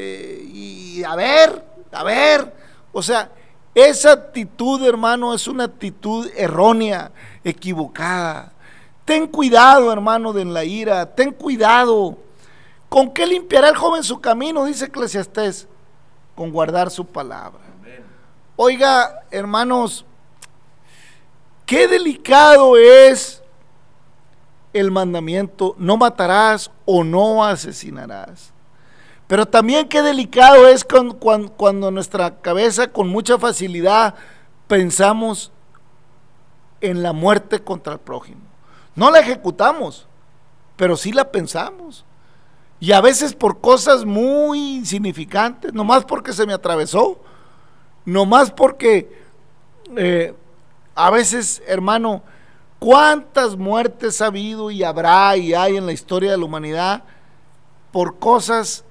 eh, 0.00 0.48
y 0.52 1.02
a 1.02 1.16
ver, 1.16 1.64
a 1.90 2.04
ver, 2.04 2.54
o 2.92 3.02
sea, 3.02 3.32
esa 3.74 4.12
actitud, 4.12 4.86
hermano, 4.86 5.34
es 5.34 5.48
una 5.48 5.64
actitud 5.64 6.30
errónea, 6.36 7.10
equivocada. 7.42 8.52
Ten 9.04 9.26
cuidado, 9.26 9.92
hermano, 9.92 10.32
de 10.32 10.44
la 10.44 10.64
ira, 10.64 11.04
ten 11.14 11.32
cuidado. 11.32 12.16
¿Con 12.88 13.12
qué 13.12 13.26
limpiará 13.26 13.70
el 13.70 13.76
joven 13.76 14.04
su 14.04 14.20
camino? 14.20 14.64
Dice 14.64 14.84
Eclesiastés, 14.84 15.66
con 16.36 16.52
guardar 16.52 16.90
su 16.90 17.04
palabra. 17.04 17.60
Oiga, 18.54 19.22
hermanos, 19.32 20.04
qué 21.66 21.88
delicado 21.88 22.76
es 22.76 23.42
el 24.72 24.92
mandamiento, 24.92 25.74
no 25.76 25.96
matarás 25.96 26.70
o 26.84 27.02
no 27.02 27.44
asesinarás. 27.44 28.52
Pero 29.28 29.46
también 29.46 29.88
qué 29.88 30.02
delicado 30.02 30.66
es 30.66 30.82
cuando, 30.82 31.16
cuando, 31.56 31.90
nuestra 31.92 32.40
cabeza 32.40 32.90
con 32.90 33.08
mucha 33.08 33.38
facilidad 33.38 34.16
pensamos 34.66 35.52
en 36.80 37.02
la 37.02 37.12
muerte 37.12 37.60
contra 37.60 37.92
el 37.92 38.00
prójimo. 38.00 38.40
No 38.96 39.10
la 39.10 39.20
ejecutamos, 39.20 40.08
pero 40.76 40.96
sí 40.96 41.12
la 41.12 41.30
pensamos. 41.30 42.04
Y 42.80 42.90
a 42.90 43.00
veces 43.00 43.34
por 43.34 43.60
cosas 43.60 44.04
muy 44.04 44.78
insignificantes, 44.78 45.72
nomás 45.72 46.04
porque 46.04 46.32
se 46.32 46.46
me 46.46 46.52
atravesó, 46.52 47.20
nomás 48.04 48.50
porque 48.50 49.22
eh, 49.96 50.34
a 50.96 51.10
veces, 51.10 51.62
hermano, 51.68 52.24
¿Cuántas 52.78 53.56
muertes 53.56 54.20
ha 54.20 54.26
habido 54.26 54.70
y 54.70 54.84
habrá 54.84 55.36
y 55.36 55.52
hay 55.52 55.76
en 55.76 55.86
la 55.86 55.92
historia 55.92 56.30
de 56.30 56.38
la 56.38 56.44
humanidad 56.44 57.02
por 57.90 58.18
cosas 58.18 58.84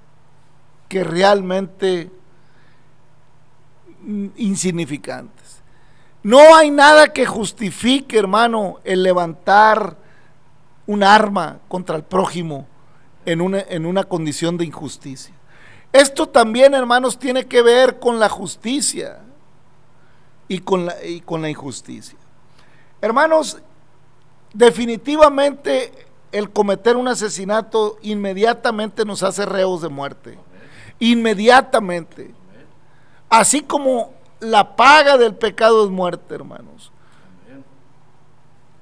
que 0.87 1.03
realmente 1.03 2.11
insignificantes? 4.35 5.61
No 6.23 6.55
hay 6.55 6.71
nada 6.71 7.13
que 7.13 7.25
justifique, 7.25 8.17
hermano, 8.17 8.79
el 8.83 9.03
levantar 9.03 9.97
un 10.85 11.03
arma 11.03 11.59
contra 11.67 11.95
el 11.95 12.03
prójimo 12.03 12.67
en 13.25 13.41
una, 13.41 13.59
en 13.59 13.85
una 13.85 14.03
condición 14.03 14.57
de 14.57 14.65
injusticia. 14.65 15.33
Esto 15.93 16.27
también, 16.27 16.73
hermanos, 16.73 17.17
tiene 17.17 17.45
que 17.45 17.61
ver 17.61 17.99
con 17.99 18.19
la 18.19 18.29
justicia 18.29 19.19
y 20.47 20.59
con 20.59 20.85
la, 20.85 21.03
y 21.03 21.21
con 21.21 21.41
la 21.41 21.49
injusticia. 21.49 22.17
Hermanos, 23.01 23.59
definitivamente 24.53 26.07
el 26.31 26.49
cometer 26.49 26.97
un 26.97 27.07
asesinato 27.07 27.97
inmediatamente 28.01 29.05
nos 29.05 29.23
hace 29.23 29.45
reos 29.45 29.81
de 29.81 29.89
muerte. 29.89 30.37
Inmediatamente. 30.99 32.33
Así 33.29 33.61
como 33.61 34.13
la 34.39 34.75
paga 34.75 35.17
del 35.17 35.35
pecado 35.35 35.83
es 35.83 35.89
muerte, 35.89 36.35
hermanos. 36.35 36.91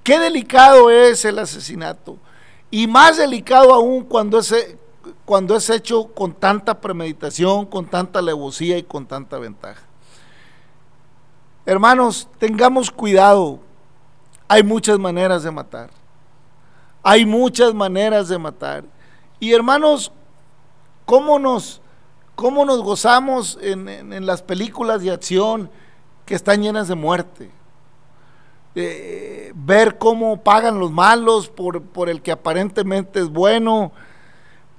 Qué 0.04 0.20
delicado 0.20 0.92
es 0.92 1.26
el 1.26 1.40
asesinato. 1.40 2.18
Y 2.70 2.88
más 2.88 3.18
delicado 3.18 3.74
aún 3.74 4.04
cuando 4.04 4.40
es, 4.40 4.78
cuando 5.26 5.56
es 5.56 5.70
hecho 5.70 6.08
con 6.14 6.34
tanta 6.34 6.80
premeditación, 6.80 7.66
con 7.66 7.86
tanta 7.88 8.20
alevosía 8.20 8.78
y 8.78 8.84
con 8.84 9.08
tanta 9.08 9.40
ventaja. 9.40 9.82
Hermanos, 11.66 12.28
tengamos 12.38 12.92
cuidado 12.92 13.60
hay 14.48 14.64
muchas 14.64 15.00
maneras 15.00 15.44
de 15.44 15.52
matar. 15.52 15.90
Hay 17.04 17.26
muchas 17.26 17.74
maneras 17.74 18.28
de 18.28 18.38
matar. 18.38 18.84
Y 19.40 19.54
hermanos, 19.54 20.12
¿cómo 21.06 21.40
nos, 21.40 21.82
cómo 22.36 22.66
nos 22.66 22.82
gozamos 22.82 23.58
en, 23.62 24.26
las 24.26 24.42
películas 24.42 25.02
de 25.02 25.12
acción 25.12 25.70
que 26.26 26.36
están 26.36 26.62
llenas 26.62 26.88
de 26.88 26.96
muerte? 26.96 27.52
Eh, 28.76 29.54
ver 29.56 29.98
cómo 29.98 30.44
pagan 30.44 30.80
los 30.80 30.92
malos 30.92 31.48
por, 31.48 31.82
por 31.82 32.10
el 32.10 32.22
que 32.22 32.32
aparentemente 32.32 33.20
es 33.20 33.30
bueno. 33.30 33.92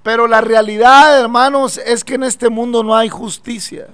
Pero 0.02 0.28
la 0.28 0.40
realidad, 0.40 1.18
hermanos, 1.18 1.78
es 1.78 2.04
que 2.04 2.14
en 2.14 2.24
este 2.24 2.50
mundo 2.50 2.82
no 2.82 2.94
hay 2.94 3.08
justicia. 3.08 3.88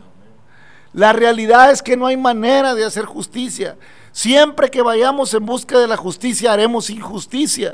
La 0.92 1.12
realidad 1.12 1.70
es 1.70 1.82
que 1.82 1.96
no 1.96 2.06
hay 2.06 2.16
manera 2.16 2.74
de 2.74 2.84
hacer 2.84 3.06
justicia. 3.06 3.76
Siempre 4.10 4.70
que 4.70 4.82
vayamos 4.82 5.32
en 5.32 5.46
busca 5.46 5.78
de 5.78 5.86
la 5.86 5.96
justicia 5.96 6.52
haremos 6.52 6.90
injusticia. 6.90 7.72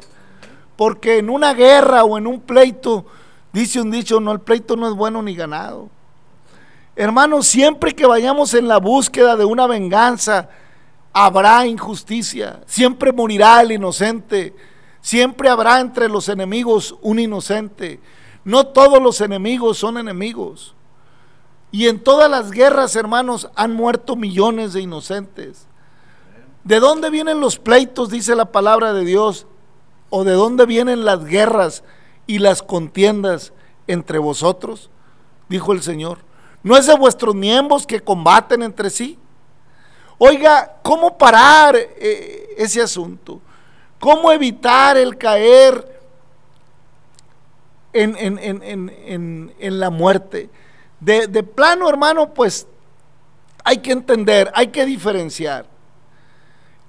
Porque 0.76 1.18
en 1.18 1.30
una 1.30 1.54
guerra 1.54 2.04
o 2.04 2.16
en 2.16 2.28
un 2.28 2.40
pleito, 2.40 3.06
dice 3.52 3.80
un 3.80 3.90
dicho, 3.90 4.20
no, 4.20 4.32
el 4.32 4.40
pleito 4.40 4.76
no 4.76 4.88
es 4.88 4.94
bueno 4.94 5.22
ni 5.22 5.34
ganado. 5.34 5.88
Hermanos, 6.96 7.46
siempre 7.46 7.94
que 7.94 8.06
vayamos 8.06 8.54
en 8.54 8.66
la 8.66 8.78
búsqueda 8.78 9.36
de 9.36 9.44
una 9.44 9.66
venganza, 9.68 10.48
habrá 11.12 11.66
injusticia. 11.66 12.60
Siempre 12.66 13.12
morirá 13.12 13.60
el 13.62 13.72
inocente. 13.72 14.54
Siempre 15.00 15.48
habrá 15.48 15.80
entre 15.80 16.08
los 16.08 16.28
enemigos 16.28 16.96
un 17.00 17.20
inocente. 17.20 18.00
No 18.44 18.66
todos 18.66 19.00
los 19.00 19.20
enemigos 19.20 19.78
son 19.78 19.98
enemigos. 19.98 20.74
Y 21.70 21.86
en 21.86 22.00
todas 22.00 22.30
las 22.30 22.50
guerras, 22.50 22.96
hermanos, 22.96 23.48
han 23.54 23.74
muerto 23.74 24.16
millones 24.16 24.72
de 24.72 24.80
inocentes. 24.80 25.66
¿De 26.64 26.80
dónde 26.80 27.10
vienen 27.10 27.40
los 27.40 27.58
pleitos, 27.58 28.10
dice 28.10 28.34
la 28.34 28.46
palabra 28.46 28.92
de 28.92 29.04
Dios? 29.04 29.46
¿O 30.10 30.24
de 30.24 30.32
dónde 30.32 30.66
vienen 30.66 31.04
las 31.04 31.24
guerras 31.24 31.84
y 32.28 32.38
las 32.38 32.62
contiendas 32.62 33.52
entre 33.88 34.18
vosotros? 34.18 34.90
Dijo 35.48 35.72
el 35.72 35.82
Señor. 35.82 36.18
¿No 36.62 36.76
es 36.76 36.86
de 36.86 36.94
vuestros 36.94 37.34
miembros 37.34 37.86
que 37.86 38.00
combaten 38.00 38.62
entre 38.62 38.90
sí? 38.90 39.18
Oiga, 40.18 40.76
¿cómo 40.82 41.16
parar 41.16 41.74
eh, 41.76 42.54
ese 42.58 42.82
asunto? 42.82 43.40
¿Cómo 43.98 44.30
evitar 44.30 44.96
el 44.96 45.16
caer 45.16 46.00
en, 47.92 48.16
en 49.58 49.80
la 49.80 49.90
muerte? 49.90 50.50
De, 51.00 51.28
de 51.28 51.42
plano, 51.42 51.88
hermano, 51.88 52.34
pues 52.34 52.66
hay 53.64 53.78
que 53.78 53.92
entender, 53.92 54.52
hay 54.54 54.68
que 54.68 54.84
diferenciar. 54.84 55.66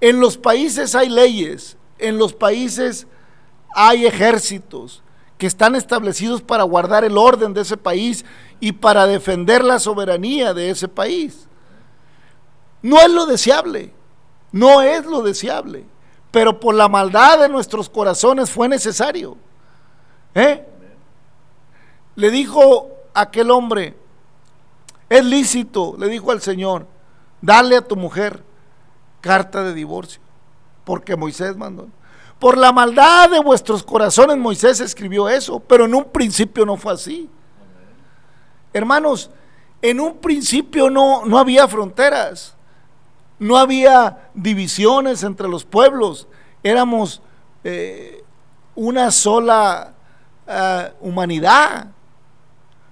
En 0.02 0.20
los 0.20 0.38
países 0.38 0.96
hay 0.96 1.08
leyes, 1.08 1.78
en 1.98 2.18
los 2.18 2.34
países 2.34 3.08
hay 3.74 4.06
ejércitos 4.06 5.02
que 5.40 5.48
están 5.48 5.74
establecidos 5.76 6.42
para 6.42 6.64
guardar 6.64 7.06
el 7.06 7.18
orden 7.18 7.54
de 7.54 7.62
ese 7.62 7.78
país 7.78 8.26
y 8.60 8.74
para 8.74 9.08
defender 9.08 9.64
la 9.64 9.80
soberanía 9.80 10.54
de 10.54 10.70
ese 10.70 10.90
país. 10.90 11.48
No 12.82 13.00
es 13.00 13.10
lo 13.10 13.26
deseable, 13.26 13.94
no 14.52 14.82
es 14.82 15.06
lo 15.06 15.22
deseable, 15.22 15.86
pero 16.30 16.60
por 16.60 16.76
la 16.76 16.90
maldad 16.90 17.40
de 17.40 17.48
nuestros 17.48 17.90
corazones 17.90 18.50
fue 18.52 18.68
necesario. 18.68 19.38
¿Eh? 20.36 20.68
Le 22.16 22.32
dijo 22.32 22.90
aquel 23.14 23.50
hombre, 23.50 23.96
es 25.08 25.24
lícito, 25.24 25.96
le 25.98 26.10
dijo 26.10 26.32
al 26.32 26.42
Señor, 26.42 26.86
dale 27.42 27.78
a 27.78 27.82
tu 27.82 27.96
mujer 27.96 28.44
carta 29.22 29.64
de 29.64 29.74
divorcio, 29.74 30.20
porque 30.84 31.16
Moisés 31.16 31.56
mandó. 31.56 31.88
Por 32.40 32.58
la 32.58 32.72
maldad 32.72 33.30
de 33.30 33.40
vuestros 33.40 33.84
corazones 33.84 34.38
Moisés 34.38 34.80
escribió 34.80 35.28
eso, 35.28 35.60
pero 35.60 35.86
en 35.86 35.94
un 35.94 36.06
principio 36.06 36.66
no 36.66 36.78
fue 36.78 36.94
así. 36.94 37.30
Hermanos, 38.72 39.30
en 39.82 40.00
un 40.00 40.18
principio 40.18 40.90
no, 40.90 41.26
no 41.26 41.38
había 41.38 41.68
fronteras, 41.68 42.56
no 43.40 43.58
había 43.58 44.30
divisiones 44.34 45.24
entre 45.24 45.48
los 45.50 45.66
pueblos, 45.66 46.28
éramos 46.64 47.22
eh, 47.64 48.24
una 48.76 49.12
sola 49.12 49.94
uh, 50.48 51.08
humanidad, 51.08 51.88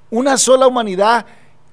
una 0.09 0.37
sola 0.37 0.67
humanidad 0.67 1.25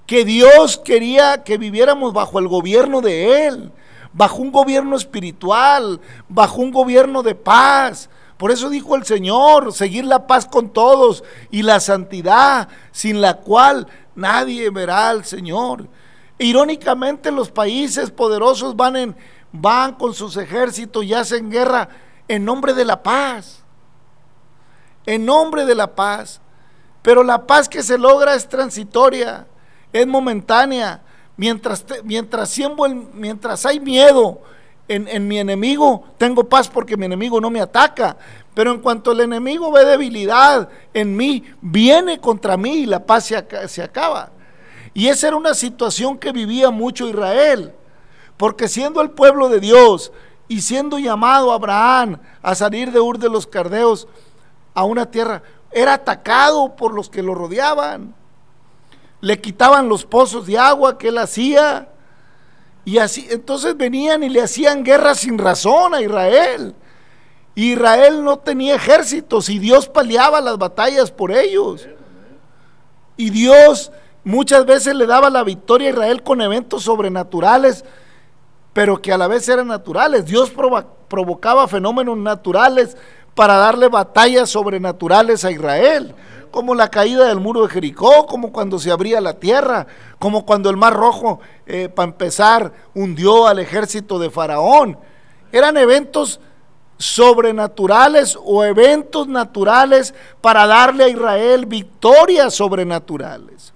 que 0.06 0.24
Dios 0.24 0.78
quería 0.78 1.42
que 1.42 1.58
viviéramos 1.58 2.12
bajo 2.12 2.38
el 2.38 2.46
gobierno 2.46 3.00
de 3.00 3.46
Él, 3.46 3.72
bajo 4.14 4.38
un 4.38 4.50
gobierno 4.50 4.96
espiritual, 4.96 6.00
bajo 6.28 6.62
un 6.62 6.70
gobierno 6.70 7.22
de 7.22 7.34
paz. 7.34 8.08
Por 8.38 8.50
eso 8.50 8.70
dijo 8.70 8.96
el 8.96 9.04
Señor, 9.04 9.72
seguir 9.72 10.04
la 10.04 10.26
paz 10.26 10.46
con 10.46 10.70
todos 10.70 11.22
y 11.50 11.62
la 11.62 11.80
santidad, 11.80 12.68
sin 12.92 13.20
la 13.20 13.34
cual 13.34 13.86
nadie 14.14 14.70
verá 14.70 15.10
al 15.10 15.24
Señor. 15.24 15.88
Irónicamente 16.38 17.30
los 17.30 17.50
países 17.50 18.10
poderosos 18.10 18.74
van, 18.74 18.96
en, 18.96 19.16
van 19.52 19.92
con 19.92 20.14
sus 20.14 20.36
ejércitos 20.36 21.04
y 21.04 21.12
hacen 21.14 21.50
guerra 21.50 21.88
en 22.26 22.44
nombre 22.44 22.72
de 22.72 22.84
la 22.84 23.02
paz. 23.02 23.62
En 25.06 25.26
nombre 25.26 25.66
de 25.66 25.74
la 25.74 25.94
paz. 25.94 26.40
Pero 27.02 27.22
la 27.22 27.46
paz 27.46 27.68
que 27.68 27.82
se 27.82 27.98
logra 27.98 28.34
es 28.34 28.48
transitoria 28.48 29.46
es 29.94 30.06
momentánea. 30.06 31.00
Mientras, 31.36 31.84
mientras, 32.04 32.56
mientras 33.12 33.66
hay 33.66 33.80
miedo 33.80 34.40
en, 34.86 35.08
en, 35.08 35.26
mi 35.26 35.38
enemigo, 35.38 36.04
tengo 36.16 36.44
paz 36.44 36.68
porque 36.68 36.96
mi 36.96 37.06
enemigo 37.06 37.40
no 37.40 37.50
me 37.50 37.60
ataca. 37.60 38.16
Pero 38.54 38.70
en 38.70 38.80
cuanto 38.80 39.10
el 39.10 39.20
enemigo 39.20 39.72
ve 39.72 39.84
debilidad 39.84 40.68
en 40.92 41.16
mí, 41.16 41.42
viene 41.60 42.20
contra 42.20 42.56
mí 42.56 42.78
y 42.78 42.86
la 42.86 43.04
paz 43.04 43.24
se, 43.24 43.68
se 43.68 43.82
acaba. 43.82 44.30
Y 44.92 45.08
esa 45.08 45.28
era 45.28 45.36
una 45.36 45.54
situación 45.54 46.18
que 46.18 46.30
vivía 46.30 46.70
mucho 46.70 47.08
Israel. 47.08 47.74
Porque 48.36 48.68
siendo 48.68 49.00
el 49.00 49.10
pueblo 49.10 49.48
de 49.48 49.58
Dios 49.58 50.12
y 50.46 50.60
siendo 50.60 50.98
llamado 51.00 51.52
Abraham 51.52 52.18
a 52.42 52.54
salir 52.54 52.92
de 52.92 53.00
Ur 53.00 53.18
de 53.18 53.28
los 53.28 53.46
Cardeos 53.48 54.06
a 54.72 54.84
una 54.84 55.10
tierra, 55.10 55.42
era 55.72 55.94
atacado 55.94 56.76
por 56.76 56.94
los 56.94 57.10
que 57.10 57.22
lo 57.22 57.34
rodeaban 57.34 58.14
le 59.24 59.40
quitaban 59.40 59.88
los 59.88 60.04
pozos 60.04 60.46
de 60.46 60.58
agua 60.58 60.98
que 60.98 61.08
él 61.08 61.16
hacía. 61.16 61.88
Y 62.84 62.98
así, 62.98 63.26
entonces 63.30 63.74
venían 63.74 64.22
y 64.22 64.28
le 64.28 64.42
hacían 64.42 64.84
guerra 64.84 65.14
sin 65.14 65.38
razón 65.38 65.94
a 65.94 66.02
Israel. 66.02 66.74
Israel 67.54 68.22
no 68.22 68.38
tenía 68.38 68.74
ejércitos 68.74 69.48
y 69.48 69.58
Dios 69.58 69.88
paliaba 69.88 70.42
las 70.42 70.58
batallas 70.58 71.10
por 71.10 71.32
ellos. 71.32 71.88
Y 73.16 73.30
Dios 73.30 73.90
muchas 74.24 74.66
veces 74.66 74.94
le 74.94 75.06
daba 75.06 75.30
la 75.30 75.42
victoria 75.42 75.88
a 75.88 75.92
Israel 75.92 76.22
con 76.22 76.42
eventos 76.42 76.82
sobrenaturales, 76.82 77.82
pero 78.74 79.00
que 79.00 79.10
a 79.10 79.16
la 79.16 79.26
vez 79.26 79.48
eran 79.48 79.68
naturales. 79.68 80.26
Dios 80.26 80.52
provocaba 81.08 81.66
fenómenos 81.66 82.18
naturales 82.18 82.98
para 83.34 83.56
darle 83.56 83.88
batallas 83.88 84.50
sobrenaturales 84.50 85.44
a 85.44 85.50
Israel 85.50 86.14
como 86.54 86.76
la 86.76 86.88
caída 86.88 87.26
del 87.26 87.40
muro 87.40 87.62
de 87.62 87.68
Jericó, 87.68 88.26
como 88.26 88.52
cuando 88.52 88.78
se 88.78 88.92
abría 88.92 89.20
la 89.20 89.40
tierra, 89.40 89.88
como 90.20 90.46
cuando 90.46 90.70
el 90.70 90.76
mar 90.76 90.94
rojo, 90.94 91.40
eh, 91.66 91.88
para 91.88 92.12
empezar, 92.12 92.72
hundió 92.94 93.48
al 93.48 93.58
ejército 93.58 94.20
de 94.20 94.30
Faraón. 94.30 94.96
Eran 95.50 95.76
eventos 95.76 96.38
sobrenaturales 96.96 98.38
o 98.40 98.62
eventos 98.62 99.26
naturales 99.26 100.14
para 100.40 100.68
darle 100.68 101.02
a 101.02 101.08
Israel 101.08 101.66
victorias 101.66 102.54
sobrenaturales. 102.54 103.74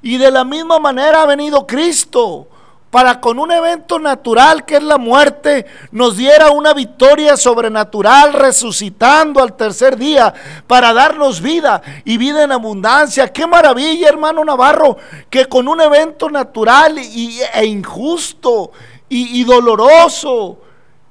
Y 0.00 0.16
de 0.16 0.30
la 0.30 0.46
misma 0.46 0.78
manera 0.78 1.20
ha 1.20 1.26
venido 1.26 1.66
Cristo 1.66 2.48
para 2.94 3.20
con 3.20 3.40
un 3.40 3.50
evento 3.50 3.98
natural 3.98 4.64
que 4.64 4.76
es 4.76 4.82
la 4.84 4.98
muerte, 4.98 5.66
nos 5.90 6.16
diera 6.16 6.52
una 6.52 6.72
victoria 6.72 7.36
sobrenatural 7.36 8.32
resucitando 8.32 9.42
al 9.42 9.56
tercer 9.56 9.96
día 9.96 10.32
para 10.68 10.92
darnos 10.92 11.40
vida 11.40 11.82
y 12.04 12.18
vida 12.18 12.44
en 12.44 12.52
abundancia. 12.52 13.32
Qué 13.32 13.48
maravilla, 13.48 14.08
hermano 14.08 14.44
Navarro, 14.44 14.96
que 15.28 15.46
con 15.46 15.66
un 15.66 15.80
evento 15.80 16.30
natural 16.30 16.96
y, 17.00 17.40
e 17.52 17.66
injusto 17.66 18.70
y, 19.08 19.42
doloroso 19.42 20.60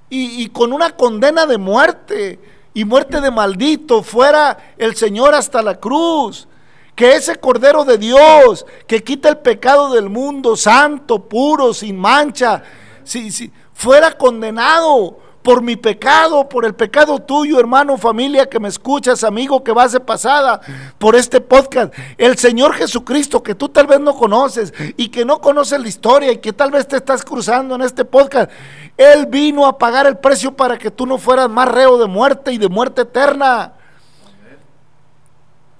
y, 0.09 0.41
y 0.41 0.47
con 0.51 0.71
una 0.71 0.91
condena 0.91 1.45
de 1.45 1.57
muerte 1.57 2.39
y 2.73 2.85
muerte 2.85 3.19
de 3.19 3.29
maldito 3.29 4.03
fuera 4.03 4.57
el 4.77 4.95
Señor 4.95 5.35
hasta 5.35 5.61
la 5.61 5.77
cruz 5.81 6.47
que 6.95 7.15
ese 7.15 7.35
Cordero 7.35 7.85
de 7.85 7.97
Dios 7.97 8.65
que 8.87 9.03
quita 9.03 9.29
el 9.29 9.37
pecado 9.37 9.93
del 9.93 10.09
mundo, 10.09 10.55
santo, 10.55 11.19
puro, 11.27 11.73
sin 11.73 11.97
mancha, 11.97 12.63
si, 13.03 13.31
si 13.31 13.51
fuera 13.73 14.11
condenado 14.17 15.17
por 15.43 15.61
mi 15.61 15.75
pecado, 15.75 16.47
por 16.47 16.65
el 16.65 16.73
pecado 16.73 17.19
tuyo, 17.19 17.59
hermano, 17.59 17.97
familia 17.97 18.49
que 18.49 18.59
me 18.59 18.69
escuchas, 18.69 19.23
amigo 19.25 19.63
que 19.63 19.73
vas 19.73 19.91
de 19.91 19.99
pasada 19.99 20.61
por 20.97 21.15
este 21.15 21.41
podcast. 21.41 21.93
El 22.17 22.37
Señor 22.37 22.73
Jesucristo 22.73 23.43
que 23.43 23.53
tú 23.53 23.67
tal 23.67 23.85
vez 23.85 23.99
no 23.99 24.15
conoces 24.15 24.73
y 24.95 25.09
que 25.09 25.25
no 25.25 25.39
conoces 25.39 25.81
la 25.81 25.87
historia 25.87 26.31
y 26.31 26.37
que 26.37 26.53
tal 26.53 26.71
vez 26.71 26.87
te 26.87 26.95
estás 26.95 27.23
cruzando 27.23 27.75
en 27.75 27.81
este 27.81 28.05
podcast. 28.05 28.49
Él 28.95 29.25
vino 29.25 29.65
a 29.65 29.77
pagar 29.77 30.07
el 30.07 30.17
precio 30.17 30.55
para 30.55 30.77
que 30.77 30.89
tú 30.89 31.05
no 31.05 31.17
fueras 31.17 31.49
más 31.49 31.67
reo 31.67 31.97
de 31.97 32.07
muerte 32.07 32.53
y 32.53 32.57
de 32.57 32.69
muerte 32.69 33.01
eterna. 33.01 33.73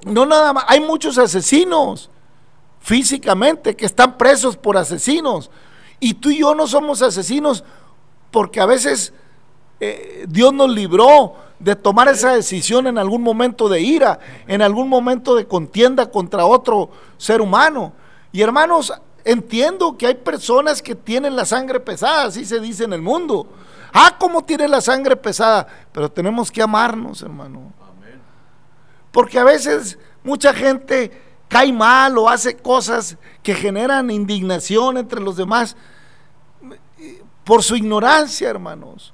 No 0.06 0.26
nada 0.26 0.54
más, 0.54 0.66
hay 0.68 0.80
muchos 0.80 1.18
asesinos 1.18 2.10
físicamente 2.80 3.76
que 3.76 3.86
están 3.86 4.18
presos 4.18 4.58
por 4.58 4.78
asesinos. 4.78 5.50
Y 6.00 6.16
tú 6.16 6.30
y 6.30 6.39
yo 6.39 6.54
no 6.54 6.68
somos 6.68 7.02
asesinos 7.02 7.63
porque 8.30 8.60
a 8.60 8.66
veces 8.66 9.13
eh, 9.80 10.26
Dios 10.28 10.54
nos 10.54 10.70
libró 10.70 11.36
de 11.60 11.76
tomar 11.76 12.10
esa 12.10 12.34
decisión 12.34 12.88
en 12.88 12.98
algún 12.98 13.22
momento 13.22 13.70
de 13.70 13.80
ira, 13.80 14.20
en 14.48 14.62
algún 14.62 14.89
momento 14.89 15.36
de 15.36 15.48
contienda 15.48 16.12
contra 16.12 16.46
otro 16.46 16.89
ser 17.18 17.39
humano. 17.39 17.94
Y 18.34 18.42
hermanos, 18.42 18.94
entiendo 19.24 19.98
que 19.98 20.08
hay 20.08 20.16
personas 20.16 20.82
que 20.82 20.96
tienen 20.96 21.36
la 21.36 21.46
sangre 21.46 21.80
pesada, 21.80 22.26
así 22.26 22.44
se 22.44 22.60
dice 22.60 22.84
en 22.84 22.94
el 22.94 23.02
mundo. 23.02 23.48
Ah, 23.94 24.18
¿cómo 24.20 24.44
tiene 24.44 24.68
la 24.68 24.82
sangre 24.82 25.16
pesada? 25.16 25.68
Pero 25.92 26.12
tenemos 26.12 26.52
que 26.52 26.62
amarnos, 26.62 27.22
hermano. 27.22 27.72
Porque 29.13 29.39
a 29.39 29.45
veces 29.45 29.97
mucha 30.23 30.54
gente 30.54 31.12
cae 31.47 31.71
mal 31.71 32.17
o 32.17 32.28
hace 32.28 32.58
cosas 32.58 33.15
que 33.43 33.54
generan 33.54 34.10
indignación 34.10 34.97
entre 34.97 35.21
los 35.21 35.38
demás 35.38 35.78
por 37.43 37.62
su 37.62 37.76
ignorancia, 37.76 38.49
hermanos. 38.49 39.13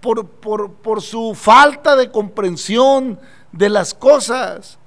por, 0.00 0.28
por, 0.28 0.72
por 0.74 1.02
su 1.02 1.34
falta 1.34 1.96
de 1.96 2.12
comprensión 2.12 3.18
de 3.50 3.68
las 3.68 3.94
cosas. 3.94 4.78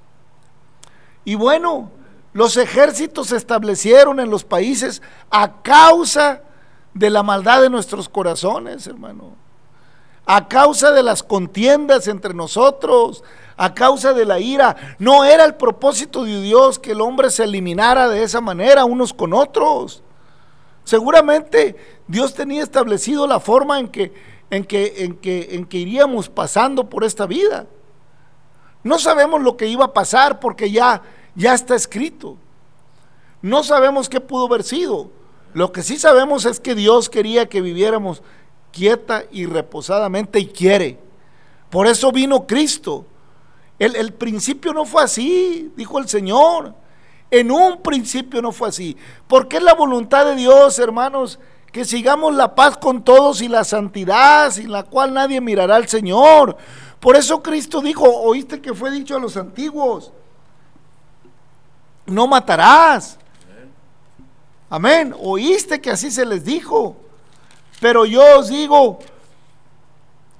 Y 1.26 1.34
bueno, 1.34 1.90
los 2.32 2.56
ejércitos 2.56 3.26
se 3.28 3.36
establecieron 3.36 4.18
en 4.20 4.30
los 4.30 4.42
países 4.42 5.02
a 5.30 5.60
causa 5.60 6.42
de 6.94 7.10
la 7.10 7.22
maldad 7.22 7.60
de 7.60 7.68
nuestros 7.68 8.08
corazones, 8.08 8.86
hermano. 8.86 9.41
A 10.24 10.48
causa 10.48 10.92
de 10.92 11.02
las 11.02 11.22
contiendas 11.22 12.06
entre 12.06 12.34
nosotros, 12.34 13.24
a 13.56 13.74
causa 13.74 14.12
de 14.12 14.24
la 14.24 14.40
ira. 14.40 14.96
No 14.98 15.24
era 15.24 15.44
el 15.44 15.54
propósito 15.54 16.24
de 16.24 16.40
Dios 16.40 16.78
que 16.78 16.92
el 16.92 17.00
hombre 17.00 17.30
se 17.30 17.44
eliminara 17.44 18.08
de 18.08 18.22
esa 18.22 18.40
manera 18.40 18.84
unos 18.84 19.12
con 19.12 19.32
otros. 19.32 20.02
Seguramente 20.84 21.76
Dios 22.06 22.34
tenía 22.34 22.62
establecido 22.62 23.26
la 23.26 23.40
forma 23.40 23.78
en 23.78 23.88
que, 23.88 24.12
en 24.50 24.64
que, 24.64 25.04
en 25.04 25.16
que, 25.16 25.48
en 25.52 25.64
que 25.64 25.78
iríamos 25.78 26.28
pasando 26.28 26.88
por 26.88 27.04
esta 27.04 27.26
vida. 27.26 27.66
No 28.82 28.98
sabemos 28.98 29.42
lo 29.42 29.56
que 29.56 29.68
iba 29.68 29.84
a 29.84 29.92
pasar 29.92 30.40
porque 30.40 30.70
ya, 30.70 31.02
ya 31.34 31.54
está 31.54 31.74
escrito. 31.74 32.36
No 33.40 33.62
sabemos 33.62 34.08
qué 34.08 34.20
pudo 34.20 34.46
haber 34.46 34.64
sido. 34.64 35.10
Lo 35.54 35.72
que 35.72 35.82
sí 35.82 35.98
sabemos 35.98 36.46
es 36.46 36.60
que 36.60 36.74
Dios 36.74 37.10
quería 37.10 37.48
que 37.48 37.60
viviéramos 37.60 38.22
quieta 38.72 39.24
y 39.30 39.46
reposadamente 39.46 40.40
y 40.40 40.46
quiere. 40.46 40.98
Por 41.70 41.86
eso 41.86 42.10
vino 42.10 42.46
Cristo. 42.46 43.06
El, 43.78 43.96
el, 43.96 44.12
principio 44.12 44.72
no 44.72 44.84
fue 44.84 45.02
así, 45.02 45.72
dijo 45.76 45.98
el 45.98 46.08
Señor. 46.08 46.74
En 47.30 47.50
un 47.50 47.80
principio 47.80 48.42
no 48.42 48.52
fue 48.52 48.68
así. 48.68 48.96
Porque 49.28 49.58
es 49.58 49.62
la 49.62 49.74
voluntad 49.74 50.24
de 50.24 50.34
Dios, 50.34 50.78
hermanos, 50.78 51.38
que 51.70 51.84
sigamos 51.84 52.34
la 52.34 52.54
paz 52.54 52.76
con 52.76 53.02
todos 53.02 53.40
y 53.40 53.48
la 53.48 53.64
santidad, 53.64 54.50
sin 54.50 54.70
la 54.70 54.82
cual 54.82 55.14
nadie 55.14 55.40
mirará 55.40 55.76
al 55.76 55.88
Señor. 55.88 56.56
Por 57.00 57.16
eso 57.16 57.42
Cristo 57.42 57.80
dijo, 57.80 58.04
oíste 58.04 58.60
que 58.60 58.74
fue 58.74 58.90
dicho 58.90 59.16
a 59.16 59.20
los 59.20 59.36
antiguos, 59.36 60.12
no 62.06 62.26
matarás. 62.26 63.18
Amén. 64.68 65.14
Oíste 65.18 65.80
que 65.80 65.90
así 65.90 66.10
se 66.10 66.24
les 66.24 66.44
dijo. 66.44 66.96
Pero 67.82 68.04
yo 68.04 68.38
os 68.38 68.48
digo 68.48 69.00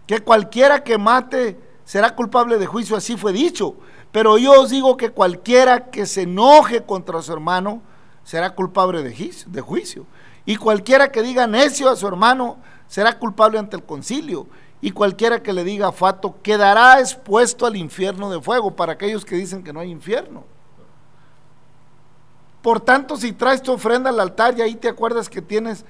que 0.06 0.20
cualquiera 0.20 0.84
que 0.84 0.96
mate 0.96 1.58
será 1.84 2.14
culpable 2.14 2.56
de 2.56 2.66
juicio, 2.66 2.96
así 2.96 3.16
fue 3.16 3.32
dicho. 3.32 3.74
Pero 4.12 4.38
yo 4.38 4.60
os 4.60 4.70
digo 4.70 4.96
que 4.96 5.10
cualquiera 5.10 5.90
que 5.90 6.06
se 6.06 6.22
enoje 6.22 6.84
contra 6.84 7.20
su 7.20 7.32
hermano 7.32 7.82
será 8.22 8.50
culpable 8.54 9.02
de 9.02 9.60
juicio. 9.60 10.06
Y 10.46 10.54
cualquiera 10.54 11.10
que 11.10 11.20
diga 11.20 11.48
necio 11.48 11.90
a 11.90 11.96
su 11.96 12.06
hermano 12.06 12.58
será 12.86 13.18
culpable 13.18 13.58
ante 13.58 13.74
el 13.74 13.82
concilio. 13.82 14.46
Y 14.80 14.92
cualquiera 14.92 15.42
que 15.42 15.52
le 15.52 15.64
diga 15.64 15.90
fato 15.90 16.36
quedará 16.44 17.00
expuesto 17.00 17.66
al 17.66 17.74
infierno 17.74 18.30
de 18.30 18.40
fuego 18.40 18.76
para 18.76 18.92
aquellos 18.92 19.24
que 19.24 19.34
dicen 19.34 19.64
que 19.64 19.72
no 19.72 19.80
hay 19.80 19.90
infierno. 19.90 20.44
Por 22.62 22.78
tanto, 22.78 23.16
si 23.16 23.32
traes 23.32 23.60
tu 23.60 23.72
ofrenda 23.72 24.10
al 24.10 24.20
altar 24.20 24.56
y 24.56 24.62
ahí 24.62 24.76
te 24.76 24.88
acuerdas 24.88 25.28
que 25.28 25.42
tienes, 25.42 25.84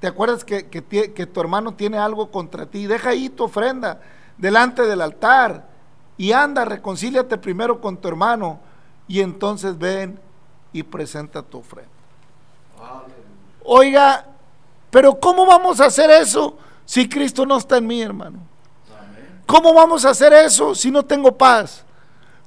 te 0.00 0.06
acuerdas 0.06 0.44
que, 0.44 0.68
que 0.68 1.26
tu 1.26 1.40
hermano 1.40 1.74
tiene 1.74 1.98
algo 1.98 2.30
contra 2.30 2.66
ti, 2.66 2.86
deja 2.86 3.10
ahí 3.10 3.28
tu 3.28 3.44
ofrenda 3.44 4.00
delante 4.36 4.82
del 4.82 5.00
altar 5.00 5.68
y 6.16 6.32
anda, 6.32 6.64
reconcíliate 6.64 7.36
primero 7.38 7.80
con 7.80 7.96
tu 7.96 8.08
hermano 8.08 8.60
y 9.06 9.20
entonces 9.20 9.76
ven 9.76 10.18
y 10.72 10.82
presenta 10.82 11.42
tu 11.42 11.58
ofrenda. 11.58 11.90
Oiga, 13.64 14.26
pero 14.90 15.18
¿cómo 15.18 15.44
vamos 15.44 15.80
a 15.80 15.86
hacer 15.86 16.10
eso 16.10 16.56
si 16.84 17.08
Cristo 17.08 17.44
no 17.44 17.58
está 17.58 17.76
en 17.76 17.86
mí, 17.86 18.00
hermano? 18.00 18.38
¿Cómo 19.46 19.74
vamos 19.74 20.04
a 20.04 20.10
hacer 20.10 20.32
eso 20.32 20.74
si 20.74 20.90
no 20.90 21.04
tengo 21.04 21.36
paz? 21.36 21.84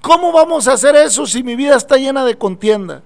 ¿Cómo 0.02 0.32
vamos 0.32 0.68
a 0.68 0.74
hacer 0.74 0.96
eso 0.96 1.26
si 1.26 1.44
mi 1.44 1.56
vida 1.56 1.76
está 1.76 1.98
llena 1.98 2.26
de 2.26 2.38
contienda? 2.38 3.04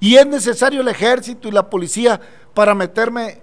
Y 0.00 0.16
es 0.16 0.26
necesario 0.26 0.80
el 0.80 0.88
ejército 0.88 1.46
y 1.46 1.50
la 1.50 1.68
policía 1.68 2.20
para 2.54 2.74
meterme 2.74 3.41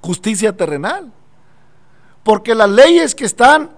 justicia 0.00 0.56
terrenal. 0.56 1.12
Porque 2.22 2.54
las 2.54 2.70
leyes 2.70 3.14
que 3.14 3.24
están 3.24 3.70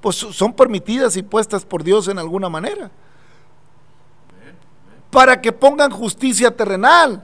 pues 0.00 0.16
son 0.16 0.54
permitidas 0.54 1.16
y 1.16 1.22
puestas 1.22 1.64
por 1.64 1.84
Dios 1.84 2.08
en 2.08 2.18
alguna 2.18 2.48
manera. 2.48 2.90
Para 5.10 5.40
que 5.40 5.52
pongan 5.52 5.90
justicia 5.90 6.56
terrenal. 6.56 7.22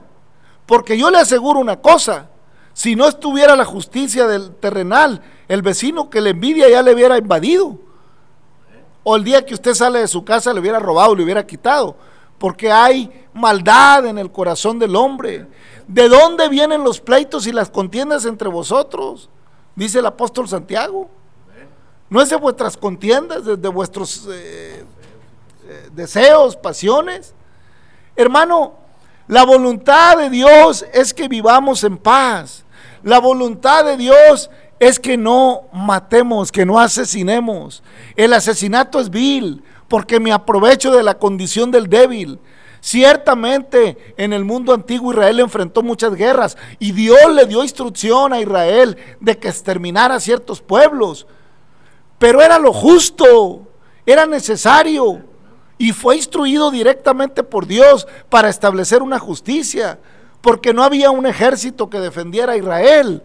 Porque 0.65 0.97
yo 0.97 1.09
le 1.09 1.17
aseguro 1.17 1.59
una 1.59 1.77
cosa, 1.77 2.29
si 2.73 2.95
no 2.95 3.07
estuviera 3.07 3.55
la 3.55 3.65
justicia 3.65 4.27
del 4.27 4.53
terrenal, 4.55 5.23
el 5.47 5.61
vecino 5.61 6.09
que 6.09 6.21
le 6.21 6.31
envidia 6.31 6.69
ya 6.69 6.83
le 6.83 6.93
hubiera 6.93 7.17
invadido. 7.17 7.79
O 9.03 9.15
el 9.15 9.23
día 9.23 9.45
que 9.45 9.53
usted 9.53 9.73
sale 9.73 9.99
de 9.99 10.07
su 10.07 10.25
casa 10.25 10.53
le 10.53 10.59
hubiera 10.59 10.77
robado, 10.77 11.15
le 11.15 11.23
hubiera 11.23 11.47
quitado. 11.47 11.95
Porque 12.37 12.71
hay 12.71 13.27
maldad 13.33 14.05
en 14.05 14.17
el 14.17 14.31
corazón 14.31 14.79
del 14.79 14.95
hombre. 14.95 15.47
¿De 15.87 16.09
dónde 16.09 16.49
vienen 16.49 16.83
los 16.83 16.99
pleitos 16.99 17.47
y 17.47 17.51
las 17.51 17.69
contiendas 17.69 18.25
entre 18.25 18.49
vosotros? 18.49 19.29
Dice 19.75 19.99
el 19.99 20.05
apóstol 20.05 20.47
Santiago. 20.47 21.09
No 22.09 22.21
es 22.21 22.29
de 22.29 22.35
vuestras 22.37 22.77
contiendas, 22.77 23.43
de, 23.45 23.67
vuestros 23.69 24.27
eh, 24.31 24.85
eh, 25.67 25.89
deseos, 25.93 26.55
pasiones. 26.55 27.33
Hermano, 28.15 28.75
la 29.27 29.43
voluntad 29.43 30.17
de 30.17 30.29
Dios 30.29 30.85
es 30.93 31.13
que 31.13 31.27
vivamos 31.27 31.83
en 31.83 31.97
paz. 31.97 32.63
La 33.03 33.19
voluntad 33.19 33.83
de 33.83 33.97
Dios 33.97 34.49
es 34.79 34.99
que 34.99 35.17
no 35.17 35.63
matemos, 35.73 36.51
que 36.51 36.65
no 36.65 36.79
asesinemos. 36.79 37.83
El 38.15 38.33
asesinato 38.33 38.99
es 38.99 39.09
vil 39.09 39.63
porque 39.87 40.19
me 40.19 40.31
aprovecho 40.31 40.91
de 40.91 41.03
la 41.03 41.17
condición 41.17 41.71
del 41.71 41.87
débil. 41.87 42.39
Ciertamente 42.79 44.13
en 44.17 44.33
el 44.33 44.45
mundo 44.45 44.73
antiguo 44.73 45.11
Israel 45.11 45.39
enfrentó 45.39 45.81
muchas 45.81 46.15
guerras 46.15 46.57
y 46.79 46.91
Dios 46.91 47.33
le 47.33 47.45
dio 47.45 47.63
instrucción 47.63 48.33
a 48.33 48.39
Israel 48.39 48.97
de 49.19 49.37
que 49.37 49.49
exterminara 49.49 50.19
ciertos 50.19 50.61
pueblos. 50.61 51.27
Pero 52.19 52.41
era 52.41 52.59
lo 52.59 52.73
justo, 52.73 53.67
era 54.05 54.25
necesario 54.25 55.23
y 55.77 55.91
fue 55.91 56.15
instruido 56.15 56.71
directamente 56.71 57.43
por 57.43 57.67
Dios 57.67 58.07
para 58.29 58.49
establecer 58.49 59.01
una 59.01 59.19
justicia, 59.19 59.99
porque 60.41 60.73
no 60.73 60.83
había 60.83 61.11
un 61.11 61.25
ejército 61.25 61.89
que 61.89 61.99
defendiera 61.99 62.53
a 62.53 62.57
Israel, 62.57 63.23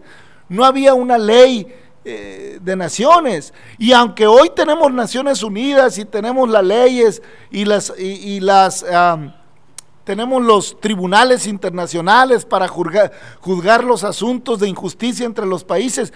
no 0.49 0.65
había 0.65 0.93
una 0.93 1.17
ley 1.17 1.73
eh, 2.05 2.59
de 2.61 2.75
naciones. 2.75 3.53
Y 3.77 3.93
aunque 3.93 4.27
hoy 4.27 4.51
tenemos 4.55 4.91
Naciones 4.91 5.43
Unidas 5.43 5.97
y 5.97 6.05
tenemos 6.05 6.49
las 6.49 6.63
leyes 6.63 7.21
y 7.49 7.65
las, 7.65 7.93
y, 7.97 8.39
las 8.39 8.85
tenemos 10.03 10.41
los 10.43 10.79
tribunales 10.81 11.47
internacionales 11.47 12.45
para 12.45 12.67
juzgar, 12.67 13.11
juzgar 13.39 13.83
los 13.83 14.03
asuntos 14.03 14.59
de 14.59 14.67
injusticia 14.67 15.25
entre 15.25 15.45
los 15.45 15.63
países, 15.63 16.13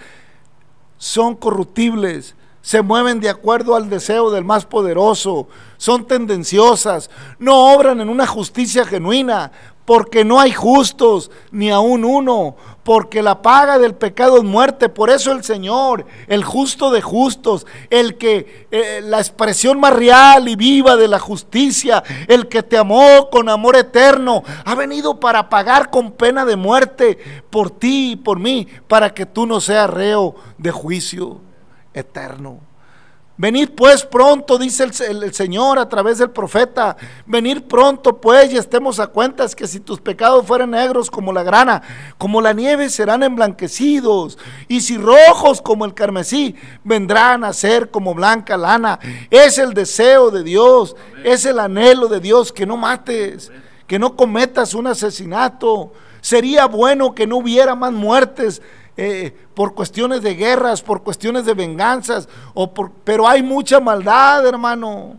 son 0.98 1.34
corruptibles 1.34 2.34
se 2.68 2.82
mueven 2.82 3.18
de 3.18 3.30
acuerdo 3.30 3.76
al 3.76 3.88
deseo 3.88 4.30
del 4.30 4.44
más 4.44 4.66
poderoso, 4.66 5.48
son 5.78 6.06
tendenciosas, 6.06 7.08
no 7.38 7.72
obran 7.72 8.02
en 8.02 8.10
una 8.10 8.26
justicia 8.26 8.84
genuina, 8.84 9.50
porque 9.86 10.22
no 10.22 10.38
hay 10.38 10.52
justos, 10.52 11.30
ni 11.50 11.70
aún 11.70 12.04
uno, 12.04 12.56
porque 12.82 13.22
la 13.22 13.40
paga 13.40 13.78
del 13.78 13.94
pecado 13.94 14.36
es 14.36 14.44
muerte. 14.44 14.90
Por 14.90 15.08
eso 15.08 15.32
el 15.32 15.42
Señor, 15.44 16.04
el 16.26 16.44
justo 16.44 16.90
de 16.90 17.00
justos, 17.00 17.66
el 17.88 18.18
que, 18.18 18.66
eh, 18.70 19.00
la 19.02 19.16
expresión 19.16 19.80
más 19.80 19.94
real 19.94 20.46
y 20.46 20.54
viva 20.54 20.96
de 20.96 21.08
la 21.08 21.18
justicia, 21.18 22.02
el 22.26 22.48
que 22.48 22.62
te 22.62 22.76
amó 22.76 23.30
con 23.30 23.48
amor 23.48 23.76
eterno, 23.76 24.42
ha 24.66 24.74
venido 24.74 25.18
para 25.18 25.48
pagar 25.48 25.88
con 25.88 26.12
pena 26.12 26.44
de 26.44 26.56
muerte 26.56 27.16
por 27.48 27.70
ti 27.70 28.10
y 28.10 28.16
por 28.16 28.38
mí, 28.38 28.68
para 28.88 29.14
que 29.14 29.24
tú 29.24 29.46
no 29.46 29.58
seas 29.58 29.88
reo 29.88 30.34
de 30.58 30.70
juicio 30.70 31.47
eterno. 31.94 32.60
Venid 33.40 33.68
pues 33.68 34.04
pronto, 34.04 34.58
dice 34.58 34.82
el, 35.08 35.32
Señor 35.32 35.78
a 35.78 35.88
través 35.88 36.18
del 36.18 36.30
profeta. 36.30 36.96
Venid 37.24 37.62
pronto 37.62 38.20
pues 38.20 38.52
y 38.52 38.56
estemos 38.56 38.98
a 38.98 39.06
cuentas 39.06 39.54
que 39.54 39.68
si 39.68 39.78
tus 39.78 40.00
pecados 40.00 40.44
fueran 40.44 40.72
negros 40.72 41.08
como 41.08 41.32
la 41.32 41.44
grana, 41.44 41.80
como 42.18 42.40
la 42.40 42.52
nieve 42.52 42.90
serán 42.90 43.22
emblanquecidos. 43.22 44.38
Y 44.66 44.80
si 44.80 44.98
rojos 44.98 45.62
como 45.62 45.84
el 45.84 45.94
carmesí, 45.94 46.56
vendrán 46.82 47.44
a 47.44 47.52
ser 47.52 47.92
como 47.92 48.12
blanca 48.12 48.56
lana. 48.56 48.98
Es 49.30 49.58
el 49.58 49.72
deseo 49.72 50.32
de 50.32 50.42
Dios, 50.42 50.96
es 51.22 51.46
el 51.46 51.60
anhelo 51.60 52.08
de 52.08 52.18
Dios 52.18 52.52
que 52.52 52.66
no 52.66 52.76
mates, 52.76 53.52
que 53.86 54.00
no 54.00 54.16
cometas 54.16 54.74
un 54.74 54.88
asesinato. 54.88 55.92
Sería 56.20 56.66
bueno 56.66 57.14
que 57.14 57.28
no 57.28 57.36
hubiera 57.36 57.76
más 57.76 57.92
muertes 57.92 58.60
eh, 59.00 59.32
por 59.54 59.74
cuestiones 59.74 60.22
de 60.22 60.34
guerras, 60.34 60.82
por 60.82 61.04
cuestiones 61.04 61.44
de 61.46 61.54
venganzas, 61.54 62.28
o 62.52 62.74
por, 62.74 62.90
pero 63.04 63.28
hay 63.28 63.44
mucha 63.44 63.78
maldad, 63.78 64.44
hermano. 64.44 65.16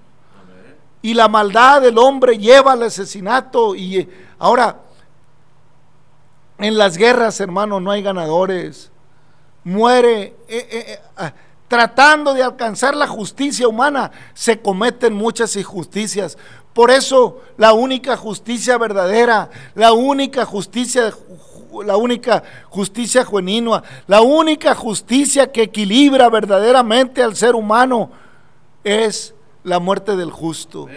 Y 1.01 1.13
la 1.13 1.29
maldad 1.29 1.81
del 1.81 1.97
hombre 1.97 2.37
lleva 2.37 2.73
al 2.73 2.83
asesinato. 2.83 3.75
Y 3.75 3.99
eh, 3.99 4.09
ahora, 4.37 4.81
en 6.57 6.77
las 6.77 6.97
guerras, 6.97 7.39
hermano, 7.39 7.79
no 7.79 7.89
hay 7.89 8.01
ganadores. 8.01 8.91
muere 9.63 10.35
eh, 10.49 10.99
ah, 11.15 11.31
tratando 11.69 12.33
de 12.33 12.43
alcanzar 12.43 12.95
la 12.95 13.07
justicia 13.07 13.67
humana, 13.67 14.11
se 14.33 14.59
cometen 14.59 15.13
muchas 15.13 15.55
injusticias. 15.55 16.37
Por 16.73 16.91
eso 16.91 17.41
la 17.57 17.71
única 17.71 18.17
justicia 18.17 18.77
verdadera, 18.77 19.49
la 19.75 19.93
única 19.93 20.45
justicia 20.45 21.13
la 21.85 21.97
única 21.97 22.43
justicia 22.69 23.23
la 24.07 24.21
única 24.21 24.73
justicia 24.73 25.51
que 25.51 25.63
equilibra 25.63 26.27
verdaderamente 26.27 27.21
al 27.21 27.35
ser 27.35 27.53
humano 27.53 28.09
es 28.83 29.35
la 29.63 29.79
muerte 29.79 30.15
del 30.15 30.31
justo. 30.31 30.87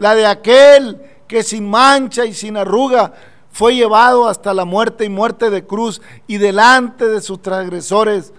La 0.00 0.14
de 0.14 0.26
aquel 0.26 1.00
que 1.28 1.42
sin 1.42 1.68
mancha 1.68 2.24
y 2.24 2.32
sin 2.32 2.56
arruga 2.56 3.12
fue 3.52 3.74
llevado 3.76 4.26
hasta 4.26 4.54
la 4.54 4.64
muerte 4.64 5.04
y 5.04 5.08
muerte 5.08 5.50
de 5.50 5.66
cruz 5.66 6.00
y 6.26 6.38
delante 6.38 7.06
de 7.06 7.20
sus 7.20 7.40
transgresores, 7.42 8.32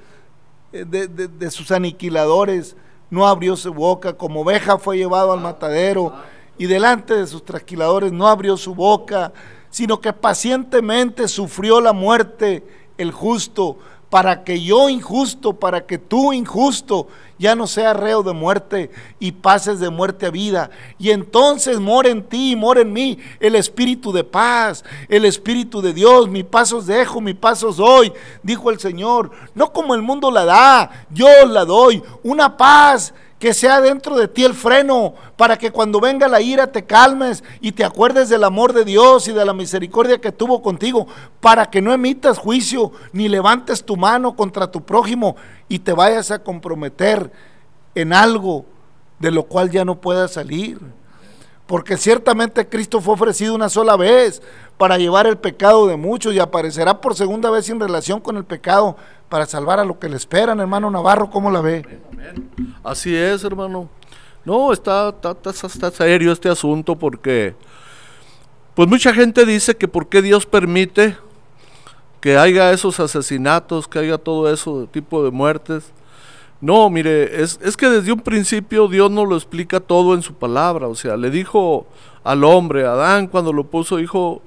de, 0.83 1.07
de- 1.07 1.27
de 1.27 1.51
sus 1.51 1.71
aniquiladores, 1.71 2.75
no 3.09 3.27
abrió 3.27 3.55
su 3.55 3.73
boca, 3.73 4.13
como 4.17 4.41
oveja 4.41 4.77
fue 4.77 4.97
llevado 4.97 5.31
al 5.31 5.39
matadero 5.39 6.11
y 6.57 6.65
delante 6.65 7.13
de 7.13 7.27
sus 7.27 7.45
trasquiladores 7.45 8.11
no 8.11 8.27
abrió 8.27 8.57
su 8.57 8.73
boca, 8.75 9.31
sino 9.69 10.01
que 10.01 10.11
pacientemente 10.11 11.27
sufrió 11.27 11.79
la 11.81 11.93
muerte 11.93 12.65
el 12.97 13.11
justo, 13.11 13.77
para 14.09 14.43
que 14.43 14.61
yo 14.61 14.89
injusto, 14.89 15.53
para 15.53 15.85
que 15.85 15.97
tú 15.97 16.31
injusto, 16.31 17.07
ya 17.37 17.55
no 17.55 17.67
seas 17.67 17.97
reo 17.97 18.23
de 18.23 18.33
muerte 18.33 18.91
y 19.19 19.33
pases 19.33 19.79
de 19.79 19.89
muerte 19.89 20.25
a 20.25 20.31
vida. 20.31 20.69
Y 20.97 21.11
entonces 21.11 21.79
mora 21.79 22.09
en 22.09 22.23
ti 22.23 22.55
mora 22.55 22.81
en 22.81 22.93
mí 22.93 23.17
el 23.39 23.55
espíritu 23.55 24.11
de 24.13 24.23
paz, 24.23 24.85
el 25.09 25.25
espíritu 25.25 25.81
de 25.81 25.93
Dios. 25.93 26.29
Mi 26.29 26.43
pasos 26.43 26.85
dejo, 26.85 27.19
mi 27.19 27.33
pasos 27.33 27.77
doy, 27.77 28.13
dijo 28.41 28.69
el 28.69 28.79
Señor. 28.79 29.31
No 29.53 29.73
como 29.73 29.95
el 29.95 30.01
mundo 30.01 30.31
la 30.31 30.45
da, 30.45 31.05
yo 31.11 31.45
la 31.45 31.65
doy. 31.65 32.01
Una 32.23 32.55
paz 32.55 33.13
que 33.39 33.53
sea 33.53 33.81
dentro 33.81 34.15
de 34.15 34.27
ti 34.27 34.45
el 34.45 34.53
freno, 34.53 35.13
para 35.35 35.57
que 35.57 35.71
cuando 35.71 35.99
venga 35.99 36.27
la 36.27 36.41
ira 36.41 36.71
te 36.71 36.85
calmes 36.85 37.43
y 37.59 37.73
te 37.73 37.83
acuerdes 37.83 38.29
del 38.29 38.43
amor 38.43 38.73
de 38.73 38.85
Dios 38.85 39.27
y 39.27 39.33
de 39.33 39.43
la 39.43 39.53
misericordia 39.53 40.21
que 40.21 40.31
tuvo 40.31 40.61
contigo, 40.61 41.07
para 41.41 41.69
que 41.69 41.81
no 41.81 41.91
emitas 41.91 42.37
juicio 42.37 42.91
ni 43.11 43.27
levantes 43.27 43.83
tu 43.83 43.97
mano 43.97 44.35
contra 44.35 44.71
tu 44.71 44.83
prójimo 44.83 45.35
y 45.67 45.79
te 45.79 45.91
vayas 45.91 46.31
a 46.31 46.39
comprometer 46.39 47.31
en 47.93 48.13
algo 48.13 48.65
de 49.19 49.31
lo 49.31 49.43
cual 49.43 49.69
ya 49.69 49.83
no 49.83 49.99
puedas 49.99 50.31
salir. 50.31 50.79
Porque 51.67 51.97
ciertamente 51.97 52.69
Cristo 52.69 53.01
fue 53.01 53.15
ofrecido 53.15 53.55
una 53.55 53.69
sola 53.69 53.97
vez 53.97 54.41
para 54.77 54.97
llevar 54.97 55.25
el 55.25 55.37
pecado 55.37 55.87
de 55.87 55.97
muchos 55.97 56.33
y 56.33 56.39
aparecerá 56.39 57.01
por 57.01 57.15
segunda 57.15 57.49
vez 57.49 57.69
en 57.69 57.79
relación 57.79 58.21
con 58.21 58.37
el 58.37 58.45
pecado 58.45 58.97
para 59.35 59.45
salvar 59.45 59.81
a 59.81 59.83
lo 59.83 59.99
que 59.99 60.07
le 60.07 60.15
esperan, 60.15 60.61
hermano 60.61 60.89
Navarro, 60.89 61.29
¿cómo 61.29 61.51
la 61.51 61.59
ve? 61.59 61.85
Así 62.85 63.13
es, 63.13 63.43
hermano. 63.43 63.89
No, 64.45 64.71
está, 64.71 65.13
está, 65.43 65.91
serio 65.91 66.31
este 66.31 66.47
asunto 66.47 66.95
porque, 66.95 67.53
pues 68.75 68.87
mucha 68.87 69.13
gente 69.13 69.45
dice 69.45 69.75
que 69.75 69.89
por 69.89 70.07
qué 70.07 70.21
Dios 70.21 70.45
permite 70.45 71.17
que 72.21 72.37
haya 72.37 72.71
esos 72.71 72.97
asesinatos, 73.01 73.89
que 73.89 73.99
haya 73.99 74.17
todo 74.17 74.49
eso 74.49 74.87
tipo 74.89 75.21
de 75.21 75.31
muertes. 75.31 75.91
No, 76.61 76.89
mire, 76.89 77.43
es, 77.43 77.59
es 77.61 77.75
que 77.75 77.89
desde 77.89 78.13
un 78.13 78.21
principio 78.21 78.87
Dios 78.87 79.11
nos 79.11 79.27
lo 79.27 79.35
explica 79.35 79.81
todo 79.81 80.13
en 80.13 80.21
su 80.21 80.33
palabra. 80.33 80.87
O 80.87 80.95
sea, 80.95 81.17
le 81.17 81.29
dijo 81.29 81.87
al 82.23 82.45
hombre, 82.45 82.85
Adán, 82.85 83.27
cuando 83.27 83.51
lo 83.51 83.65
puso, 83.65 83.97
dijo 83.97 84.41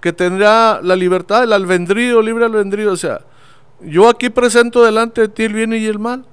que 0.00 0.12
tendrá 0.12 0.80
la 0.82 0.96
libertad, 0.96 1.44
el 1.44 1.52
albedrío, 1.52 2.20
libre 2.20 2.46
albedrío. 2.46 2.90
O 2.90 2.96
sea, 2.96 3.20
yo 3.84 4.08
aquí 4.08 4.30
presento 4.30 4.84
delante 4.84 5.22
de 5.22 5.28
ti 5.28 5.44
el 5.44 5.52
bien 5.54 5.72
y 5.72 5.84
el 5.86 5.98
mal. 5.98 6.24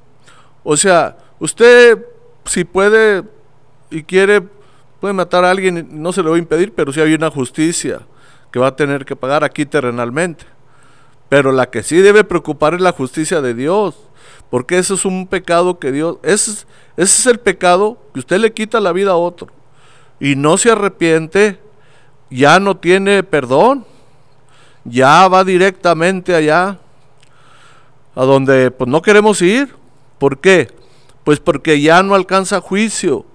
O 0.64 0.76
sea, 0.78 1.18
usted 1.39 2.06
si 2.45 2.64
puede 2.64 3.24
y 3.89 4.04
quiere, 4.04 4.41
puede 5.00 5.14
matar 5.14 5.45
a 5.45 5.52
alguien, 5.52 5.88
no 5.91 6.12
se 6.12 6.24
le 6.24 6.30
va 6.30 6.36
a 6.36 6.39
impedir, 6.39 6.74
pero 6.74 6.91
sí 6.91 7.00
hay 7.02 7.14
una 7.14 7.30
justicia 7.32 8.02
que 8.52 8.60
va 8.60 8.68
a 8.68 8.76
tener 8.76 9.06
que 9.06 9.16
pagar 9.16 9.43
aquí 9.43 9.66
terrenalmente. 9.66 10.45
Pero 11.30 11.52
la 11.52 11.70
que 11.70 11.84
sí 11.84 11.97
debe 11.97 12.24
preocupar 12.24 12.74
es 12.74 12.82
la 12.82 12.91
justicia 12.91 13.41
de 13.41 13.54
Dios, 13.54 13.95
porque 14.50 14.80
ese 14.80 14.95
es 14.95 15.06
un 15.06 15.28
pecado 15.28 15.78
que 15.80 15.91
Dios, 15.91 16.18
es- 16.24 16.66
ese 16.97 17.20
es 17.22 17.26
el 17.28 17.39
pecado 17.39 17.97
que 18.14 18.20
usted 18.20 18.39
le 18.39 18.52
quita 18.52 18.80
la 18.80 18.91
vida 18.91 19.12
a 19.12 19.16
otro 19.16 19.47
y 20.20 20.36
no 20.36 20.58
se 20.58 20.72
arrepiente, 20.72 21.60
ya 22.32 22.60
no 22.60 22.78
tiene 22.78 23.22
perdón, 23.24 23.86
ya 24.84 25.28
va 25.28 25.43
directamente 25.43 26.34
allá 26.36 26.80
a 28.20 28.26
donde 28.26 28.70
pues 28.70 28.89
no 28.89 29.01
queremos 29.01 29.41
ir. 29.41 29.74
¿Por 30.17 30.39
qué? 30.39 30.67
Pues 31.24 31.39
porque 31.39 31.80
ya 31.80 32.03
no 32.03 32.15
alcanza 32.15 32.59
juicio, 32.59 33.26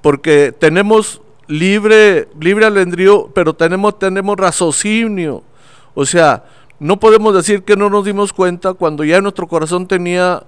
porque 0.00 0.52
tenemos 0.58 1.20
libre 1.48 2.28
libre 2.40 2.64
albedrío, 2.64 3.28
pero 3.34 3.52
tenemos 3.52 3.98
tenemos 3.98 4.38
raciocinio. 4.38 5.42
O 5.92 6.06
sea, 6.06 6.44
no 6.78 6.98
podemos 6.98 7.34
decir 7.34 7.62
que 7.62 7.76
no 7.76 7.90
nos 7.90 8.06
dimos 8.06 8.32
cuenta 8.32 8.72
cuando 8.72 9.04
ya 9.04 9.20
nuestro 9.20 9.46
corazón 9.46 9.86
tenía 9.86 10.44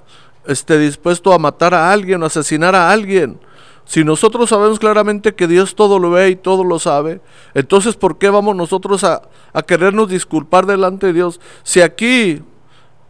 este 0.47 0.79
dispuesto 0.79 1.35
a 1.35 1.39
matar 1.39 1.75
a 1.75 1.93
alguien, 1.93 2.23
o 2.23 2.27
asesinar 2.27 2.75
a 2.75 2.91
alguien. 2.91 3.39
Si 3.85 4.03
nosotros 4.03 4.49
sabemos 4.49 4.79
claramente 4.79 5.35
que 5.35 5.47
Dios 5.47 5.75
todo 5.75 5.99
lo 5.99 6.11
ve 6.11 6.31
y 6.31 6.37
todo 6.37 6.65
lo 6.65 6.79
sabe, 6.79 7.21
entonces 7.53 7.97
¿por 7.97 8.17
qué 8.17 8.31
vamos 8.31 8.57
nosotros 8.57 9.05
a, 9.05 9.21
a 9.53 9.63
querernos 9.63 10.09
disculpar 10.09 10.65
delante 10.65 11.09
de 11.09 11.13
Dios? 11.13 11.39
Si 11.65 11.83
aquí 11.83 12.41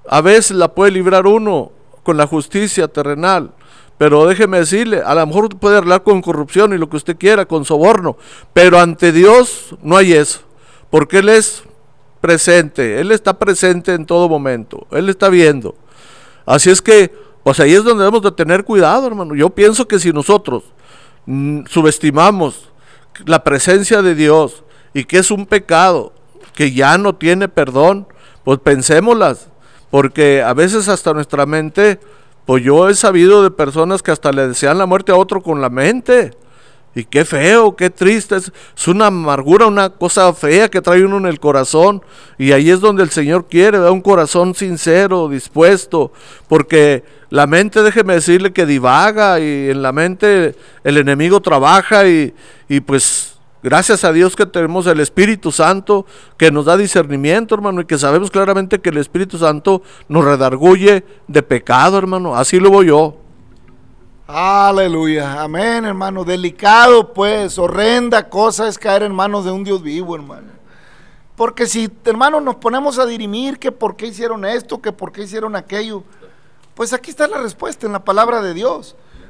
a 0.08 0.20
veces 0.20 0.56
la 0.56 0.74
puede 0.74 0.92
librar 0.92 1.26
uno 1.26 1.72
con 2.02 2.16
la 2.16 2.26
justicia 2.26 2.88
terrenal. 2.88 3.52
Pero 3.96 4.26
déjeme 4.26 4.58
decirle, 4.58 5.02
a 5.04 5.14
lo 5.14 5.26
mejor 5.26 5.56
puede 5.56 5.76
hablar 5.76 6.02
con 6.02 6.20
corrupción 6.20 6.72
y 6.72 6.78
lo 6.78 6.88
que 6.88 6.96
usted 6.96 7.16
quiera, 7.16 7.46
con 7.46 7.64
soborno. 7.64 8.16
Pero 8.52 8.80
ante 8.80 9.12
Dios 9.12 9.76
no 9.82 9.96
hay 9.96 10.12
eso. 10.12 10.40
Porque 10.90 11.18
Él 11.18 11.28
es 11.28 11.64
presente. 12.20 13.00
Él 13.00 13.12
está 13.12 13.38
presente 13.38 13.94
en 13.94 14.04
todo 14.04 14.28
momento. 14.28 14.86
Él 14.90 15.08
está 15.08 15.28
viendo. 15.28 15.76
Así 16.44 16.70
es 16.70 16.82
que, 16.82 17.14
pues 17.42 17.60
ahí 17.60 17.72
es 17.72 17.84
donde 17.84 18.02
debemos 18.02 18.22
de 18.22 18.32
tener 18.32 18.64
cuidado, 18.64 19.06
hermano. 19.06 19.34
Yo 19.34 19.50
pienso 19.50 19.86
que 19.86 19.98
si 19.98 20.12
nosotros 20.12 20.64
mm, 21.26 21.66
subestimamos 21.66 22.70
la 23.26 23.44
presencia 23.44 24.02
de 24.02 24.14
Dios 24.14 24.64
y 24.92 25.04
que 25.04 25.18
es 25.18 25.30
un 25.30 25.46
pecado 25.46 26.12
que 26.54 26.72
ya 26.72 26.98
no 26.98 27.14
tiene 27.14 27.48
perdón, 27.48 28.08
pues 28.44 28.58
pensémoslas, 28.58 29.48
porque 29.94 30.42
a 30.42 30.52
veces 30.54 30.88
hasta 30.88 31.14
nuestra 31.14 31.46
mente, 31.46 32.00
pues 32.46 32.64
yo 32.64 32.88
he 32.88 32.96
sabido 32.96 33.44
de 33.44 33.52
personas 33.52 34.02
que 34.02 34.10
hasta 34.10 34.32
le 34.32 34.48
desean 34.48 34.76
la 34.76 34.86
muerte 34.86 35.12
a 35.12 35.14
otro 35.14 35.40
con 35.40 35.60
la 35.60 35.70
mente. 35.70 36.32
Y 36.96 37.04
qué 37.04 37.24
feo, 37.24 37.76
qué 37.76 37.90
triste, 37.90 38.34
es, 38.34 38.50
es 38.76 38.88
una 38.88 39.06
amargura, 39.06 39.66
una 39.66 39.90
cosa 39.90 40.34
fea 40.34 40.68
que 40.68 40.80
trae 40.80 41.04
uno 41.04 41.18
en 41.18 41.26
el 41.26 41.38
corazón. 41.38 42.02
Y 42.38 42.50
ahí 42.50 42.70
es 42.70 42.80
donde 42.80 43.04
el 43.04 43.10
Señor 43.10 43.46
quiere, 43.48 43.78
da 43.78 43.92
un 43.92 44.00
corazón 44.00 44.56
sincero, 44.56 45.28
dispuesto, 45.28 46.10
porque 46.48 47.04
la 47.30 47.46
mente, 47.46 47.80
déjeme 47.84 48.14
decirle 48.14 48.52
que 48.52 48.66
divaga 48.66 49.38
y 49.38 49.70
en 49.70 49.80
la 49.80 49.92
mente 49.92 50.56
el 50.82 50.96
enemigo 50.96 51.40
trabaja 51.40 52.04
y, 52.08 52.34
y 52.68 52.80
pues 52.80 53.33
gracias 53.64 54.04
a 54.04 54.12
Dios 54.12 54.36
que 54.36 54.44
tenemos 54.44 54.86
el 54.86 55.00
Espíritu 55.00 55.50
Santo 55.50 56.04
que 56.36 56.50
nos 56.50 56.66
da 56.66 56.76
discernimiento, 56.76 57.54
hermano, 57.54 57.80
y 57.80 57.86
que 57.86 57.98
sabemos 57.98 58.30
claramente 58.30 58.80
que 58.80 58.90
el 58.90 58.98
Espíritu 58.98 59.38
Santo 59.38 59.82
nos 60.06 60.22
redarguye 60.22 61.04
de 61.26 61.42
pecado, 61.42 61.96
hermano. 61.96 62.36
Así 62.36 62.60
lo 62.60 62.70
voy 62.70 62.88
yo. 62.88 63.16
Aleluya, 64.26 65.42
amén, 65.42 65.86
hermano. 65.86 66.24
Delicado, 66.24 67.12
pues, 67.14 67.58
horrenda 67.58 68.28
cosa 68.28 68.68
es 68.68 68.78
caer 68.78 69.02
en 69.02 69.14
manos 69.14 69.46
de 69.46 69.50
un 69.50 69.64
Dios 69.64 69.82
vivo, 69.82 70.14
hermano. 70.14 70.48
Porque 71.34 71.66
si, 71.66 71.90
hermano, 72.04 72.40
nos 72.40 72.56
ponemos 72.56 72.98
a 72.98 73.06
dirimir 73.06 73.58
que 73.58 73.72
por 73.72 73.96
qué 73.96 74.06
hicieron 74.06 74.44
esto, 74.44 74.80
que 74.80 74.92
por 74.92 75.10
qué 75.10 75.22
hicieron 75.22 75.56
aquello, 75.56 76.04
pues 76.74 76.92
aquí 76.92 77.10
está 77.10 77.26
la 77.26 77.38
respuesta 77.38 77.86
en 77.86 77.92
la 77.92 78.04
palabra 78.04 78.42
de 78.42 78.52
Dios. 78.52 78.94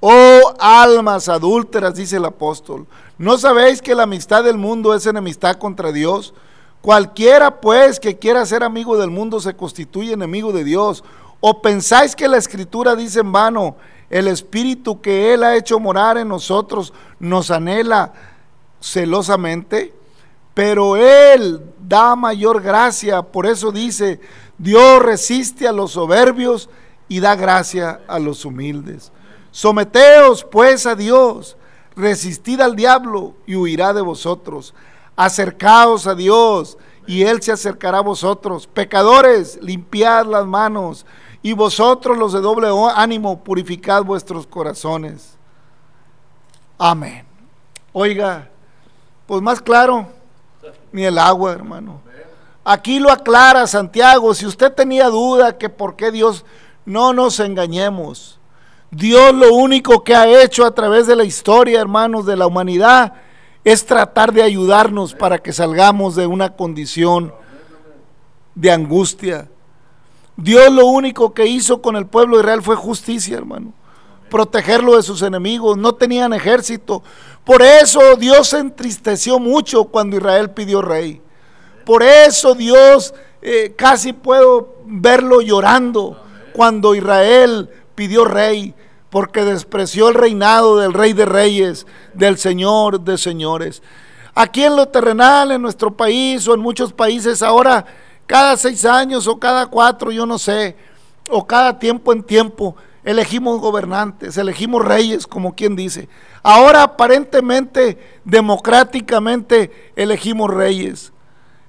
Oh 0.00 0.54
almas 0.58 1.28
adúlteras, 1.28 1.94
dice 1.94 2.16
el 2.16 2.24
apóstol, 2.24 2.86
¿no 3.18 3.38
sabéis 3.38 3.80
que 3.80 3.94
la 3.94 4.02
amistad 4.02 4.44
del 4.44 4.58
mundo 4.58 4.94
es 4.94 5.06
enemistad 5.06 5.56
contra 5.56 5.90
Dios? 5.90 6.34
Cualquiera 6.82 7.60
pues 7.60 7.98
que 7.98 8.18
quiera 8.18 8.46
ser 8.46 8.62
amigo 8.62 8.96
del 8.96 9.10
mundo 9.10 9.40
se 9.40 9.56
constituye 9.56 10.12
enemigo 10.12 10.52
de 10.52 10.62
Dios. 10.62 11.02
¿O 11.40 11.60
pensáis 11.60 12.14
que 12.14 12.28
la 12.28 12.36
escritura 12.36 12.94
dice 12.94 13.20
en 13.20 13.32
vano, 13.32 13.76
el 14.08 14.28
espíritu 14.28 15.00
que 15.00 15.34
Él 15.34 15.42
ha 15.42 15.56
hecho 15.56 15.80
morar 15.80 16.16
en 16.16 16.28
nosotros 16.28 16.92
nos 17.18 17.50
anhela 17.50 18.12
celosamente? 18.80 19.94
Pero 20.54 20.96
Él 20.96 21.60
da 21.80 22.14
mayor 22.14 22.62
gracia, 22.62 23.22
por 23.22 23.46
eso 23.46 23.72
dice, 23.72 24.20
Dios 24.56 25.02
resiste 25.02 25.66
a 25.66 25.72
los 25.72 25.92
soberbios 25.92 26.70
y 27.08 27.20
da 27.20 27.34
gracia 27.34 28.00
a 28.06 28.18
los 28.18 28.44
humildes. 28.44 29.10
Someteos 29.56 30.44
pues 30.44 30.84
a 30.84 30.94
Dios, 30.94 31.56
resistid 31.96 32.60
al 32.60 32.76
diablo 32.76 33.32
y 33.46 33.56
huirá 33.56 33.94
de 33.94 34.02
vosotros. 34.02 34.74
Acercaos 35.16 36.06
a 36.06 36.14
Dios 36.14 36.76
y 37.06 37.22
Él 37.22 37.40
se 37.40 37.52
acercará 37.52 37.96
a 37.96 38.02
vosotros. 38.02 38.66
Pecadores, 38.66 39.58
limpiad 39.62 40.26
las 40.26 40.44
manos 40.44 41.06
y 41.40 41.54
vosotros 41.54 42.18
los 42.18 42.34
de 42.34 42.42
doble 42.42 42.68
ánimo, 42.94 43.42
purificad 43.42 44.04
vuestros 44.04 44.46
corazones. 44.46 45.38
Amén. 46.76 47.24
Oiga, 47.94 48.50
pues 49.24 49.40
más 49.40 49.62
claro, 49.62 50.06
ni 50.92 51.06
el 51.06 51.16
agua, 51.16 51.54
hermano. 51.54 52.02
Aquí 52.62 52.98
lo 52.98 53.10
aclara 53.10 53.66
Santiago. 53.66 54.34
Si 54.34 54.44
usted 54.44 54.70
tenía 54.74 55.08
duda 55.08 55.56
que 55.56 55.70
por 55.70 55.96
qué 55.96 56.10
Dios, 56.10 56.44
no 56.84 57.14
nos 57.14 57.40
engañemos. 57.40 58.38
Dios 58.90 59.34
lo 59.34 59.54
único 59.54 60.04
que 60.04 60.14
ha 60.14 60.42
hecho 60.42 60.64
a 60.64 60.74
través 60.74 61.06
de 61.06 61.16
la 61.16 61.24
historia, 61.24 61.80
hermanos, 61.80 62.26
de 62.26 62.36
la 62.36 62.46
humanidad, 62.46 63.14
es 63.64 63.84
tratar 63.84 64.32
de 64.32 64.42
ayudarnos 64.42 65.14
para 65.14 65.38
que 65.38 65.52
salgamos 65.52 66.14
de 66.14 66.26
una 66.26 66.54
condición 66.54 67.34
de 68.54 68.70
angustia. 68.70 69.48
Dios 70.36 70.72
lo 70.72 70.86
único 70.86 71.34
que 71.34 71.46
hizo 71.46 71.82
con 71.82 71.96
el 71.96 72.06
pueblo 72.06 72.36
de 72.36 72.42
Israel 72.42 72.62
fue 72.62 72.76
justicia, 72.76 73.36
hermano. 73.36 73.72
Protegerlo 74.30 74.96
de 74.96 75.02
sus 75.02 75.22
enemigos. 75.22 75.76
No 75.76 75.94
tenían 75.94 76.32
ejército. 76.32 77.02
Por 77.44 77.62
eso 77.62 78.16
Dios 78.16 78.48
se 78.48 78.58
entristeció 78.58 79.38
mucho 79.38 79.84
cuando 79.84 80.16
Israel 80.16 80.50
pidió 80.50 80.82
rey. 80.82 81.20
Por 81.84 82.02
eso 82.02 82.54
Dios 82.54 83.14
eh, 83.40 83.74
casi 83.76 84.12
puedo 84.12 84.74
verlo 84.84 85.40
llorando 85.40 86.20
cuando 86.52 86.94
Israel 86.94 87.70
pidió 87.96 88.24
rey, 88.24 88.74
porque 89.10 89.44
despreció 89.44 90.08
el 90.08 90.14
reinado 90.14 90.78
del 90.78 90.92
rey 90.92 91.12
de 91.12 91.24
reyes, 91.26 91.86
del 92.14 92.38
señor 92.38 93.00
de 93.00 93.18
señores. 93.18 93.82
Aquí 94.34 94.62
en 94.62 94.76
lo 94.76 94.86
terrenal, 94.86 95.50
en 95.50 95.62
nuestro 95.62 95.96
país 95.96 96.46
o 96.46 96.54
en 96.54 96.60
muchos 96.60 96.92
países, 96.92 97.42
ahora 97.42 97.84
cada 98.26 98.56
seis 98.56 98.84
años 98.84 99.26
o 99.26 99.38
cada 99.38 99.66
cuatro, 99.66 100.10
yo 100.10 100.26
no 100.26 100.38
sé, 100.38 100.76
o 101.30 101.46
cada 101.46 101.78
tiempo 101.78 102.12
en 102.12 102.22
tiempo, 102.22 102.76
elegimos 103.04 103.60
gobernantes, 103.60 104.36
elegimos 104.36 104.84
reyes, 104.84 105.26
como 105.26 105.54
quien 105.54 105.76
dice. 105.76 106.08
Ahora 106.42 106.82
aparentemente, 106.82 107.98
democráticamente, 108.24 109.92
elegimos 109.96 110.52
reyes. 110.52 111.12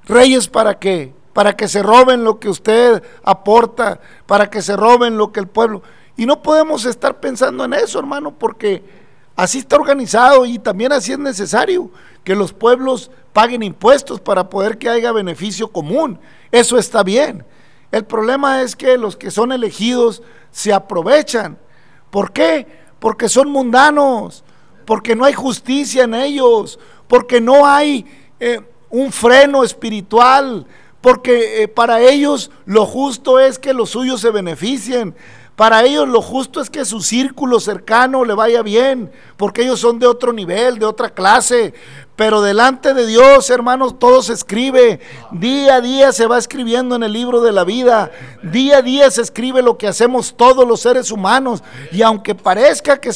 ¿Reyes 0.04 0.48
para 0.50 0.78
qué? 0.78 1.14
Para 1.32 1.56
que 1.56 1.68
se 1.68 1.84
roben 1.84 2.24
lo 2.24 2.40
que 2.40 2.50
usted 2.50 3.04
aporta, 3.24 4.02
para 4.26 4.50
que 4.50 4.62
se 4.62 4.76
roben 4.76 5.18
lo 5.18 5.32
que 5.32 5.40
el 5.40 5.48
pueblo... 5.48 5.84
Y 6.18 6.26
no 6.26 6.42
podemos 6.42 6.84
estar 6.86 7.20
pensando 7.20 7.64
en 7.64 7.74
eso, 7.74 8.00
hermano, 8.00 8.34
porque 8.38 8.84
así 9.36 9.60
está 9.60 9.76
organizado 9.76 10.46
y 10.46 10.58
también 10.58 10.92
así 10.92 11.14
es 11.14 11.20
necesario 11.20 11.92
que 12.24 12.36
los 12.36 12.52
pueblos 12.52 13.12
paguen 13.34 13.62
impuestos 13.62 14.20
para 14.20 14.50
poder 14.50 14.80
que 14.80 14.90
haya 14.90 15.12
beneficio 15.12 15.72
común. 15.72 16.20
Eso 16.52 16.78
está 16.78 17.04
bien. 17.04 17.46
El 17.92 18.04
problema 18.04 18.64
es 18.64 18.76
que 18.76 18.98
los 18.98 19.16
que 19.16 19.32
son 19.32 19.52
elegidos 19.52 20.24
se 20.52 20.74
aprovechan. 20.74 21.58
¿Por 22.10 22.32
qué? 22.32 22.68
Porque 23.00 23.30
son 23.30 23.50
mundanos, 23.52 24.44
porque 24.86 25.16
no 25.16 25.24
hay 25.24 25.34
justicia 25.34 26.04
en 26.04 26.16
ellos, 26.16 26.80
porque 27.08 27.40
no 27.40 27.66
hay 27.66 28.06
eh, 28.40 28.62
un 28.90 29.12
freno 29.12 29.64
espiritual, 29.64 30.66
porque 31.00 31.64
eh, 31.64 31.68
para 31.68 32.02
ellos 32.02 32.50
lo 32.66 32.86
justo 32.86 33.40
es 33.40 33.60
que 33.60 33.74
los 33.74 33.92
suyos 33.92 34.20
se 34.20 34.32
beneficien. 34.32 35.16
Para 35.58 35.84
ellos 35.84 36.08
lo 36.08 36.22
justo 36.22 36.62
es 36.62 36.70
que 36.70 36.86
su 36.86 37.02
círculo 37.02 37.60
cercano 37.60 38.24
le 38.24 38.36
vaya 38.36 38.62
bien, 38.62 39.12
porque 39.38 39.64
ellos 39.64 39.80
son 39.80 39.98
de 39.98 40.06
otro 40.06 40.32
nivel, 40.32 40.78
de 40.78 40.86
otra 40.86 41.10
clase. 41.10 41.74
Pero 42.16 42.44
delante 42.44 42.94
de 42.94 43.08
Dios, 43.08 43.50
hermanos, 43.50 43.98
todo 43.98 44.22
se 44.22 44.34
escribe. 44.34 45.00
Día 45.32 45.78
a 45.78 45.82
día 45.82 46.12
se 46.12 46.28
va 46.28 46.38
escribiendo 46.38 46.96
en 46.96 47.02
el 47.02 47.12
libro 47.12 47.42
de 47.42 47.54
la 47.54 47.64
vida. 47.64 48.12
Día 48.44 48.78
a 48.78 48.82
día 48.84 49.10
se 49.10 49.24
escribe 49.24 49.64
lo 49.64 49.80
que 49.80 49.88
hacemos 49.88 50.36
todos 50.38 50.68
los 50.68 50.80
seres 50.80 51.10
humanos. 51.10 51.64
Y 51.92 52.04
aunque 52.04 52.36
parezca 52.36 53.02
que, 53.02 53.10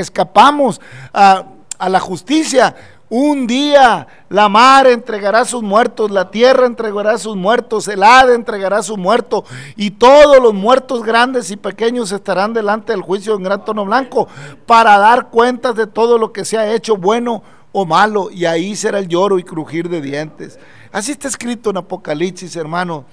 escapamos 0.00 0.80
a 1.12 1.88
la 1.88 2.00
justicia, 2.00 2.74
un 3.08 3.46
día 3.46 4.06
la 4.28 4.48
mar 4.48 4.86
entregará 4.86 5.44
sus 5.44 5.62
muertos, 5.62 6.10
la 6.10 6.30
tierra 6.30 6.66
entregará 6.66 7.18
sus 7.18 7.36
muertos, 7.36 7.86
el 7.88 8.02
Hade 8.02 8.34
entregará 8.34 8.82
su 8.82 8.96
muerto, 8.96 9.44
y 9.76 9.92
todos 9.92 10.42
los 10.42 10.52
muertos 10.52 11.02
grandes 11.02 11.50
y 11.50 11.56
pequeños 11.56 12.10
estarán 12.10 12.52
delante 12.52 12.92
del 12.92 13.02
juicio 13.02 13.34
en 13.34 13.44
gran 13.44 13.64
tono 13.64 13.84
blanco 13.84 14.28
para 14.66 14.98
dar 14.98 15.28
cuentas 15.28 15.76
de 15.76 15.86
todo 15.86 16.18
lo 16.18 16.32
que 16.32 16.44
se 16.44 16.58
ha 16.58 16.72
hecho 16.72 16.96
bueno 16.96 17.42
o 17.72 17.84
malo, 17.84 18.30
y 18.30 18.46
ahí 18.46 18.74
será 18.74 18.98
el 18.98 19.08
lloro 19.08 19.38
y 19.38 19.44
crujir 19.44 19.88
de 19.88 20.00
dientes. 20.00 20.58
Así 20.90 21.12
está 21.12 21.28
escrito 21.28 21.70
en 21.70 21.76
Apocalipsis, 21.76 22.56
hermano. 22.56 23.04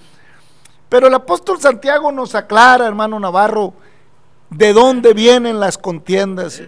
Pero 0.89 1.07
el 1.07 1.13
apóstol 1.13 1.59
Santiago 1.59 2.11
nos 2.11 2.33
aclara, 2.33 2.87
hermano 2.87 3.19
Navarro, 3.19 3.73
de 4.49 4.73
dónde 4.73 5.13
vienen 5.13 5.59
las 5.59 5.77
contiendas. 5.77 6.61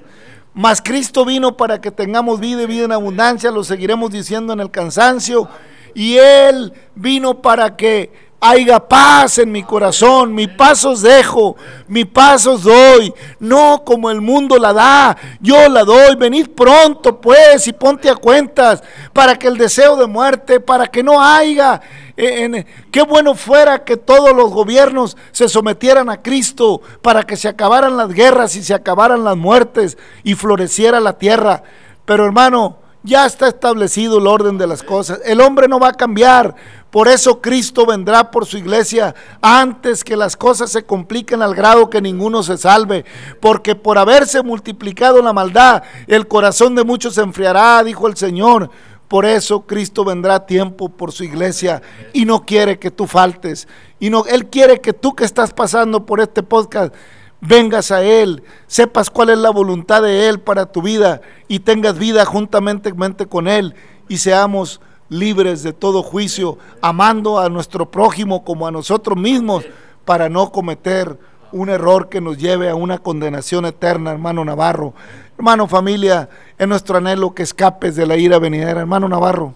Mas 0.55 0.81
Cristo 0.81 1.25
vino 1.25 1.57
para 1.57 1.81
que 1.81 1.91
tengamos 1.91 2.39
vida 2.39 2.63
y 2.63 2.65
vida 2.65 2.85
en 2.85 2.93
abundancia, 2.93 3.51
lo 3.51 3.65
seguiremos 3.65 4.09
diciendo 4.09 4.53
en 4.53 4.61
el 4.61 4.71
cansancio. 4.71 5.49
Y 5.93 6.15
Él 6.15 6.71
vino 6.95 7.41
para 7.41 7.75
que 7.75 8.24
haya 8.39 8.79
paz 8.79 9.39
en 9.39 9.51
mi 9.51 9.63
corazón, 9.63 10.33
mi 10.33 10.47
paz 10.47 10.85
os 10.85 11.01
dejo, 11.01 11.55
mi 11.87 12.05
paz 12.05 12.45
os 12.45 12.63
doy, 12.63 13.13
no 13.39 13.83
como 13.83 14.11
el 14.11 14.21
mundo 14.21 14.57
la 14.57 14.73
da, 14.73 15.17
yo 15.39 15.67
la 15.69 15.83
doy, 15.83 16.15
venid 16.15 16.49
pronto 16.49 17.19
pues 17.19 17.67
y 17.67 17.73
ponte 17.73 18.09
a 18.09 18.15
cuentas 18.15 18.83
para 19.13 19.37
que 19.37 19.47
el 19.47 19.57
deseo 19.57 19.95
de 19.95 20.07
muerte, 20.07 20.59
para 20.59 20.87
que 20.87 21.01
no 21.01 21.21
haya, 21.21 21.81
en, 22.17 22.65
qué 22.91 23.01
bueno 23.03 23.35
fuera 23.35 23.83
que 23.83 23.97
todos 23.97 24.35
los 24.35 24.51
gobiernos 24.51 25.17
se 25.31 25.49
sometieran 25.49 26.09
a 26.09 26.21
Cristo, 26.21 26.81
para 27.01 27.23
que 27.23 27.37
se 27.37 27.47
acabaran 27.47 27.97
las 27.97 28.09
guerras 28.09 28.55
y 28.55 28.63
se 28.63 28.73
acabaran 28.73 29.23
las 29.23 29.37
muertes 29.37 29.97
y 30.23 30.35
floreciera 30.35 30.99
la 30.99 31.17
tierra, 31.17 31.63
pero 32.05 32.25
hermano, 32.25 32.84
ya 33.05 33.25
está 33.25 33.47
establecido 33.47 34.17
el 34.17 34.27
orden 34.27 34.57
de 34.57 34.67
las 34.67 34.83
cosas. 34.83 35.21
El 35.23 35.39
hombre 35.39 35.67
no 35.67 35.79
va 35.79 35.89
a 35.89 35.93
cambiar. 35.93 36.55
Por 36.89 37.07
eso 37.07 37.41
Cristo 37.41 37.85
vendrá 37.85 38.31
por 38.31 38.45
su 38.45 38.57
iglesia 38.57 39.13
antes 39.41 40.03
que 40.03 40.15
las 40.17 40.35
cosas 40.35 40.71
se 40.71 40.83
compliquen 40.83 41.41
al 41.41 41.53
grado 41.53 41.89
que 41.89 42.01
ninguno 42.01 42.41
se 42.41 42.57
salve. 42.57 43.05
Porque 43.39 43.75
por 43.75 43.97
haberse 43.97 44.41
multiplicado 44.41 45.21
la 45.21 45.33
maldad, 45.33 45.83
el 46.07 46.27
corazón 46.27 46.75
de 46.75 46.83
muchos 46.83 47.15
se 47.15 47.21
enfriará, 47.21 47.83
dijo 47.83 48.07
el 48.07 48.17
Señor. 48.17 48.69
Por 49.07 49.25
eso 49.25 49.61
Cristo 49.61 50.03
vendrá 50.03 50.35
a 50.35 50.45
tiempo 50.45 50.89
por 50.89 51.11
su 51.11 51.23
iglesia 51.23 51.81
y 52.11 52.25
no 52.25 52.43
quiere 52.43 52.79
que 52.79 52.91
tú 52.91 53.05
faltes. 53.05 53.67
Y 53.99 54.09
no, 54.09 54.25
Él 54.25 54.47
quiere 54.47 54.81
que 54.81 54.93
tú 54.93 55.15
que 55.15 55.25
estás 55.25 55.53
pasando 55.53 56.05
por 56.05 56.19
este 56.19 56.41
podcast 56.43 56.93
vengas 57.41 57.91
a 57.91 58.03
Él, 58.03 58.43
sepas 58.67 59.09
cuál 59.09 59.29
es 59.29 59.37
la 59.37 59.49
voluntad 59.49 60.01
de 60.01 60.27
Él 60.27 60.39
para 60.39 60.65
tu 60.65 60.81
vida 60.81 61.21
y 61.47 61.59
tengas 61.59 61.97
vida 61.97 62.25
juntamente 62.25 62.93
con 63.27 63.47
Él 63.47 63.75
y 64.07 64.17
seamos 64.17 64.81
libres 65.09 65.63
de 65.63 65.73
todo 65.73 66.03
juicio, 66.03 66.57
amando 66.81 67.39
a 67.39 67.49
nuestro 67.49 67.89
prójimo 67.91 68.43
como 68.43 68.67
a 68.67 68.71
nosotros 68.71 69.17
mismos 69.17 69.65
para 70.03 70.29
no 70.29 70.51
cometer 70.51 71.17
un 71.51 71.69
error 71.69 72.09
que 72.09 72.21
nos 72.21 72.37
lleve 72.37 72.69
a 72.69 72.75
una 72.75 72.97
condenación 72.97 73.65
eterna, 73.65 74.11
hermano 74.11 74.43
Navarro. 74.43 74.93
Hermano 75.37 75.67
familia, 75.67 76.29
es 76.57 76.67
nuestro 76.67 76.97
anhelo 76.97 77.33
que 77.33 77.43
escapes 77.43 77.95
de 77.95 78.05
la 78.05 78.17
ira 78.17 78.39
venidera, 78.39 78.81
hermano 78.81 79.07
Navarro. 79.07 79.53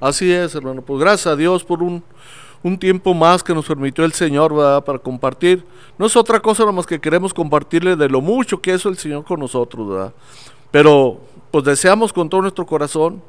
Así 0.00 0.30
es, 0.32 0.54
hermano. 0.54 0.82
Pues 0.82 1.00
gracias 1.00 1.26
a 1.26 1.36
Dios 1.36 1.64
por 1.64 1.82
un 1.82 2.02
un 2.66 2.76
tiempo 2.76 3.14
más 3.14 3.44
que 3.44 3.54
nos 3.54 3.64
permitió 3.64 4.04
el 4.04 4.12
Señor 4.12 4.52
para 4.84 4.98
compartir. 4.98 5.64
No 5.98 6.06
es 6.06 6.16
otra 6.16 6.40
cosa 6.40 6.66
más 6.72 6.84
que 6.84 7.00
queremos 7.00 7.32
compartirle 7.32 7.94
de 7.94 8.08
lo 8.08 8.20
mucho 8.20 8.60
que 8.60 8.74
es 8.74 8.84
el 8.86 8.96
Señor 8.96 9.24
con 9.24 9.38
nosotros, 9.38 9.88
¿verdad? 9.88 10.12
Pero 10.72 11.20
pues 11.52 11.64
deseamos 11.64 12.12
con 12.12 12.28
todo 12.28 12.42
nuestro 12.42 12.66
corazón 12.66 13.22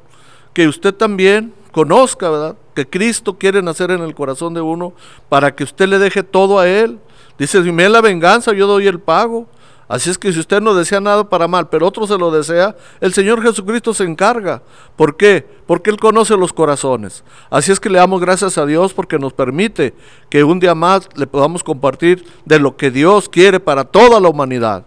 que 0.52 0.66
usted 0.66 0.92
también 0.92 1.54
conozca, 1.70 2.28
¿verdad? 2.28 2.56
Que 2.74 2.84
Cristo 2.88 3.38
quiere 3.38 3.62
nacer 3.62 3.92
en 3.92 4.02
el 4.02 4.12
corazón 4.12 4.54
de 4.54 4.60
uno 4.60 4.92
para 5.28 5.54
que 5.54 5.62
usted 5.62 5.88
le 5.88 6.00
deje 6.00 6.24
todo 6.24 6.58
a 6.58 6.66
Él. 6.66 6.98
Dice, 7.38 7.62
si 7.62 7.70
me 7.70 7.88
la 7.88 8.00
venganza, 8.00 8.52
yo 8.52 8.66
doy 8.66 8.88
el 8.88 8.98
pago. 8.98 9.46
Así 9.88 10.10
es 10.10 10.18
que 10.18 10.30
si 10.32 10.38
usted 10.38 10.60
no 10.60 10.74
desea 10.74 11.00
nada 11.00 11.28
para 11.28 11.48
mal, 11.48 11.70
pero 11.70 11.86
otro 11.86 12.06
se 12.06 12.18
lo 12.18 12.30
desea, 12.30 12.76
el 13.00 13.14
Señor 13.14 13.42
Jesucristo 13.42 13.94
se 13.94 14.04
encarga. 14.04 14.62
¿Por 14.96 15.16
qué? 15.16 15.46
Porque 15.66 15.88
Él 15.88 15.96
conoce 15.96 16.36
los 16.36 16.52
corazones. 16.52 17.24
Así 17.48 17.72
es 17.72 17.80
que 17.80 17.88
le 17.88 17.98
damos 17.98 18.20
gracias 18.20 18.58
a 18.58 18.66
Dios 18.66 18.92
porque 18.92 19.18
nos 19.18 19.32
permite 19.32 19.94
que 20.28 20.44
un 20.44 20.60
día 20.60 20.74
más 20.74 21.08
le 21.16 21.26
podamos 21.26 21.64
compartir 21.64 22.26
de 22.44 22.58
lo 22.58 22.76
que 22.76 22.90
Dios 22.90 23.30
quiere 23.30 23.60
para 23.60 23.84
toda 23.84 24.20
la 24.20 24.28
humanidad. 24.28 24.84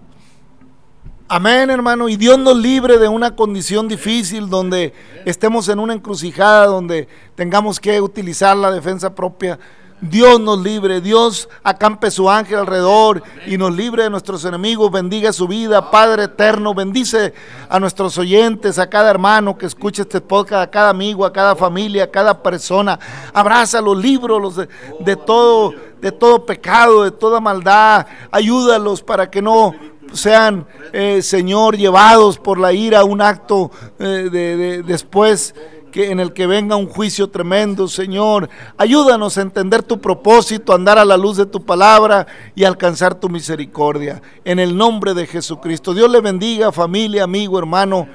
Amén, 1.27 1.69
hermano. 1.69 2.07
Y 2.07 2.17
Dios 2.17 2.37
nos 2.37 2.57
libre 2.57 2.97
de 2.99 3.07
una 3.07 3.35
condición 3.35 3.87
difícil 3.87 4.49
donde 4.49 4.93
estemos 5.25 5.67
en 5.69 5.79
una 5.79 5.93
encrucijada, 5.93 6.65
donde 6.65 7.07
tengamos 7.35 7.79
que 7.79 8.01
utilizar 8.01 8.55
la 8.55 8.69
defensa 8.69 9.15
propia. 9.15 9.57
Dios 10.01 10.39
nos 10.39 10.59
libre, 10.59 10.99
Dios 10.99 11.47
acampe 11.63 12.09
su 12.09 12.27
ángel 12.29 12.57
alrededor 12.57 13.21
y 13.45 13.57
nos 13.57 13.75
libre 13.75 14.03
de 14.03 14.09
nuestros 14.09 14.43
enemigos, 14.45 14.91
bendiga 14.91 15.31
su 15.31 15.47
vida, 15.47 15.91
Padre 15.91 16.23
eterno, 16.23 16.73
bendice 16.73 17.33
a 17.69 17.79
nuestros 17.79 18.17
oyentes, 18.17 18.79
a 18.79 18.89
cada 18.89 19.11
hermano 19.11 19.57
que 19.57 19.67
escuche 19.67 20.01
este 20.01 20.19
podcast, 20.19 20.63
a 20.63 20.71
cada 20.71 20.89
amigo, 20.89 21.23
a 21.23 21.31
cada 21.31 21.55
familia, 21.55 22.05
a 22.05 22.11
cada 22.11 22.41
persona. 22.41 22.99
Abraza 23.31 23.79
los 23.79 23.95
libros 23.95 24.41
los 24.41 24.55
de, 24.55 24.67
de 25.01 25.15
todo, 25.15 25.73
de 26.01 26.11
todo 26.11 26.45
pecado, 26.47 27.03
de 27.03 27.11
toda 27.11 27.39
maldad. 27.39 28.07
Ayúdalos 28.31 29.03
para 29.03 29.29
que 29.29 29.41
no 29.41 29.73
sean, 30.13 30.65
eh, 30.93 31.21
Señor, 31.21 31.77
llevados 31.77 32.39
por 32.39 32.59
la 32.59 32.73
ira 32.73 33.01
a 33.01 33.03
un 33.03 33.21
acto 33.21 33.69
eh, 33.99 34.29
de, 34.31 34.57
de- 34.57 34.83
después 34.83 35.53
que 35.91 36.09
en 36.09 36.19
el 36.19 36.33
que 36.33 36.47
venga 36.47 36.75
un 36.75 36.87
juicio 36.87 37.29
tremendo, 37.29 37.87
Señor. 37.87 38.49
Ayúdanos 38.77 39.37
a 39.37 39.41
entender 39.41 39.83
tu 39.83 40.01
propósito, 40.01 40.73
andar 40.73 40.97
a 40.97 41.05
la 41.05 41.17
luz 41.17 41.37
de 41.37 41.45
tu 41.45 41.63
palabra 41.63 42.25
y 42.55 42.63
alcanzar 42.63 43.15
tu 43.15 43.29
misericordia. 43.29 44.21
En 44.45 44.57
el 44.59 44.75
nombre 44.75 45.13
de 45.13 45.27
Jesucristo. 45.27 45.93
Dios 45.93 46.09
le 46.09 46.21
bendiga, 46.21 46.71
familia, 46.71 47.23
amigo, 47.23 47.59
hermano. 47.59 48.07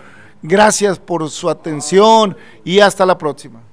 Gracias 0.43 0.99
por 0.99 1.29
su 1.31 1.49
atención 1.49 2.37
y 2.65 2.81
hasta 2.81 3.07
la 3.07 3.19
próxima. 3.19 3.66